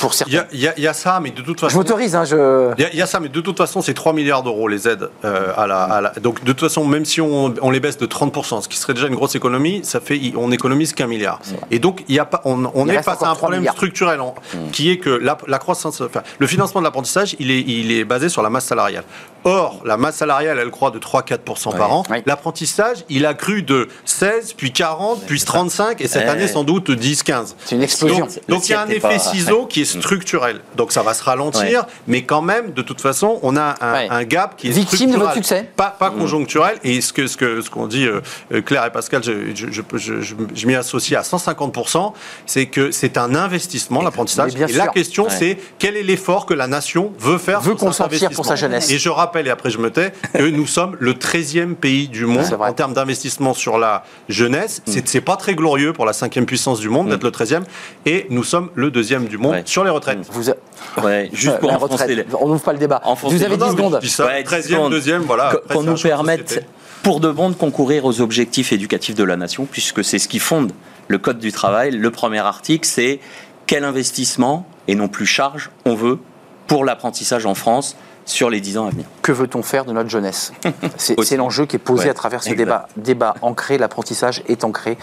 pour 0.00 0.10
Il 0.10 0.14
y 0.14 0.16
certains. 0.32 0.48
il 0.52 0.60
y 0.60 0.66
a- 0.68 0.74
il 0.76 0.82
y 0.82 0.88
a 0.88 0.92
ça, 0.92 1.20
mais 1.22 1.30
de 1.30 1.40
toute 1.42 1.58
Je 1.60 1.66
façon. 1.66 1.78
m'autorise, 1.78 2.16
hein, 2.16 2.24
je... 2.24 2.72
Il 2.76 2.82
y, 2.82 2.84
a, 2.84 2.90
il 2.92 2.98
y 2.98 3.02
a 3.02 3.06
ça, 3.06 3.20
mais 3.20 3.28
de 3.28 3.40
toute 3.40 3.56
façon, 3.56 3.80
c'est 3.80 3.94
3 3.94 4.12
milliards 4.12 4.42
d'euros 4.42 4.66
les 4.66 4.88
aides 4.88 5.08
euh, 5.24 5.52
à, 5.56 5.66
la, 5.68 5.84
à 5.84 6.00
la- 6.00 6.10
Donc, 6.20 6.42
de 6.42 6.52
toute 6.52 6.60
façon, 6.68 6.84
même 6.84 7.04
si 7.04 7.20
on, 7.20 7.54
on 7.62 7.70
les 7.70 7.78
baisse 7.80 7.96
de 7.96 8.04
30%, 8.04 8.62
ce 8.62 8.68
qui 8.68 8.76
serait 8.78 8.94
déjà 8.94 9.06
une 9.06 9.14
grosse 9.14 9.36
économie, 9.36 9.80
ça 9.84 10.00
fait, 10.00 10.20
on 10.36 10.50
économise 10.50 10.92
qu'un 10.92 11.06
milliard. 11.06 11.38
Et 11.70 11.78
donc, 11.78 12.02
il 12.08 12.16
y 12.16 12.18
a 12.18 12.24
pas, 12.24 12.42
on, 12.44 12.88
est 12.88 12.94
face 13.02 13.06
à 13.08 13.10
un 13.12 13.14
3 13.16 13.34
problème 13.36 13.60
milliards. 13.60 13.74
structurel, 13.76 14.20
en- 14.20 14.34
qui 14.72 14.90
est 14.90 14.98
que 14.98 15.08
la, 15.10 15.38
la 15.46 15.58
croissance, 15.60 16.00
enfin, 16.00 16.22
le 16.40 16.46
financement 16.48 16.80
de 16.80 16.84
l'apprentissage, 16.84 17.36
il 17.38 17.50
est, 17.52 17.60
il 17.60 17.92
est 17.92 18.04
basé 18.04 18.28
sur 18.28 18.42
la 18.42 18.50
masse 18.50 18.64
salariale. 18.66 19.04
Or, 19.48 19.80
la 19.84 19.96
masse 19.96 20.16
salariale, 20.16 20.58
elle 20.60 20.70
croît 20.72 20.90
de 20.90 20.98
3-4% 20.98 21.70
par 21.76 21.92
an. 21.92 22.02
L'apprentissage, 22.26 22.98
il 23.08 23.24
a 23.26 23.32
cru 23.32 23.62
de 23.62 23.86
16, 24.04 24.54
puis 24.54 24.72
40, 24.72 25.22
puis 25.24 25.40
35, 25.40 26.00
et 26.00 26.08
cette 26.08 26.24
Ouais. 26.24 26.28
année, 26.30 26.48
sans 26.48 26.64
doute 26.64 26.90
10-15. 26.90 27.54
C'est 27.64 27.76
une 27.76 27.82
explosion. 27.82 28.26
Donc, 28.48 28.68
il 28.68 28.72
y 28.72 28.74
a 28.74 28.80
un 28.80 28.88
effet 28.88 28.98
pas- 29.00 29.18
ciseau 29.20 29.66
qui 29.66 29.82
est 29.82 29.84
structurel. 29.84 30.60
Donc 30.76 30.90
ça 30.90 31.02
va 31.02 31.14
se 31.14 31.22
ralentir, 31.22 31.86
mais 32.08 32.24
quand 32.24 32.42
même, 32.42 32.72
de 32.72 32.82
toute 32.82 33.00
façon, 33.00 33.38
on 33.42 33.56
a 33.56 33.76
un, 33.80 33.92
Ouais. 33.92 34.08
un 34.10 34.24
gap 34.24 34.56
qui 34.56 34.66
est 34.66 34.72
Victime 34.72 35.12
de 35.12 35.16
votre 35.16 35.34
succès. 35.34 35.70
Pas, 35.76 35.94
pas 35.96 36.10
conjoncturel. 36.10 36.78
Et 36.82 37.00
ce 37.00 37.12
ce 37.28 37.36
que 37.36 37.60
ce 37.60 37.70
qu'on 37.70 37.86
dit 37.86 38.04
euh, 38.06 38.20
euh, 38.52 38.62
Claire 38.62 38.84
et 38.84 38.90
Pascal, 38.90 39.22
je, 39.22 39.54
je, 39.54 39.66
je, 39.70 39.82
je- 39.94 40.20
je- 40.22 40.34
je 40.54 40.66
m'y 40.66 40.74
associe 40.74 41.16
à 41.18 41.22
150% 41.22 42.14
c'est 42.46 42.66
que 42.66 42.90
c'est 42.90 43.16
un 43.16 43.34
investissement 43.36 44.02
l'apprentissage. 44.02 44.54
Et 44.56 44.72
la 44.72 44.88
question, 44.88 45.24
Ouais. 45.24 45.30
c'est 45.30 45.58
quel 45.78 45.96
est 45.96 46.02
l'effort 46.02 46.46
que 46.46 46.54
la 46.54 46.66
nation 46.66 47.12
veut 47.18 47.38
faire 47.38 47.60
Veut 47.60 47.72
cet 47.72 47.80
consentir 47.80 48.30
pour 48.30 48.44
sa 48.44 48.56
jeunesse. 48.56 48.90
Et 48.90 48.98
je 48.98 49.08
rappelle, 49.08 49.35
et 49.44 49.50
après 49.50 49.70
je 49.70 49.78
me 49.78 49.90
tais, 49.90 50.12
que 50.32 50.42
nous 50.44 50.66
sommes 50.66 50.96
le 51.00 51.12
13e 51.14 51.74
pays 51.74 52.08
du 52.08 52.24
monde 52.24 52.46
en 52.58 52.72
termes 52.72 52.94
d'investissement 52.94 53.52
sur 53.52 53.76
la 53.78 54.04
jeunesse. 54.28 54.82
C'est 54.86 55.06
C'est 55.08 55.20
pas 55.20 55.36
très 55.36 55.54
glorieux 55.54 55.92
pour 55.92 56.06
la 56.06 56.12
cinquième 56.12 56.46
puissance 56.46 56.78
du 56.80 56.88
monde 56.88 57.08
d'être 57.08 57.24
le 57.24 57.30
13e. 57.30 57.64
Et 58.06 58.26
nous 58.30 58.44
sommes 58.44 58.70
le 58.74 58.90
deuxième 58.90 59.26
du 59.26 59.36
monde 59.38 59.52
Ouais. 59.52 59.62
sur 59.66 59.82
les 59.84 59.90
retraites. 59.90 60.18
Vous 60.30 60.50
a- 60.50 60.54
Ouais, 61.02 61.28
juste 61.34 61.58
pour 61.58 61.72
enfoncer 61.72 61.92
retraite. 62.04 62.10
les- 62.16 62.24
On 62.40 62.48
n'ouvre 62.48 62.62
pas 62.62 62.72
le 62.72 62.78
débat. 62.78 63.00
Enfoncer 63.04 63.34
Vous 63.36 63.42
avez 63.42 63.50
les- 63.52 63.56
10 63.56 63.60
Non, 63.60 63.66
mais 63.72 63.76
secondes. 63.76 63.94
je 64.02 64.06
dis 64.06 64.12
ça, 64.12 64.26
Ouais, 64.26 64.42
13e, 64.44 64.62
10 64.62 64.72
secondes. 64.74 64.92
deuxième, 64.92 65.22
voilà. 65.22 65.50
Qu- 65.50 65.56
Après, 65.56 65.74
Qu'on 65.74 65.82
nous 65.82 65.96
permette 65.96 66.64
pour 67.02 67.20
de 67.20 67.30
bon 67.30 67.50
de 67.50 67.54
concourir 67.54 68.04
aux 68.04 68.20
objectifs 68.20 68.72
éducatifs 68.72 69.14
de 69.14 69.24
la 69.24 69.36
nation, 69.36 69.66
puisque 69.70 70.02
c'est 70.04 70.18
ce 70.18 70.28
qui 70.28 70.38
fonde 70.38 70.72
le 71.08 71.18
Code 71.18 71.38
du 71.38 71.52
travail. 71.52 71.90
Le 71.92 72.10
premier 72.10 72.38
article, 72.40 72.86
c'est 72.86 73.20
quel 73.66 73.84
investissement, 73.84 74.66
et 74.88 74.94
non 74.94 75.08
plus 75.08 75.26
charge, 75.26 75.70
on 75.84 75.94
veut 75.94 76.18
pour 76.66 76.84
l'apprentissage 76.84 77.46
en 77.46 77.54
France 77.54 77.96
sur 78.24 78.50
les 78.50 78.60
10 78.60 78.76
ans 78.78 78.86
à 78.86 78.90
venir. 78.90 79.06
Que 79.26 79.32
veut-on 79.32 79.62
faire 79.64 79.84
de 79.84 79.92
notre 79.92 80.08
jeunesse 80.08 80.52
C'est 80.96 81.36
l'enjeu 81.36 81.66
qui 81.66 81.74
est 81.74 81.80
posé 81.80 82.04
Ouais, 82.04 82.10
à 82.10 82.14
travers 82.14 82.44
ce 82.44 82.50
exact. 82.50 82.58
débat. 82.64 82.88
Débat 82.96 83.34
ancré, 83.42 83.76
l'apprentissage 83.76 84.44
est 84.46 84.62
ancré. 84.62 84.96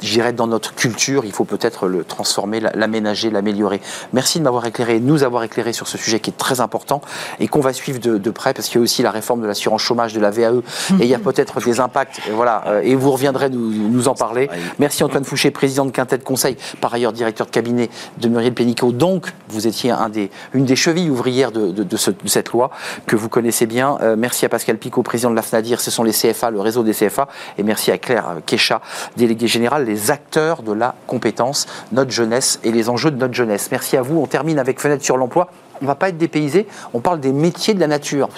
J'irais 0.00 0.32
dans 0.32 0.46
notre 0.46 0.74
culture, 0.74 1.26
il 1.26 1.32
faut 1.32 1.44
peut-être 1.44 1.86
le 1.86 2.02
transformer, 2.02 2.60
la- 2.60 2.72
l'aménager, 2.74 3.28
l'améliorer. 3.28 3.82
Merci 4.14 4.38
de 4.38 4.44
m'avoir 4.44 4.64
éclairé, 4.64 4.98
nous 4.98 5.24
avoir 5.24 5.42
éclairé 5.44 5.74
sur 5.74 5.88
ce 5.88 5.98
sujet 5.98 6.20
qui 6.20 6.30
est 6.30 6.38
très 6.38 6.62
important 6.62 7.02
et 7.38 7.48
qu'on 7.48 7.60
va 7.60 7.74
suivre 7.74 8.00
de, 8.00 8.16
de 8.16 8.30
près 8.30 8.54
parce 8.54 8.68
qu'il 8.68 8.76
y 8.76 8.80
a 8.80 8.82
aussi 8.82 9.02
la 9.02 9.10
réforme 9.10 9.42
de 9.42 9.46
l'assurance 9.46 9.82
chômage, 9.82 10.14
de 10.14 10.20
la 10.20 10.30
VAE 10.30 10.60
et 10.98 11.02
il 11.02 11.06
y 11.06 11.14
a 11.14 11.18
peut-être 11.18 11.60
des 11.60 11.78
impacts. 11.78 12.20
Et 12.26 12.30
voilà, 12.30 12.64
euh, 12.68 12.80
et 12.82 12.94
vous 12.94 13.10
reviendrez 13.10 13.50
nous, 13.50 13.70
nous 13.72 14.08
en 14.08 14.14
parler. 14.14 14.48
Merci 14.78 15.04
Antoine 15.04 15.26
Fouché, 15.26 15.50
président 15.50 15.84
de 15.84 15.90
Quintet 15.90 16.20
Conseil, 16.20 16.56
par 16.80 16.94
ailleurs 16.94 17.12
directeur 17.12 17.46
de 17.46 17.50
cabinet 17.52 17.90
de 18.22 18.28
Muriel 18.30 18.54
Pénicaud. 18.54 18.92
Donc, 18.92 19.34
vous 19.50 19.66
étiez 19.66 19.90
un 19.90 20.08
des, 20.08 20.30
une 20.54 20.64
des 20.64 20.76
chevilles 20.76 21.10
ouvrières 21.10 21.52
de, 21.52 21.72
de- 21.72 21.82
de 21.82 21.96
ce- 21.98 22.10
de 22.10 22.28
cette 22.28 22.52
loi 22.52 22.70
que 23.06 23.16
vous 23.16 23.28
connaissez 23.28 23.65
Euh, 23.74 24.16
merci 24.16 24.44
à 24.44 24.48
Pascal 24.48 24.78
Picot, 24.78 25.02
président 25.02 25.30
de 25.30 25.36
la 25.36 25.42
FNADIR. 25.42 25.80
Ce 25.80 25.90
sont 25.90 26.02
les 26.02 26.12
CFA, 26.12 26.50
le 26.50 26.60
réseau 26.60 26.82
des 26.82 26.92
CFA. 26.92 27.28
Et 27.58 27.62
merci 27.62 27.90
à 27.90 27.98
Claire 27.98 28.36
Kécha, 28.46 28.80
déléguée 29.16 29.48
générale, 29.48 29.84
les 29.84 30.10
acteurs 30.10 30.62
de 30.62 30.72
la 30.72 30.94
compétence, 31.06 31.66
notre 31.92 32.10
jeunesse 32.10 32.60
et 32.64 32.72
les 32.72 32.88
enjeux 32.88 33.10
de 33.10 33.16
notre 33.16 33.34
jeunesse. 33.34 33.68
Merci 33.70 33.96
à 33.96 34.02
vous. 34.02 34.20
On 34.20 34.26
termine 34.26 34.58
avec 34.58 34.80
Fenêtre 34.80 35.04
sur 35.04 35.16
l'emploi 35.16 35.48
on 35.82 35.84
ne 35.84 35.88
va 35.88 35.94
pas 35.94 36.08
être 36.08 36.16
dépaysé, 36.16 36.66
on 36.94 37.00
parle 37.00 37.20
des 37.20 37.32
métiers 37.32 37.74
de 37.74 37.80
la 37.80 37.86
nature. 37.86 38.30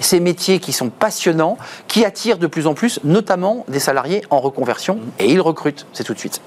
Ces 0.00 0.20
métiers 0.20 0.58
qui 0.58 0.72
sont 0.72 0.88
passionnants, 0.88 1.58
qui 1.86 2.02
attirent 2.06 2.38
de 2.38 2.46
plus 2.46 2.66
en 2.66 2.72
plus, 2.72 2.98
notamment 3.04 3.66
des 3.68 3.78
salariés 3.78 4.22
en 4.30 4.40
reconversion, 4.40 4.98
et 5.18 5.30
ils 5.30 5.42
recrutent. 5.42 5.86
C'est 5.92 6.04
tout 6.04 6.14
de 6.14 6.18
suite. 6.18 6.40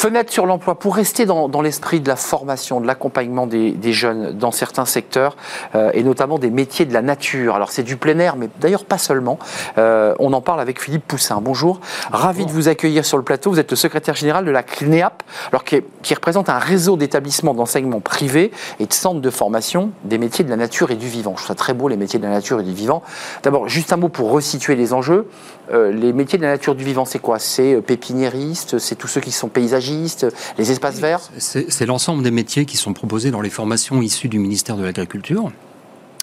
Fenêtre 0.00 0.32
sur 0.32 0.46
l'emploi, 0.46 0.78
pour 0.78 0.96
rester 0.96 1.26
dans, 1.26 1.60
l'esprit 1.60 2.00
de 2.00 2.08
la 2.08 2.16
formation, 2.16 2.80
de 2.80 2.86
l'accompagnement 2.86 3.46
des, 3.46 3.92
jeunes 3.92 4.32
dans 4.32 4.50
certains 4.50 4.86
secteurs, 4.86 5.36
euh, 5.74 5.90
et 5.92 6.02
notamment 6.02 6.38
des 6.38 6.48
métiers 6.48 6.86
de 6.86 6.94
la 6.94 7.02
nature. 7.02 7.54
Alors 7.54 7.70
c'est 7.70 7.82
du 7.82 7.98
plein 7.98 8.18
air, 8.18 8.36
mais 8.36 8.48
d'ailleurs 8.60 8.86
pas 8.86 8.96
seulement. 8.96 9.38
Euh, 9.76 10.14
on 10.18 10.32
en 10.32 10.40
parle 10.40 10.62
avec 10.62 10.80
Philippe 10.80 11.06
Poussin. 11.06 11.42
Bonjour. 11.42 11.80
ravi 12.10 12.46
de 12.46 12.50
vous 12.50 12.68
accueillir 12.68 13.04
sur 13.04 13.18
le 13.18 13.24
plateau. 13.24 13.50
Vous 13.50 13.60
êtes 13.60 13.70
le 13.70 13.76
secrétaire 13.76 14.14
général 14.14 14.46
de 14.46 14.50
la 14.50 14.62
CNEAP, 14.62 15.22
alors 15.52 15.64
qui, 15.64 15.82
qui 16.02 16.14
représente 16.14 16.48
un 16.48 16.58
réseau 16.58 16.96
d'établissements 16.96 17.52
d'enseignement 17.52 18.00
privés 18.00 18.52
et 18.78 18.86
de 18.86 18.92
centres 18.94 19.20
de 19.20 19.30
formation 19.30 19.90
des 20.04 20.16
métiers 20.16 20.46
de 20.46 20.50
la 20.50 20.56
nature 20.56 20.90
et 20.92 20.96
du 20.96 21.08
vivant. 21.08 21.32
Je 21.32 21.44
trouve 21.44 21.48
ça 21.48 21.54
très 21.54 21.74
beau, 21.74 21.88
les 21.88 21.98
métiers 21.98 22.18
de 22.18 22.24
la 22.24 22.32
nature 22.32 22.58
et 22.60 22.64
du 22.64 22.72
vivant. 22.72 23.02
D'abord, 23.42 23.68
juste 23.68 23.92
un 23.92 23.98
mot 23.98 24.08
pour 24.08 24.30
resituer 24.30 24.76
les 24.76 24.94
enjeux. 24.94 25.28
Euh, 25.72 25.92
les 25.92 26.12
métiers 26.12 26.38
de 26.38 26.42
la 26.42 26.50
nature 26.50 26.74
du 26.74 26.84
vivant, 26.84 27.04
c'est 27.04 27.20
quoi? 27.20 27.38
C'est 27.38 27.80
pépiniériste, 27.80 28.78
c'est 28.78 28.96
tous 28.96 29.06
ceux 29.06 29.20
qui 29.20 29.30
sont 29.30 29.48
paysagistes 29.48 30.26
les 30.58 30.72
espaces 30.72 30.98
verts? 30.98 31.20
C'est 31.38 31.86
l'ensemble 31.86 32.22
des 32.22 32.30
métiers 32.30 32.64
qui 32.64 32.76
sont 32.76 32.92
proposés 32.92 33.30
dans 33.30 33.40
les 33.40 33.50
formations 33.50 34.02
issues 34.02 34.28
du 34.28 34.38
ministère 34.38 34.76
de 34.76 34.84
l'Agriculture. 34.84 35.52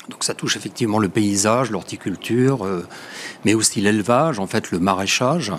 Donc 0.09 0.23
ça 0.23 0.33
touche 0.33 0.55
effectivement 0.55 0.99
le 0.99 1.09
paysage, 1.09 1.69
l'horticulture, 1.69 2.65
euh, 2.65 2.85
mais 3.45 3.53
aussi 3.53 3.81
l'élevage, 3.81 4.39
en 4.39 4.47
fait 4.47 4.71
le 4.71 4.79
maraîchage, 4.79 5.51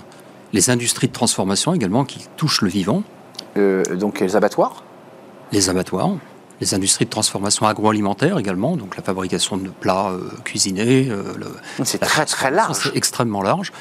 les 0.53 0.71
industries 0.71 1.09
de 1.09 1.13
transformation 1.13 1.75
également 1.75 2.05
qui 2.05 2.27
touchent 2.37 2.63
le 2.63 2.69
vivant. 2.69 3.03
Euh, 3.57 3.83
donc 3.97 4.21
les 4.21 4.37
abattoirs? 4.37 4.85
Les 5.53 5.69
abattoirs, 5.69 6.13
les 6.61 6.75
industries 6.75 7.05
de 7.05 7.11
transformation 7.11 7.67
agroalimentaire 7.67 8.39
également, 8.39 8.77
donc 8.77 8.97
la 8.97 9.03
fabrication 9.03 9.57
de 9.57 9.69
plats 9.69 10.11
euh, 10.11 10.31
cuisinés. 10.45 11.11
c'est 11.85 11.99
très 11.99 12.27
très 12.27 12.51
large. 12.51 12.77
C'est 12.83 12.97
extrêmement 12.97 13.43
large. 13.43 13.73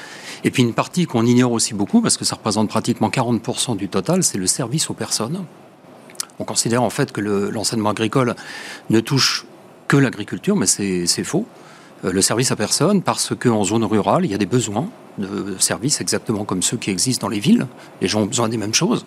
Et 0.44 0.50
puis 0.50 0.62
une 0.62 0.74
partie 0.74 1.06
qu'on 1.06 1.26
ignore 1.26 1.52
aussi 1.52 1.74
beaucoup, 1.74 2.00
parce 2.00 2.16
que 2.16 2.24
ça 2.24 2.36
représente 2.36 2.68
pratiquement 2.68 3.08
40% 3.08 3.76
du 3.76 3.88
total, 3.88 4.22
c'est 4.22 4.38
le 4.38 4.46
service 4.46 4.90
aux 4.90 4.94
personnes. 4.94 5.44
On 6.38 6.44
considère 6.44 6.82
en 6.82 6.90
fait 6.90 7.10
que 7.10 7.20
l'enseignement 7.20 7.90
agricole 7.90 8.36
ne 8.90 9.00
touche 9.00 9.44
que 9.88 9.96
l'agriculture, 9.96 10.54
mais 10.54 10.66
c'est 10.66 11.24
faux. 11.24 11.46
Euh, 12.04 12.12
le 12.12 12.22
service 12.22 12.52
à 12.52 12.56
personne, 12.56 13.02
parce 13.02 13.34
qu'en 13.34 13.64
zone 13.64 13.84
rurale, 13.84 14.24
il 14.24 14.30
y 14.30 14.34
a 14.34 14.38
des 14.38 14.46
besoins 14.46 14.88
de 15.18 15.56
services 15.58 16.00
exactement 16.00 16.44
comme 16.44 16.62
ceux 16.62 16.76
qui 16.76 16.90
existent 16.90 17.26
dans 17.26 17.30
les 17.30 17.40
villes. 17.40 17.66
Les 18.00 18.06
gens 18.06 18.20
ont 18.20 18.26
besoin 18.26 18.48
des 18.48 18.56
mêmes 18.56 18.74
choses. 18.74 19.04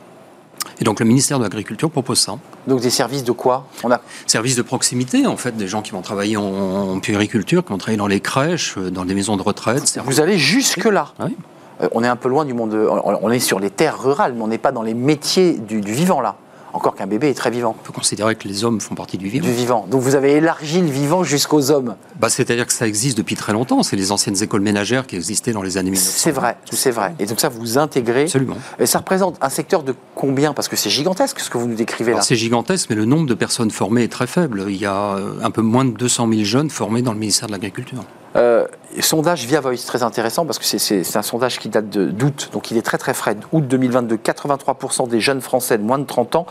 Et 0.82 0.84
donc 0.84 1.00
le 1.00 1.06
ministère 1.06 1.38
de 1.38 1.44
l'Agriculture 1.44 1.92
propose 1.92 2.20
ça. 2.20 2.38
Donc 2.68 2.82
des 2.82 2.90
services 2.90 3.24
de 3.24 3.32
quoi? 3.32 3.68
On 3.84 3.92
a 3.92 4.02
services 4.26 4.56
de 4.56 4.64
proximité 4.64 5.28
en 5.28 5.38
fait, 5.38 5.56
des 5.56 5.68
gens 5.68 5.84
qui 5.84 5.92
vont 5.92 6.02
travailler 6.02 6.38
en, 6.38 7.00
puériculture, 7.00 7.64
qui 7.64 7.72
vont 7.72 7.78
travailler 7.78 8.00
dans 8.00 8.08
les 8.08 8.20
crèches, 8.20 8.76
euh, 8.78 8.90
dans 8.90 9.04
les 9.04 9.14
maisons 9.14 9.38
de 9.38 9.44
retraite. 9.44 10.00
Vous 10.06 10.20
allez 10.20 10.40
jusque 10.40 10.86
là. 10.86 11.14
Oui. 11.20 11.38
Euh, 11.82 11.88
on 11.92 12.04
est 12.04 12.08
un 12.08 12.16
peu 12.16 12.30
loin 12.30 12.46
du 12.46 12.54
monde. 12.54 12.74
On 12.74 13.30
est 13.30 13.40
sur 13.40 13.60
les 13.60 13.70
terres 13.70 14.02
rurales, 14.02 14.34
mais 14.34 14.42
on 14.42 14.48
n'est 14.48 14.58
pas 14.58 14.72
dans 14.72 14.82
les 14.82 14.96
métiers 14.96 15.54
du 15.54 15.82
vivant 15.82 16.20
là. 16.20 16.36
Encore 16.74 16.96
qu'un 16.96 17.08
bébé 17.08 17.30
est 17.30 17.34
très 17.34 17.52
vivant. 17.52 17.76
On 17.80 17.84
peut 17.84 17.94
considérer 17.94 18.36
que 18.36 18.48
les 18.48 18.64
hommes 18.64 18.80
font 18.80 18.96
partie 18.96 19.18
du 19.18 19.28
vivant. 19.28 19.46
Du 19.46 19.54
vivant. 19.54 19.86
Donc 19.90 20.02
vous 20.02 20.16
avez 20.16 20.34
élargi 20.34 20.82
le 20.82 20.88
vivant 20.88 21.24
jusqu'aux 21.24 21.72
hommes. 21.72 21.96
Bah, 22.20 22.30
C'est-à-dire 22.30 22.66
que 22.66 22.74
ça 22.74 22.88
existe 22.88 23.18
depuis 23.18 23.36
très 23.36 23.54
longtemps. 23.54 23.84
C'est 23.84 23.96
les 23.96 24.12
anciennes 24.12 24.42
écoles 24.42 24.62
ménagères 24.62 25.08
qui 25.08 25.16
existaient 25.16 25.52
dans 25.52 25.62
les 25.62 25.78
années 25.78 25.92
1900. 25.92 26.14
C'est 26.18 26.32
vrai, 26.32 26.58
c'est 26.72 26.92
vrai. 26.92 27.14
Et 27.20 27.26
donc 27.26 27.40
ça, 27.40 27.50
vous 27.50 27.78
intégrez. 27.78 28.24
Absolument. 28.24 28.58
Et 28.80 28.86
ça 28.86 29.00
représente 29.00 29.38
un 29.42 29.50
secteur 29.50 29.84
de 29.84 29.96
combien? 30.16 30.54
Parce 30.54 30.68
que 30.68 30.76
c'est 30.76 30.90
gigantesque 30.90 31.40
ce 31.40 31.50
que 31.50 31.58
vous 31.58 31.68
nous 31.68 31.76
décrivez 31.76 32.14
là. 32.14 32.22
C'est 32.22 32.36
gigantesque, 32.36 32.90
mais 32.90 32.96
le 32.96 33.06
nombre 33.06 33.28
de 33.28 33.34
personnes 33.34 33.72
formées 33.72 34.04
est 34.04 34.12
très 34.12 34.28
faible. 34.28 34.66
Il 34.70 34.78
y 34.78 34.86
a 34.86 35.18
un 35.42 35.52
peu 35.52 35.62
moins 35.62 35.86
de 35.86 35.92
200 35.92 36.30
000 36.30 36.44
jeunes 36.44 36.70
formés 36.70 37.02
dans 37.02 37.14
le 37.14 37.20
ministère 37.20 37.48
de 37.48 37.54
l'Agriculture. 37.54 38.04
Euh, 38.36 38.68
sondage 39.00 39.46
via 39.46 39.60
Voice, 39.62 39.86
très 39.86 40.04
intéressant 40.04 40.46
parce 40.46 40.60
que 40.60 40.66
c'est 40.66 41.18
un 41.18 41.22
sondage 41.22 41.60
qui 41.60 41.70
date 41.70 41.90
d'août, 41.90 42.50
donc 42.54 42.72
il 42.72 42.78
est 42.78 42.82
très 42.82 42.98
très 42.98 43.14
frais. 43.14 43.36
Août 43.52 43.68
2022, 43.68 44.18
83% 44.18 45.08
des 45.08 45.20
jeunes 45.20 45.42
Français 45.42 45.78
de 45.78 45.84
moins 45.84 46.00
de 46.00 46.06
30 46.06 46.36
ans 46.36 46.46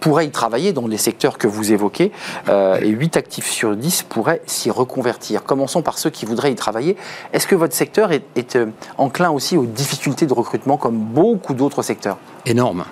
pourraient 0.00 0.26
y 0.26 0.30
travailler 0.30 0.72
dans 0.72 0.86
les 0.86 0.98
secteurs 0.98 1.38
que 1.38 1.46
vous 1.46 1.72
évoquez 1.72 2.12
euh, 2.48 2.78
et 2.80 2.88
8 2.88 3.16
actifs 3.16 3.50
sur 3.50 3.76
10 3.76 4.04
pourraient 4.08 4.42
s'y 4.46 4.70
reconvertir. 4.70 5.44
Commençons 5.44 5.82
par 5.82 5.98
ceux 5.98 6.10
qui 6.10 6.26
voudraient 6.26 6.52
y 6.52 6.56
travailler. 6.56 6.96
Est-ce 7.32 7.46
que 7.46 7.54
votre 7.54 7.74
secteur 7.74 8.12
est, 8.12 8.56
euh, 8.56 8.66
enclin 8.96 9.30
aussi 9.30 9.56
aux 9.56 9.66
difficultés 9.66 10.26
de 10.26 10.34
recrutement 10.34 10.76
comme 10.76 10.98
beaucoup 10.98 11.54
d'autres 11.54 11.82
secteurs? 11.82 12.18
Énorme 12.46 12.84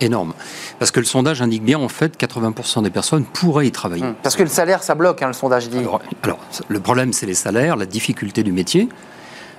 énorme. 0.00 0.34
Parce 0.78 0.90
que 0.90 1.00
le 1.00 1.06
sondage 1.06 1.42
indique 1.42 1.64
bien, 1.64 1.78
en 1.78 1.88
fait, 1.88 2.18
80% 2.18 2.82
des 2.82 2.90
personnes 2.90 3.24
pourraient 3.24 3.66
y 3.66 3.72
travailler. 3.72 4.04
Hum, 4.04 4.14
parce 4.22 4.36
que 4.36 4.42
le 4.42 4.48
salaire, 4.48 4.82
ça 4.82 4.94
bloque, 4.94 5.22
hein, 5.22 5.28
le 5.28 5.32
sondage 5.32 5.68
dit. 5.68 5.78
Alors, 6.22 6.40
le 6.68 6.80
problème, 6.80 7.12
c'est 7.12 7.26
les 7.26 7.34
salaires, 7.34 7.76
la 7.76 7.86
difficulté 7.86 8.42
du 8.42 8.52
métier 8.52 8.88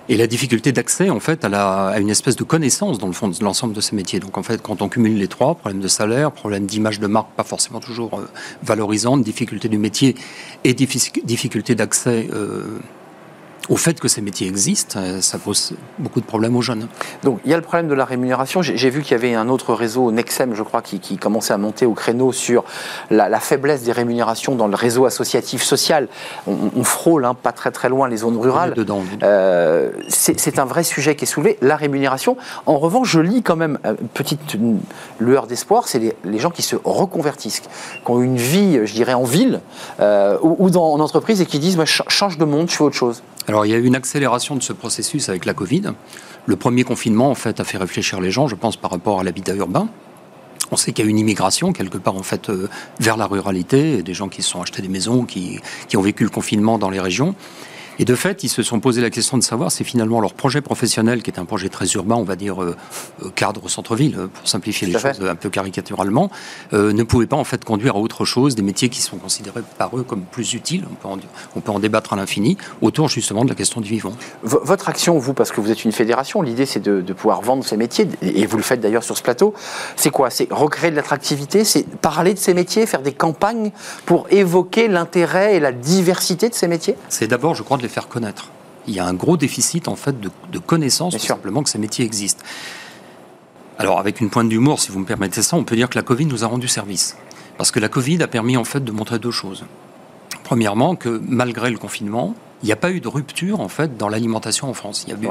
et 0.07 0.17
la 0.17 0.27
difficulté 0.27 0.71
d'accès 0.71 1.09
en 1.09 1.19
fait 1.19 1.45
à, 1.45 1.97
une 1.99 2.09
espèce 2.09 2.35
de 2.35 2.43
connaissance 2.43 2.97
dans 2.97 3.07
le 3.07 3.13
fond 3.13 3.27
de 3.27 3.43
l'ensemble 3.43 3.73
de 3.73 3.81
ces 3.81 3.95
métiers. 3.95 4.19
Donc 4.19 4.37
en 4.37 4.43
fait, 4.43 4.61
quand 4.61 4.81
on 4.81 4.89
cumule 4.89 5.17
les 5.17 5.27
trois, 5.27 5.55
problème 5.55 5.81
de 5.81 5.87
salaire, 5.87 6.31
problème 6.31 6.65
d'image 6.65 6.99
de 6.99 7.07
marque 7.07 7.31
pas 7.35 7.43
forcément 7.43 7.79
toujours 7.79 8.19
euh, 8.19 8.27
valorisante, 8.63 9.23
difficulté 9.23 9.67
du 9.67 9.77
métier 9.77 10.15
et 10.63 10.73
difficulté 10.73 11.75
d'accès 11.75 12.27
euh, 12.33 12.79
au 13.69 13.75
fait 13.77 13.99
que 13.99 14.07
ces 14.07 14.21
métiers 14.21 14.47
existent, 14.47 14.99
euh, 14.99 15.21
ça 15.21 15.37
pose 15.37 15.73
beaucoup 15.97 16.21
de 16.21 16.25
problèmes 16.25 16.55
aux 16.55 16.61
jeunes. 16.61 16.87
Donc 17.23 17.39
il 17.45 17.51
y 17.51 17.53
a 17.53 17.57
le 17.57 17.63
problème 17.63 17.87
de 17.87 17.93
la 17.93 18.05
rémunération. 18.05 18.61
J'ai 18.61 18.89
vu 18.89 19.01
qu'il 19.01 19.11
y 19.11 19.15
avait 19.15 19.33
un 19.33 19.49
autre 19.49 19.73
réseau, 19.73 20.11
Nexem, 20.11 20.53
je 20.53 20.63
crois, 20.63 20.81
qui, 20.81 21.17
commençait 21.17 21.53
à 21.53 21.57
monter 21.57 21.85
au 21.85 21.93
créneau 21.93 22.31
sur 22.31 22.63
la, 23.09 23.39
faiblesse 23.39 23.83
des 23.83 23.91
rémunérations 23.91 24.55
dans 24.55 24.67
le 24.67 24.75
réseau 24.75 25.05
associatif 25.05 25.63
social. 25.63 26.07
On, 26.47 26.83
frôle, 26.83 27.25
hein, 27.25 27.33
pas 27.33 27.51
très 27.51 27.71
très 27.71 27.89
loin, 27.89 28.07
les 28.07 28.17
zones 28.17 28.37
rurales. 28.37 28.73
Dedans. 28.73 29.01
Euh, 29.23 29.91
c'est 30.07 30.59
un 30.59 30.65
vrai 30.65 30.83
sujet 30.83 31.15
qui 31.15 31.23
est 31.23 31.27
soulevé, 31.27 31.57
la 31.61 31.75
rémunération. 31.75 32.37
En 32.65 32.77
revanche, 32.77 33.09
je 33.09 33.19
lis 33.19 33.43
quand 33.43 33.55
même 33.55 33.79
euh, 33.85 33.95
une 33.99 34.07
petite 34.07 34.57
lueur 35.19 35.47
d'espoir, 35.47 35.87
c'est 35.87 36.15
les, 36.23 36.39
gens 36.39 36.49
qui 36.49 36.61
se 36.61 36.75
reconvertissent, 36.83 37.61
qui 37.61 37.67
ont 38.11 38.21
une 38.21 38.37
vie, 38.37 38.85
je 38.85 38.93
dirais, 38.93 39.13
en 39.13 39.23
ville 39.23 39.61
ou, 39.99 40.69
dans, 40.69 40.93
en 40.93 40.99
entreprise 40.99 41.41
et 41.41 41.45
qui 41.45 41.59
disent, 41.59 41.77
moi, 41.77 41.85
change 41.85 42.37
de 42.37 42.45
monde, 42.45 42.69
je 42.69 42.75
fais 42.75 42.83
autre 42.83 42.95
chose. 42.95 43.23
Alors 43.47 43.65
il 43.65 43.71
y 43.71 43.75
a 43.75 43.77
eu 43.77 43.85
une 43.85 43.95
accélération 43.95 44.55
de 44.55 44.63
ce 44.63 44.73
processus 44.73 45.29
avec 45.29 45.45
la 45.45 45.53
Covid. 45.53 45.93
Le 46.47 46.55
premier 46.55 46.83
confinement, 46.83 47.29
en 47.29 47.35
fait, 47.35 47.59
a 47.59 47.63
fait 47.63 47.77
réfléchir 47.77 48.19
les 48.21 48.31
gens, 48.31 48.47
je 48.47 48.55
pense, 48.55 48.75
par 48.77 48.91
rapport 48.91 49.19
à 49.19 49.23
l'habitat 49.23 49.53
urbain. 49.53 49.87
On 50.71 50.77
sait 50.77 50.93
qu'il 50.93 51.05
y 51.05 51.07
a 51.07 51.11
une 51.11 51.19
immigration 51.19 51.73
quelque 51.73 51.99
part 51.99 52.15
en 52.15 52.23
fait 52.23 52.49
euh, 52.49 52.67
vers 52.99 53.17
la 53.17 53.27
ruralité, 53.27 54.01
des 54.01 54.13
gens 54.15 54.29
qui 54.29 54.41
se 54.41 54.49
sont 54.49 54.61
achetés 54.63 54.81
des 54.81 54.87
maisons, 54.87 55.25
qui, 55.25 55.59
qui 55.87 55.95
ont 55.95 56.01
vécu 56.01 56.23
le 56.23 56.31
confinement 56.31 56.79
dans 56.79 56.89
les 56.89 56.99
régions. 56.99 57.35
Et 57.99 58.05
de 58.05 58.15
fait, 58.15 58.43
ils 58.43 58.49
se 58.49 58.63
sont 58.63 58.79
posé 58.79 59.01
la 59.01 59.09
question 59.09 59.37
de 59.37 59.43
savoir 59.43 59.71
si 59.71 59.83
finalement 59.83 60.19
leur 60.19 60.33
projet 60.33 60.61
professionnel, 60.61 61.23
qui 61.23 61.31
est 61.31 61.39
un 61.39 61.45
projet 61.45 61.69
très 61.69 61.87
urbain, 61.93 62.15
on 62.15 62.23
va 62.23 62.35
dire 62.35 62.61
euh, 62.61 62.75
euh, 63.23 63.29
cadre 63.29 63.69
centre-ville, 63.69 64.15
euh, 64.17 64.27
pour 64.27 64.47
simplifier 64.47 64.87
les 64.87 64.93
choses 64.93 65.21
un 65.21 65.35
peu 65.35 65.49
caricaturalement, 65.49 66.29
ne 66.73 67.03
pouvait 67.03 67.27
pas 67.27 67.37
en 67.37 67.43
fait 67.43 67.63
conduire 67.63 67.95
à 67.95 67.99
autre 67.99 68.25
chose, 68.25 68.55
des 68.55 68.61
métiers 68.61 68.89
qui 68.89 69.01
sont 69.01 69.17
considérés 69.17 69.61
par 69.77 69.97
eux 69.97 70.03
comme 70.03 70.21
plus 70.21 70.53
utiles. 70.53 70.85
On 70.91 70.95
peut 70.95 71.07
en, 71.07 71.17
on 71.55 71.61
peut 71.61 71.71
en 71.71 71.79
débattre 71.79 72.13
à 72.13 72.15
l'infini 72.15 72.57
autour 72.81 73.09
justement 73.09 73.43
de 73.43 73.49
la 73.49 73.55
question 73.55 73.81
du 73.81 73.89
vivant. 73.89 74.13
votre 74.43 74.89
action, 74.89 75.17
vous, 75.17 75.33
parce 75.33 75.51
que 75.51 75.61
vous 75.61 75.71
êtes 75.71 75.85
une 75.85 75.91
fédération, 75.91 76.41
l'idée 76.41 76.65
c'est 76.65 76.81
de, 76.81 77.01
pouvoir 77.13 77.41
vendre 77.41 77.63
ces 77.63 77.77
métiers, 77.77 78.07
et 78.21 78.45
vous 78.45 78.57
le 78.57 78.63
faites 78.63 78.81
d'ailleurs 78.81 79.03
sur 79.03 79.17
ce 79.17 79.23
plateau. 79.23 79.53
C'est 79.95 80.09
quoi? 80.09 80.29
C'est 80.29 80.51
recréer 80.51 80.91
de 80.91 80.95
l'attractivité, 80.95 81.63
c'est 81.63 81.87
parler 81.87 82.33
de 82.33 82.39
ces 82.39 82.53
métiers, 82.53 82.85
faire 82.85 83.01
des 83.01 83.13
campagnes 83.13 83.71
pour 84.05 84.27
évoquer 84.31 84.87
l'intérêt 84.87 85.55
et 85.55 85.59
la 85.59 85.71
diversité 85.71 86.49
de 86.49 86.53
ces 86.53 86.67
métiers? 86.67 86.95
C'est 87.09 87.27
d'abord, 87.27 87.55
je 87.55 87.63
crois, 87.63 87.77
de 87.77 87.84
les 87.85 87.93
faire 87.93 88.07
connaître. 88.07 88.49
Il 88.87 88.93
y 88.93 88.99
a 88.99 89.05
un 89.05 89.13
gros 89.13 89.37
déficit 89.37 89.87
en 89.87 89.95
fait 89.95 90.19
de, 90.19 90.29
de 90.51 90.59
connaissances, 90.59 91.13
tout 91.13 91.19
simplement 91.19 91.63
que 91.63 91.69
ces 91.69 91.79
métiers 91.79 92.05
existent. 92.05 92.43
Alors 93.77 93.99
avec 93.99 94.21
une 94.21 94.29
pointe 94.29 94.49
d'humour, 94.49 94.79
si 94.79 94.91
vous 94.91 94.99
me 94.99 95.05
permettez 95.05 95.41
ça, 95.41 95.57
on 95.57 95.63
peut 95.63 95.75
dire 95.75 95.89
que 95.89 95.97
la 95.97 96.03
Covid 96.03 96.25
nous 96.25 96.43
a 96.43 96.47
rendu 96.47 96.67
service. 96.67 97.17
Parce 97.57 97.71
que 97.71 97.79
la 97.79 97.89
Covid 97.89 98.21
a 98.21 98.27
permis 98.27 98.57
en 98.57 98.63
fait 98.63 98.83
de 98.83 98.91
montrer 98.91 99.19
deux 99.19 99.31
choses. 99.31 99.65
Premièrement, 100.43 100.95
que 100.95 101.21
malgré 101.27 101.71
le 101.71 101.77
confinement, 101.77 102.35
il 102.61 102.67
n'y 102.67 102.71
a 102.71 102.77
pas 102.77 102.91
eu 102.91 102.99
de 102.99 103.07
rupture 103.07 103.59
en 103.59 103.69
fait 103.69 103.97
dans 103.97 104.09
l'alimentation 104.09 104.69
en 104.69 104.73
France. 104.73 105.05
Il 105.07 105.13
y 105.13 105.17
a 105.17 105.21
eu, 105.21 105.29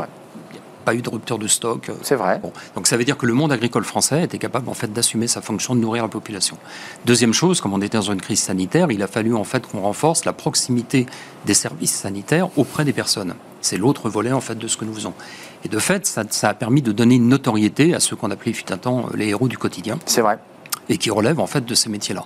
pas 0.84 0.94
eu 0.94 1.02
de 1.02 1.08
rupture 1.08 1.38
de 1.38 1.48
stock. 1.48 1.90
C'est 2.02 2.14
vrai. 2.14 2.38
Bon. 2.40 2.52
Donc 2.74 2.86
ça 2.86 2.96
veut 2.96 3.04
dire 3.04 3.16
que 3.16 3.26
le 3.26 3.32
monde 3.32 3.52
agricole 3.52 3.84
français 3.84 4.22
était 4.24 4.38
capable 4.38 4.68
en 4.68 4.74
fait 4.74 4.92
d'assumer 4.92 5.26
sa 5.26 5.40
fonction 5.40 5.74
de 5.74 5.80
nourrir 5.80 6.02
la 6.02 6.08
population. 6.08 6.56
Deuxième 7.04 7.34
chose, 7.34 7.60
comme 7.60 7.72
on 7.72 7.80
était 7.80 7.98
dans 7.98 8.12
une 8.12 8.20
crise 8.20 8.40
sanitaire, 8.40 8.90
il 8.90 9.02
a 9.02 9.06
fallu 9.06 9.34
en 9.34 9.44
fait 9.44 9.66
qu'on 9.66 9.80
renforce 9.80 10.24
la 10.24 10.32
proximité 10.32 11.06
des 11.46 11.54
services 11.54 11.94
sanitaires 11.94 12.48
auprès 12.56 12.84
des 12.84 12.92
personnes. 12.92 13.34
C'est 13.60 13.78
l'autre 13.78 14.08
volet 14.08 14.32
en 14.32 14.40
fait 14.40 14.56
de 14.56 14.68
ce 14.68 14.76
que 14.76 14.84
nous 14.84 14.94
faisons. 14.94 15.14
Et 15.64 15.68
de 15.68 15.78
fait, 15.78 16.06
ça, 16.06 16.24
ça 16.28 16.50
a 16.50 16.54
permis 16.54 16.82
de 16.82 16.92
donner 16.92 17.14
une 17.14 17.28
notoriété 17.28 17.94
à 17.94 18.00
ceux 18.00 18.16
qu'on 18.16 18.30
appelait 18.30 18.52
fut 18.52 18.70
un 18.72 18.76
temps 18.76 19.06
les 19.14 19.28
héros 19.28 19.48
du 19.48 19.56
quotidien. 19.56 19.98
C'est 20.04 20.20
vrai 20.20 20.38
et 20.88 20.98
qui 20.98 21.10
relèvent 21.10 21.40
en 21.40 21.46
fait 21.46 21.64
de 21.64 21.74
ces 21.74 21.88
métiers-là. 21.88 22.24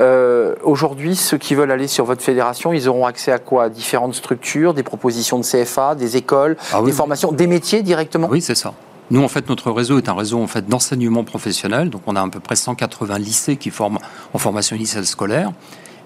Euh, 0.00 0.54
Aujourd'hui, 0.62 1.16
ceux 1.16 1.38
qui 1.38 1.54
veulent 1.54 1.70
aller 1.70 1.88
sur 1.88 2.04
votre 2.04 2.22
fédération, 2.22 2.72
ils 2.72 2.88
auront 2.88 3.06
accès 3.06 3.32
à 3.32 3.38
quoi? 3.38 3.68
Différentes 3.68 4.14
structures, 4.14 4.74
des 4.74 4.82
propositions 4.82 5.38
de 5.38 5.44
CFA, 5.44 5.94
des 5.94 6.16
écoles, 6.16 6.56
Ah 6.72 6.78
oui, 6.80 6.86
des 6.86 6.90
oui. 6.90 6.96
formations, 6.96 7.32
des 7.32 7.46
métiers 7.46 7.82
directement? 7.82 8.28
Oui, 8.30 8.40
c'est 8.40 8.54
ça. 8.54 8.74
Nous, 9.10 9.22
en 9.22 9.28
fait, 9.28 9.48
notre 9.48 9.70
réseau 9.72 9.98
est 9.98 10.08
un 10.08 10.14
réseau 10.14 10.40
en 10.40 10.46
fait 10.46 10.66
d'enseignement 10.68 11.24
professionnel. 11.24 11.90
Donc, 11.90 12.02
on 12.06 12.14
a 12.14 12.22
à 12.22 12.28
peu 12.28 12.38
près 12.40 12.54
180 12.56 13.18
lycées 13.18 13.56
qui 13.56 13.70
forment 13.70 13.98
en 14.32 14.38
formation 14.38 14.76
initiale 14.76 15.04
scolaire, 15.06 15.50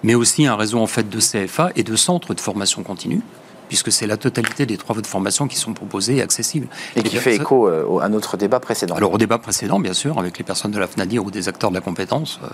mais 0.03 0.15
aussi 0.15 0.45
un 0.47 0.55
réseau 0.55 0.79
en 0.79 0.87
fait 0.87 1.07
de 1.07 1.19
CFA 1.19 1.69
et 1.75 1.83
de 1.83 1.95
centres 1.95 2.33
de 2.33 2.41
formation 2.41 2.81
continue, 2.83 3.21
puisque 3.67 3.91
c'est 3.91 4.07
la 4.07 4.17
totalité 4.17 4.65
des 4.65 4.77
trois 4.77 4.93
voies 4.93 5.01
de 5.01 5.07
formation 5.07 5.47
qui 5.47 5.57
sont 5.57 5.73
proposées 5.73 6.17
et 6.17 6.21
accessibles. 6.21 6.67
Et 6.95 7.03
qui 7.03 7.15
fait 7.17 7.35
écho 7.35 7.67
euh, 7.67 7.99
à 7.99 8.09
notre 8.09 8.37
débat 8.37 8.59
précédent. 8.59 8.95
Alors, 8.95 9.13
au 9.13 9.17
débat 9.17 9.37
précédent, 9.37 9.79
bien 9.79 9.93
sûr, 9.93 10.19
avec 10.19 10.37
les 10.37 10.43
personnes 10.43 10.71
de 10.71 10.79
la 10.79 10.87
FNADIR 10.87 11.23
ou 11.23 11.31
des 11.31 11.47
acteurs 11.47 11.69
de 11.69 11.75
la 11.75 11.81
compétence, 11.81 12.39
euh, 12.43 12.47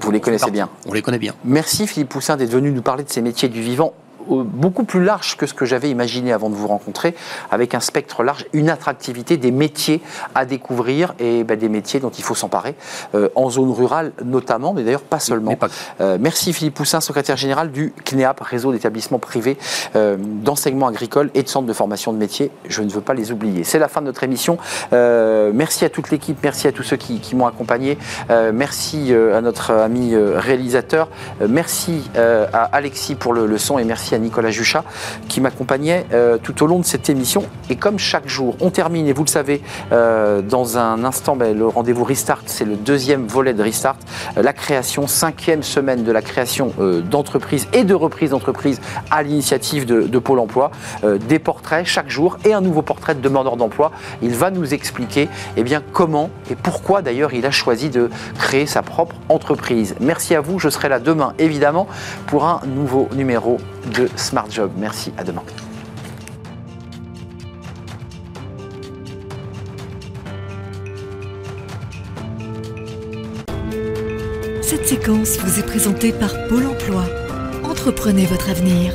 Vous 0.00 0.10
les 0.10 0.20
connaissez 0.20 0.50
bien. 0.50 0.68
On 0.86 0.92
les 0.92 1.02
connaît 1.02 1.18
bien. 1.18 1.34
Merci 1.44 1.86
Philippe 1.86 2.10
Poussin 2.10 2.36
d'être 2.36 2.50
venu 2.50 2.70
nous 2.70 2.82
parler 2.82 3.04
de 3.04 3.10
ces 3.10 3.22
métiers 3.22 3.48
du 3.48 3.62
vivant 3.62 3.92
beaucoup 4.28 4.84
plus 4.84 5.02
large 5.02 5.36
que 5.36 5.46
ce 5.46 5.54
que 5.54 5.64
j'avais 5.64 5.90
imaginé 5.90 6.32
avant 6.32 6.50
de 6.50 6.54
vous 6.54 6.68
rencontrer, 6.68 7.14
avec 7.50 7.74
un 7.74 7.80
spectre 7.80 8.22
large, 8.22 8.46
une 8.52 8.70
attractivité 8.70 9.36
des 9.36 9.50
métiers 9.50 10.02
à 10.34 10.44
découvrir 10.44 11.14
et 11.18 11.44
ben, 11.44 11.58
des 11.58 11.68
métiers 11.68 12.00
dont 12.00 12.10
il 12.10 12.24
faut 12.24 12.34
s'emparer, 12.34 12.74
euh, 13.14 13.28
en 13.34 13.50
zone 13.50 13.70
rurale 13.70 14.12
notamment, 14.24 14.72
mais 14.72 14.82
d'ailleurs 14.82 15.02
pas 15.02 15.20
seulement. 15.20 15.56
Pas. 15.56 15.68
Euh, 16.00 16.18
merci 16.20 16.52
Philippe 16.52 16.74
Poussin, 16.74 17.00
secrétaire 17.00 17.36
général 17.36 17.70
du 17.70 17.92
CNEAP, 18.04 18.40
réseau 18.40 18.72
d'établissements 18.72 19.18
privés 19.18 19.56
euh, 19.96 20.16
d'enseignement 20.18 20.86
agricole 20.86 21.30
et 21.34 21.42
de 21.42 21.48
centres 21.48 21.66
de 21.66 21.72
formation 21.72 22.12
de 22.12 22.18
métiers. 22.18 22.50
Je 22.68 22.82
ne 22.82 22.90
veux 22.90 23.00
pas 23.00 23.14
les 23.14 23.32
oublier. 23.32 23.64
C'est 23.64 23.78
la 23.78 23.88
fin 23.88 24.00
de 24.00 24.06
notre 24.06 24.24
émission. 24.24 24.58
Merci 24.92 25.84
à 25.84 25.90
toute 25.90 26.10
l'équipe, 26.10 26.38
merci 26.42 26.66
à 26.66 26.72
tous 26.72 26.82
ceux 26.82 26.96
qui, 26.96 27.20
qui 27.20 27.34
m'ont 27.34 27.46
accompagné, 27.46 27.98
merci 28.52 29.12
à 29.12 29.40
notre 29.40 29.72
ami 29.72 30.14
réalisateur, 30.16 31.08
merci 31.48 32.10
à 32.16 32.64
Alexis 32.64 33.14
pour 33.14 33.32
le, 33.32 33.46
le 33.46 33.58
son 33.58 33.78
et 33.78 33.84
merci 33.84 34.14
à 34.14 34.17
Nicolas 34.18 34.50
Juchat 34.50 34.84
qui 35.28 35.40
m'accompagnait 35.40 36.06
euh, 36.12 36.38
tout 36.38 36.62
au 36.62 36.66
long 36.66 36.78
de 36.78 36.84
cette 36.84 37.10
émission. 37.10 37.44
Et 37.70 37.76
comme 37.76 37.98
chaque 37.98 38.28
jour, 38.28 38.56
on 38.60 38.70
termine, 38.70 39.06
et 39.06 39.12
vous 39.12 39.24
le 39.24 39.28
savez, 39.28 39.62
euh, 39.92 40.42
dans 40.42 40.78
un 40.78 41.04
instant, 41.04 41.36
ben, 41.36 41.56
le 41.56 41.66
rendez-vous 41.66 42.04
Restart, 42.04 42.42
c'est 42.46 42.64
le 42.64 42.76
deuxième 42.76 43.26
volet 43.26 43.54
de 43.54 43.62
Restart, 43.62 43.96
euh, 44.36 44.42
la 44.42 44.52
création, 44.52 45.06
cinquième 45.06 45.62
semaine 45.62 46.04
de 46.04 46.12
la 46.12 46.22
création 46.22 46.72
d'entreprises 47.10 47.68
et 47.72 47.84
de 47.84 47.94
reprise 47.94 48.30
d'entreprises 48.30 48.80
à 49.10 49.22
l'initiative 49.22 49.86
de, 49.86 50.18
Pôle 50.18 50.40
emploi. 50.40 50.70
Des 51.28 51.38
portraits 51.38 51.86
chaque 51.86 52.10
jour 52.10 52.38
et 52.44 52.52
un 52.52 52.60
nouveau 52.60 52.82
portrait 52.82 53.14
de 53.14 53.20
demandeur 53.20 53.56
d'emploi. 53.56 53.92
Il 54.20 54.34
va 54.34 54.50
nous 54.50 54.74
expliquer 54.74 55.28
eh 55.56 55.62
bien, 55.62 55.82
comment 55.92 56.30
et 56.50 56.56
pourquoi 56.56 57.02
d'ailleurs 57.02 57.32
il 57.34 57.46
a 57.46 57.50
choisi 57.50 57.88
de 57.88 58.10
créer 58.38 58.66
sa 58.66 58.82
propre 58.82 59.14
entreprise. 59.28 59.94
Merci 60.00 60.34
à 60.34 60.40
vous, 60.40 60.58
je 60.58 60.68
serai 60.68 60.88
là 60.88 60.98
demain 60.98 61.34
évidemment 61.38 61.86
pour 62.26 62.46
un 62.46 62.60
nouveau 62.66 63.08
numéro 63.14 63.58
de 63.88 64.08
Smart 64.16 64.50
Job. 64.50 64.70
Merci, 64.76 65.12
à 65.16 65.24
demain. 65.24 65.42
Cette 74.62 74.86
séquence 74.86 75.38
vous 75.38 75.58
est 75.58 75.66
présentée 75.66 76.12
par 76.12 76.30
Pôle 76.48 76.66
Emploi. 76.66 77.04
Entreprenez 77.64 78.26
votre 78.26 78.50
avenir. 78.50 78.92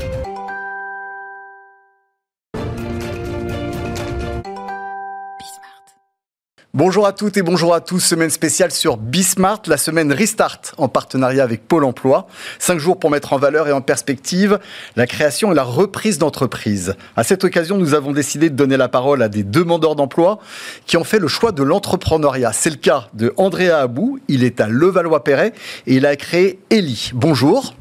Bonjour 6.75 7.05
à 7.05 7.13
toutes 7.13 7.37
et 7.37 7.43
bonjour 7.43 7.75
à 7.75 7.81
tous. 7.81 7.99
Semaine 7.99 8.31
spéciale 8.31 8.71
sur 8.71 8.97
Bismart, 8.97 9.61
la 9.67 9.77
semaine 9.77 10.11
Restart 10.11 10.59
en 10.79 10.87
partenariat 10.87 11.43
avec 11.43 11.67
Pôle 11.67 11.83
emploi. 11.83 12.25
Cinq 12.57 12.79
jours 12.79 12.97
pour 12.97 13.11
mettre 13.11 13.33
en 13.33 13.37
valeur 13.37 13.67
et 13.67 13.71
en 13.71 13.81
perspective 13.81 14.57
la 14.95 15.05
création 15.05 15.51
et 15.51 15.55
la 15.55 15.61
reprise 15.61 16.17
d'entreprise. 16.17 16.95
À 17.15 17.23
cette 17.23 17.43
occasion, 17.43 17.77
nous 17.77 17.93
avons 17.93 18.11
décidé 18.11 18.49
de 18.49 18.55
donner 18.55 18.75
la 18.75 18.89
parole 18.89 19.21
à 19.21 19.29
des 19.29 19.43
demandeurs 19.43 19.95
d'emploi 19.95 20.39
qui 20.87 20.97
ont 20.97 21.03
fait 21.03 21.19
le 21.19 21.27
choix 21.27 21.51
de 21.51 21.61
l'entrepreneuriat. 21.61 22.53
C'est 22.53 22.71
le 22.71 22.77
cas 22.77 23.07
de 23.13 23.35
Andrea 23.37 23.77
Abou. 23.79 24.17
Il 24.27 24.43
est 24.43 24.59
à 24.59 24.67
Levallois-Perret 24.67 25.53
et 25.85 25.93
il 25.93 26.07
a 26.07 26.15
créé 26.15 26.59
Eli. 26.71 27.11
Bonjour. 27.13 27.75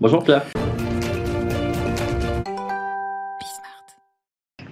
Bonjour 0.00 0.22
Pierre. 0.22 0.44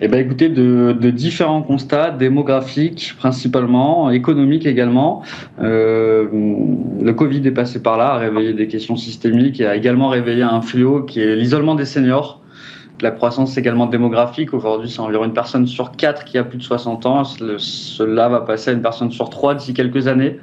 Eh 0.02 0.08
ben, 0.08 0.18
écoutez, 0.18 0.50
de, 0.50 0.94
de 0.98 1.10
différents 1.10 1.62
constats 1.62 2.10
démographiques 2.10 3.14
principalement, 3.18 4.10
économiques 4.10 4.66
également. 4.66 5.22
Euh, 5.60 6.26
le 7.00 7.12
Covid 7.14 7.46
est 7.46 7.52
passé 7.52 7.80
par 7.80 7.96
là, 7.96 8.12
a 8.12 8.18
réveillé 8.18 8.52
des 8.52 8.68
questions 8.68 8.96
systémiques 8.96 9.58
et 9.58 9.66
a 9.66 9.74
également 9.74 10.08
réveillé 10.08 10.42
un 10.42 10.60
fléau 10.60 11.02
qui 11.02 11.20
est 11.20 11.34
l'isolement 11.34 11.74
des 11.74 11.86
seniors. 11.86 12.42
La 13.00 13.10
croissance 13.10 13.56
également 13.56 13.86
démographique. 13.86 14.52
Aujourd'hui, 14.52 14.90
c'est 14.90 15.00
environ 15.00 15.24
une 15.24 15.32
personne 15.32 15.66
sur 15.66 15.92
quatre 15.92 16.24
qui 16.24 16.36
a 16.36 16.44
plus 16.44 16.58
de 16.58 16.62
60 16.62 17.06
ans. 17.06 17.24
Cela 17.24 18.28
va 18.28 18.40
passer 18.40 18.70
à 18.70 18.72
une 18.74 18.82
personne 18.82 19.10
sur 19.10 19.30
trois 19.30 19.54
d'ici 19.54 19.72
quelques 19.72 20.08
années. 20.08 20.38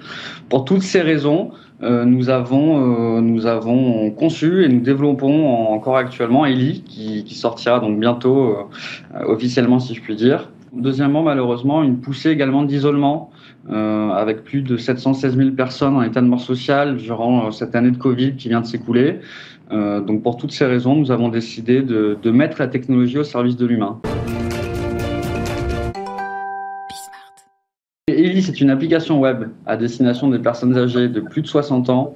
Pour 0.49 0.65
toutes 0.65 0.83
ces 0.83 1.01
raisons, 1.01 1.51
nous, 1.81 2.29
avons, 2.29 3.17
euh, 3.17 3.21
nous 3.21 3.45
avons 3.45 4.09
conçu 4.11 4.63
et 4.63 4.69
nous 4.69 4.79
développons 4.79 5.47
encore 5.67 5.97
actuellement 5.97 6.45
Eli, 6.45 6.83
qui, 6.83 7.35
sortira 7.35 7.79
donc 7.79 7.99
bientôt 7.99 8.55
euh, 8.55 9.25
officiellement, 9.25 9.79
si 9.79 9.93
je 9.93 10.01
puis 10.01 10.15
dire. 10.15 10.49
Deuxièmement, 10.73 11.21
malheureusement, 11.21 11.83
une 11.83 11.99
poussée 11.99 12.31
également 12.31 12.63
d'isolement, 12.63 13.29
euh, 13.69 14.09
avec 14.09 14.43
plus 14.43 14.61
de 14.61 14.75
716 14.75 15.37
000 15.37 15.51
personnes 15.51 15.95
en 15.95 16.01
état 16.01 16.19
de 16.19 16.25
mort 16.25 16.41
sociale 16.41 16.97
durant 16.97 17.47
euh, 17.47 17.51
cette 17.51 17.75
année 17.75 17.91
de 17.91 17.97
Covid 17.97 18.35
qui 18.35 18.49
vient 18.49 18.61
de 18.61 18.65
s'écouler. 18.65 19.19
Euh, 19.71 20.01
donc 20.01 20.23
pour 20.23 20.35
toutes 20.35 20.51
ces 20.51 20.65
raisons, 20.65 20.95
nous 20.95 21.11
avons 21.11 21.29
décidé 21.29 21.81
de 21.83 22.31
mettre 22.31 22.59
la 22.59 22.67
technologie 22.67 23.19
au 23.19 23.23
service 23.23 23.55
de 23.55 23.65
l'humain. 23.67 24.01
C'est 28.43 28.61
une 28.61 28.69
application 28.69 29.19
web 29.19 29.45
à 29.65 29.77
destination 29.77 30.29
des 30.29 30.39
personnes 30.39 30.77
âgées 30.77 31.07
de 31.07 31.19
plus 31.19 31.41
de 31.41 31.47
60 31.47 31.89
ans 31.89 32.15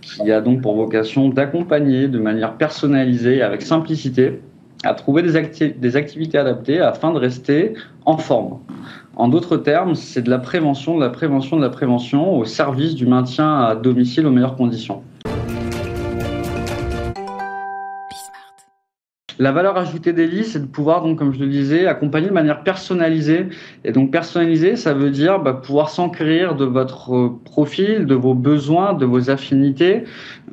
qui 0.00 0.30
a 0.32 0.40
donc 0.40 0.62
pour 0.62 0.74
vocation 0.74 1.28
d'accompagner 1.28 2.08
de 2.08 2.18
manière 2.18 2.54
personnalisée 2.54 3.36
et 3.36 3.42
avec 3.42 3.62
simplicité 3.62 4.40
à 4.84 4.94
trouver 4.94 5.22
des, 5.22 5.36
acti- 5.36 5.78
des 5.78 5.96
activités 5.96 6.38
adaptées 6.38 6.80
afin 6.80 7.12
de 7.12 7.18
rester 7.18 7.74
en 8.04 8.16
forme. 8.18 8.58
En 9.16 9.28
d'autres 9.28 9.56
termes, 9.56 9.94
c'est 9.94 10.22
de 10.22 10.30
la 10.30 10.38
prévention, 10.38 10.96
de 10.96 11.00
la 11.00 11.10
prévention, 11.10 11.56
de 11.56 11.62
la 11.62 11.70
prévention 11.70 12.36
au 12.38 12.44
service 12.44 12.94
du 12.94 13.06
maintien 13.06 13.60
à 13.62 13.74
domicile 13.74 14.26
aux 14.26 14.30
meilleures 14.30 14.56
conditions. 14.56 15.02
La 19.38 19.52
valeur 19.52 19.76
ajoutée 19.76 20.12
d'Eli, 20.14 20.44
c'est 20.44 20.60
de 20.60 20.66
pouvoir, 20.66 21.02
donc, 21.02 21.18
comme 21.18 21.34
je 21.34 21.40
le 21.40 21.48
disais, 21.48 21.86
accompagner 21.86 22.28
de 22.28 22.32
manière 22.32 22.62
personnalisée. 22.62 23.48
Et 23.84 23.92
donc, 23.92 24.10
personnalisé, 24.10 24.76
ça 24.76 24.94
veut 24.94 25.10
dire 25.10 25.40
bah, 25.40 25.52
pouvoir 25.52 25.90
s'enquérir 25.90 26.54
de 26.54 26.64
votre 26.64 27.14
euh, 27.14 27.40
profil, 27.44 28.06
de 28.06 28.14
vos 28.14 28.34
besoins, 28.34 28.94
de 28.94 29.04
vos 29.04 29.28
affinités, 29.28 30.04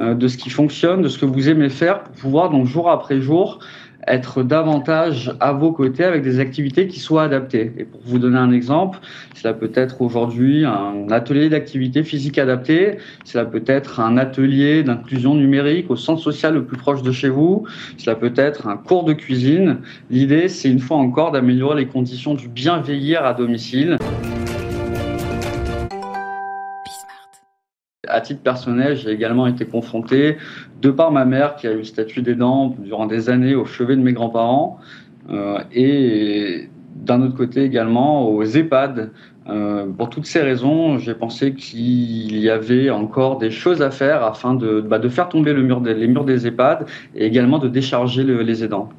euh, 0.02 0.16
de 0.16 0.28
ce 0.28 0.38
qui 0.38 0.50
fonctionne, 0.50 1.02
de 1.02 1.08
ce 1.08 1.18
que 1.18 1.26
vous 1.26 1.48
aimez 1.48 1.70
faire, 1.70 2.04
pour 2.04 2.14
pouvoir, 2.14 2.50
donc, 2.50 2.66
jour 2.66 2.90
après 2.90 3.22
jour, 3.22 3.60
être 4.08 4.44
davantage 4.44 5.34
à 5.40 5.54
vos 5.54 5.72
côtés 5.72 6.04
avec 6.04 6.24
des 6.24 6.40
activités 6.40 6.88
qui 6.88 7.00
soient 7.00 7.24
adaptées. 7.24 7.72
Et 7.78 7.86
pour 7.86 8.02
vous 8.04 8.20
donner 8.20 8.38
un 8.38 8.52
exemple, 8.52 9.00
cela 9.36 9.54
peut 9.54 9.72
être 9.74 10.02
aujourd'hui 10.02 10.66
un 10.66 11.10
atelier 11.10 11.50
d'activité 11.50 12.04
physique 12.04 12.38
adaptée, 12.38 12.98
cela 13.26 13.46
peut 13.46 13.64
être 13.66 14.00
un 14.00 14.18
atelier 14.18 14.84
d'inclusion 14.84 15.36
numérique 15.36 15.90
au 15.90 15.96
centre 15.96 16.22
social 16.22 16.54
le 16.54 16.66
plus 16.66 16.78
proche 16.78 17.02
de 17.02 17.12
chez 17.12 17.30
vous, 17.30 17.66
cela 17.98 18.16
peut 18.16 18.34
être 18.36 18.68
un 18.68 18.78
cours 18.78 19.04
de 19.04 19.14
cuisine. 19.14 19.78
L'idée, 20.10 20.48
c'est 20.48 20.70
une 20.70 20.80
fois 20.80 20.98
encore 20.98 21.32
d'améliorer 21.32 21.82
les 21.82 21.88
conditions 21.88 22.34
du 22.34 22.48
bien 22.48 22.82
vieillir 22.82 23.26
à 23.26 23.34
domicile. 23.34 23.98
À 28.14 28.22
titre 28.22 28.42
personnel, 28.42 28.96
j'ai 28.96 29.10
également 29.10 29.48
été 29.48 29.66
confronté, 29.66 30.38
de 30.84 30.92
par 30.92 31.12
ma 31.12 31.26
mère 31.26 31.56
qui 31.56 31.66
a 31.68 31.72
eu 31.72 31.78
le 31.78 31.84
statut 31.84 32.22
d'aidant 32.22 32.76
durant 32.78 33.08
des 33.08 33.32
années 33.32 33.56
au 33.56 33.66
chevet 33.66 33.96
de 33.96 34.02
mes 34.02 34.14
grands-parents, 34.14 34.78
euh, 35.32 35.58
et 35.74 36.70
d'un 36.96 37.24
autre 37.24 37.36
côté 37.36 37.64
également 37.64 38.30
aux 38.30 38.44
EHPAD. 38.44 39.10
Euh, 39.50 39.88
pour 39.98 40.10
toutes 40.12 40.28
ces 40.28 40.42
raisons, 40.42 41.00
j'ai 41.00 41.16
pensé 41.16 41.54
qu'il 41.56 42.38
y 42.38 42.50
avait 42.52 42.92
encore 42.92 43.40
des 43.40 43.50
choses 43.50 43.82
à 43.82 43.90
faire 43.90 44.24
afin 44.24 44.54
de, 44.54 44.80
bah, 44.80 45.02
faire 45.10 45.28
tomber 45.28 45.54
les 45.56 45.64
murs 45.64 45.82
des 46.24 46.46
EHPAD 46.48 46.86
et 47.16 47.26
également 47.26 47.58
de 47.58 47.68
décharger 47.68 48.24
le- 48.24 48.44
les 48.44 48.64
aidants. 48.64 48.90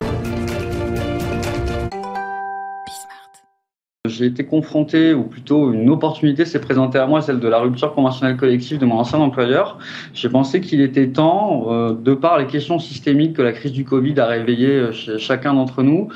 J'ai 4.14 4.26
été 4.26 4.44
confronté, 4.44 5.12
ou 5.14 5.24
plutôt 5.24 5.72
une 5.72 5.90
opportunité 5.90 6.44
s'est 6.44 6.60
présentée 6.60 6.98
à 6.98 7.06
moi, 7.06 7.20
celle 7.20 7.40
de 7.40 7.48
la 7.48 7.58
rupture 7.58 7.94
conventionnelle 7.94 8.36
collective 8.36 8.78
de 8.78 8.86
mon 8.86 8.96
ancien 8.96 9.18
employeur. 9.18 9.78
J'ai 10.14 10.28
pensé 10.28 10.60
qu'il 10.60 10.80
était 10.80 11.08
temps, 11.08 11.66
de 11.92 12.14
par 12.14 12.38
les 12.38 12.46
questions 12.46 12.78
systémiques 12.78 13.34
que 13.34 13.42
la 13.42 13.52
crise 13.52 13.72
du 13.72 13.84
Covid 13.84 14.18
a 14.20 14.26
réveillées 14.26 14.92
chez 14.92 15.18
chacun 15.18 15.54
d'entre 15.54 15.82
nous, 15.82 16.08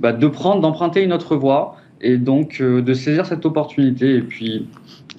bah, 0.00 0.12
de 0.12 0.26
prendre, 0.26 0.60
d'emprunter 0.60 1.02
une 1.02 1.12
autre 1.12 1.36
voie 1.36 1.76
et 2.00 2.16
donc 2.16 2.62
de 2.62 2.94
saisir 2.94 3.26
cette 3.26 3.44
opportunité. 3.46 4.14
Et 4.14 4.22
puis, 4.22 4.66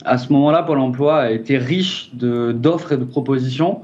à 0.06 0.18
ce 0.18 0.32
moment-là, 0.32 0.64
Pôle 0.64 0.80
emploi 0.80 1.20
a 1.20 1.32
été 1.32 1.58
riche 1.58 2.12
d'offres 2.14 2.94
et 2.94 2.98
de 2.98 3.04
propositions. 3.04 3.82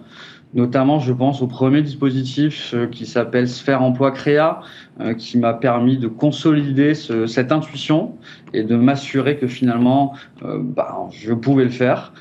Notamment, 0.55 0.99
je 0.99 1.11
pense 1.11 1.41
au 1.41 1.47
premier 1.47 1.81
dispositif 1.81 2.71
euh, 2.73 2.87
qui 2.87 3.05
s'appelle 3.05 3.49
Sphère 3.49 3.83
Emploi 3.83 4.11
Créa, 4.11 4.61
euh, 5.01 5.13
qui 5.13 5.37
m'a 5.37 5.53
permis 5.53 5.97
de 5.97 6.07
consolider 6.07 6.93
cette 6.95 7.51
intuition 7.51 8.13
et 8.53 8.63
de 8.63 8.77
m'assurer 8.77 9.35
que 9.35 9.47
finalement, 9.47 10.13
euh, 10.43 10.59
bah, 10.61 11.09
je 11.11 11.33
pouvais 11.33 11.65
le 11.65 11.69
faire. 11.69 12.13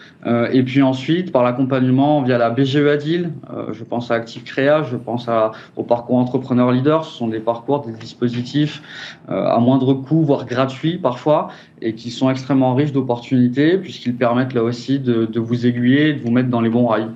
et 0.52 0.62
puis 0.64 0.82
ensuite, 0.82 1.30
par 1.30 1.44
l'accompagnement 1.44 2.22
via 2.22 2.38
la 2.38 2.48
BGE 2.50 2.86
Adil, 2.86 3.30
je 3.72 3.84
pense 3.84 4.10
à 4.10 4.14
Active 4.14 4.42
Créa, 4.42 4.82
je 4.82 4.96
pense 4.96 5.28
à, 5.28 5.52
au 5.76 5.82
parcours 5.84 6.16
entrepreneur 6.16 6.72
leader. 6.72 7.04
Ce 7.04 7.18
sont 7.18 7.28
des 7.28 7.40
parcours, 7.40 7.82
des 7.82 7.92
dispositifs 7.92 8.82
à 9.28 9.58
moindre 9.60 9.92
coût, 9.92 10.22
voire 10.22 10.46
gratuits 10.46 10.96
parfois, 10.96 11.48
et 11.82 11.94
qui 11.94 12.10
sont 12.10 12.30
extrêmement 12.30 12.74
riches 12.74 12.92
d'opportunités 12.92 13.76
puisqu'ils 13.76 14.16
permettent 14.16 14.54
là 14.54 14.62
aussi 14.62 14.98
de, 14.98 15.26
de 15.26 15.40
vous 15.40 15.66
aiguiller, 15.66 16.14
de 16.14 16.22
vous 16.22 16.30
mettre 16.30 16.48
dans 16.48 16.62
les 16.62 16.70
bons 16.70 16.86
rails. 16.86 17.10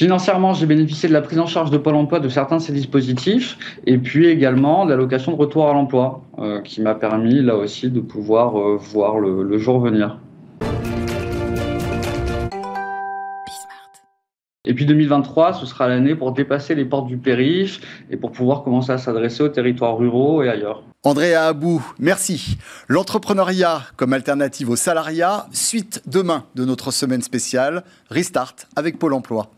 Financièrement, 0.00 0.54
j'ai 0.54 0.64
bénéficié 0.64 1.10
de 1.10 1.12
la 1.12 1.20
prise 1.20 1.38
en 1.38 1.44
charge 1.44 1.70
de 1.70 1.76
Pôle 1.76 1.94
emploi 1.94 2.20
de 2.20 2.30
certains 2.30 2.56
de 2.56 2.62
ces 2.62 2.72
dispositifs 2.72 3.58
et 3.84 3.98
puis 3.98 4.28
également 4.28 4.86
de 4.86 4.90
l'allocation 4.92 5.32
de 5.32 5.36
retour 5.36 5.68
à 5.68 5.74
l'emploi 5.74 6.22
euh, 6.38 6.62
qui 6.62 6.80
m'a 6.80 6.94
permis 6.94 7.42
là 7.42 7.54
aussi 7.54 7.90
de 7.90 8.00
pouvoir 8.00 8.58
euh, 8.58 8.78
voir 8.78 9.18
le, 9.18 9.58
jour 9.58 9.78
venir. 9.78 10.18
Et 14.64 14.72
puis 14.72 14.86
2023, 14.86 15.52
ce 15.52 15.66
sera 15.66 15.86
l'année 15.86 16.14
pour 16.14 16.32
dépasser 16.32 16.74
les 16.74 16.86
portes 16.86 17.06
du 17.06 17.18
périph 17.18 18.06
et 18.10 18.16
pour 18.16 18.32
pouvoir 18.32 18.62
commencer 18.62 18.92
à 18.92 18.96
s'adresser 18.96 19.42
aux 19.42 19.50
territoires 19.50 19.98
ruraux 19.98 20.42
et 20.42 20.48
ailleurs. 20.48 20.82
André 21.02 21.34
Abou, 21.34 21.82
merci. 21.98 22.56
L'entrepreneuriat 22.88 23.82
comme 23.96 24.14
alternative 24.14 24.70
au 24.70 24.76
salariat, 24.76 25.46
suite 25.52 26.02
demain 26.06 26.44
de 26.54 26.64
notre 26.64 26.90
semaine 26.90 27.20
spéciale, 27.20 27.84
Restart 28.08 28.54
avec 28.76 28.98
Pôle 28.98 29.12
emploi. 29.12 29.50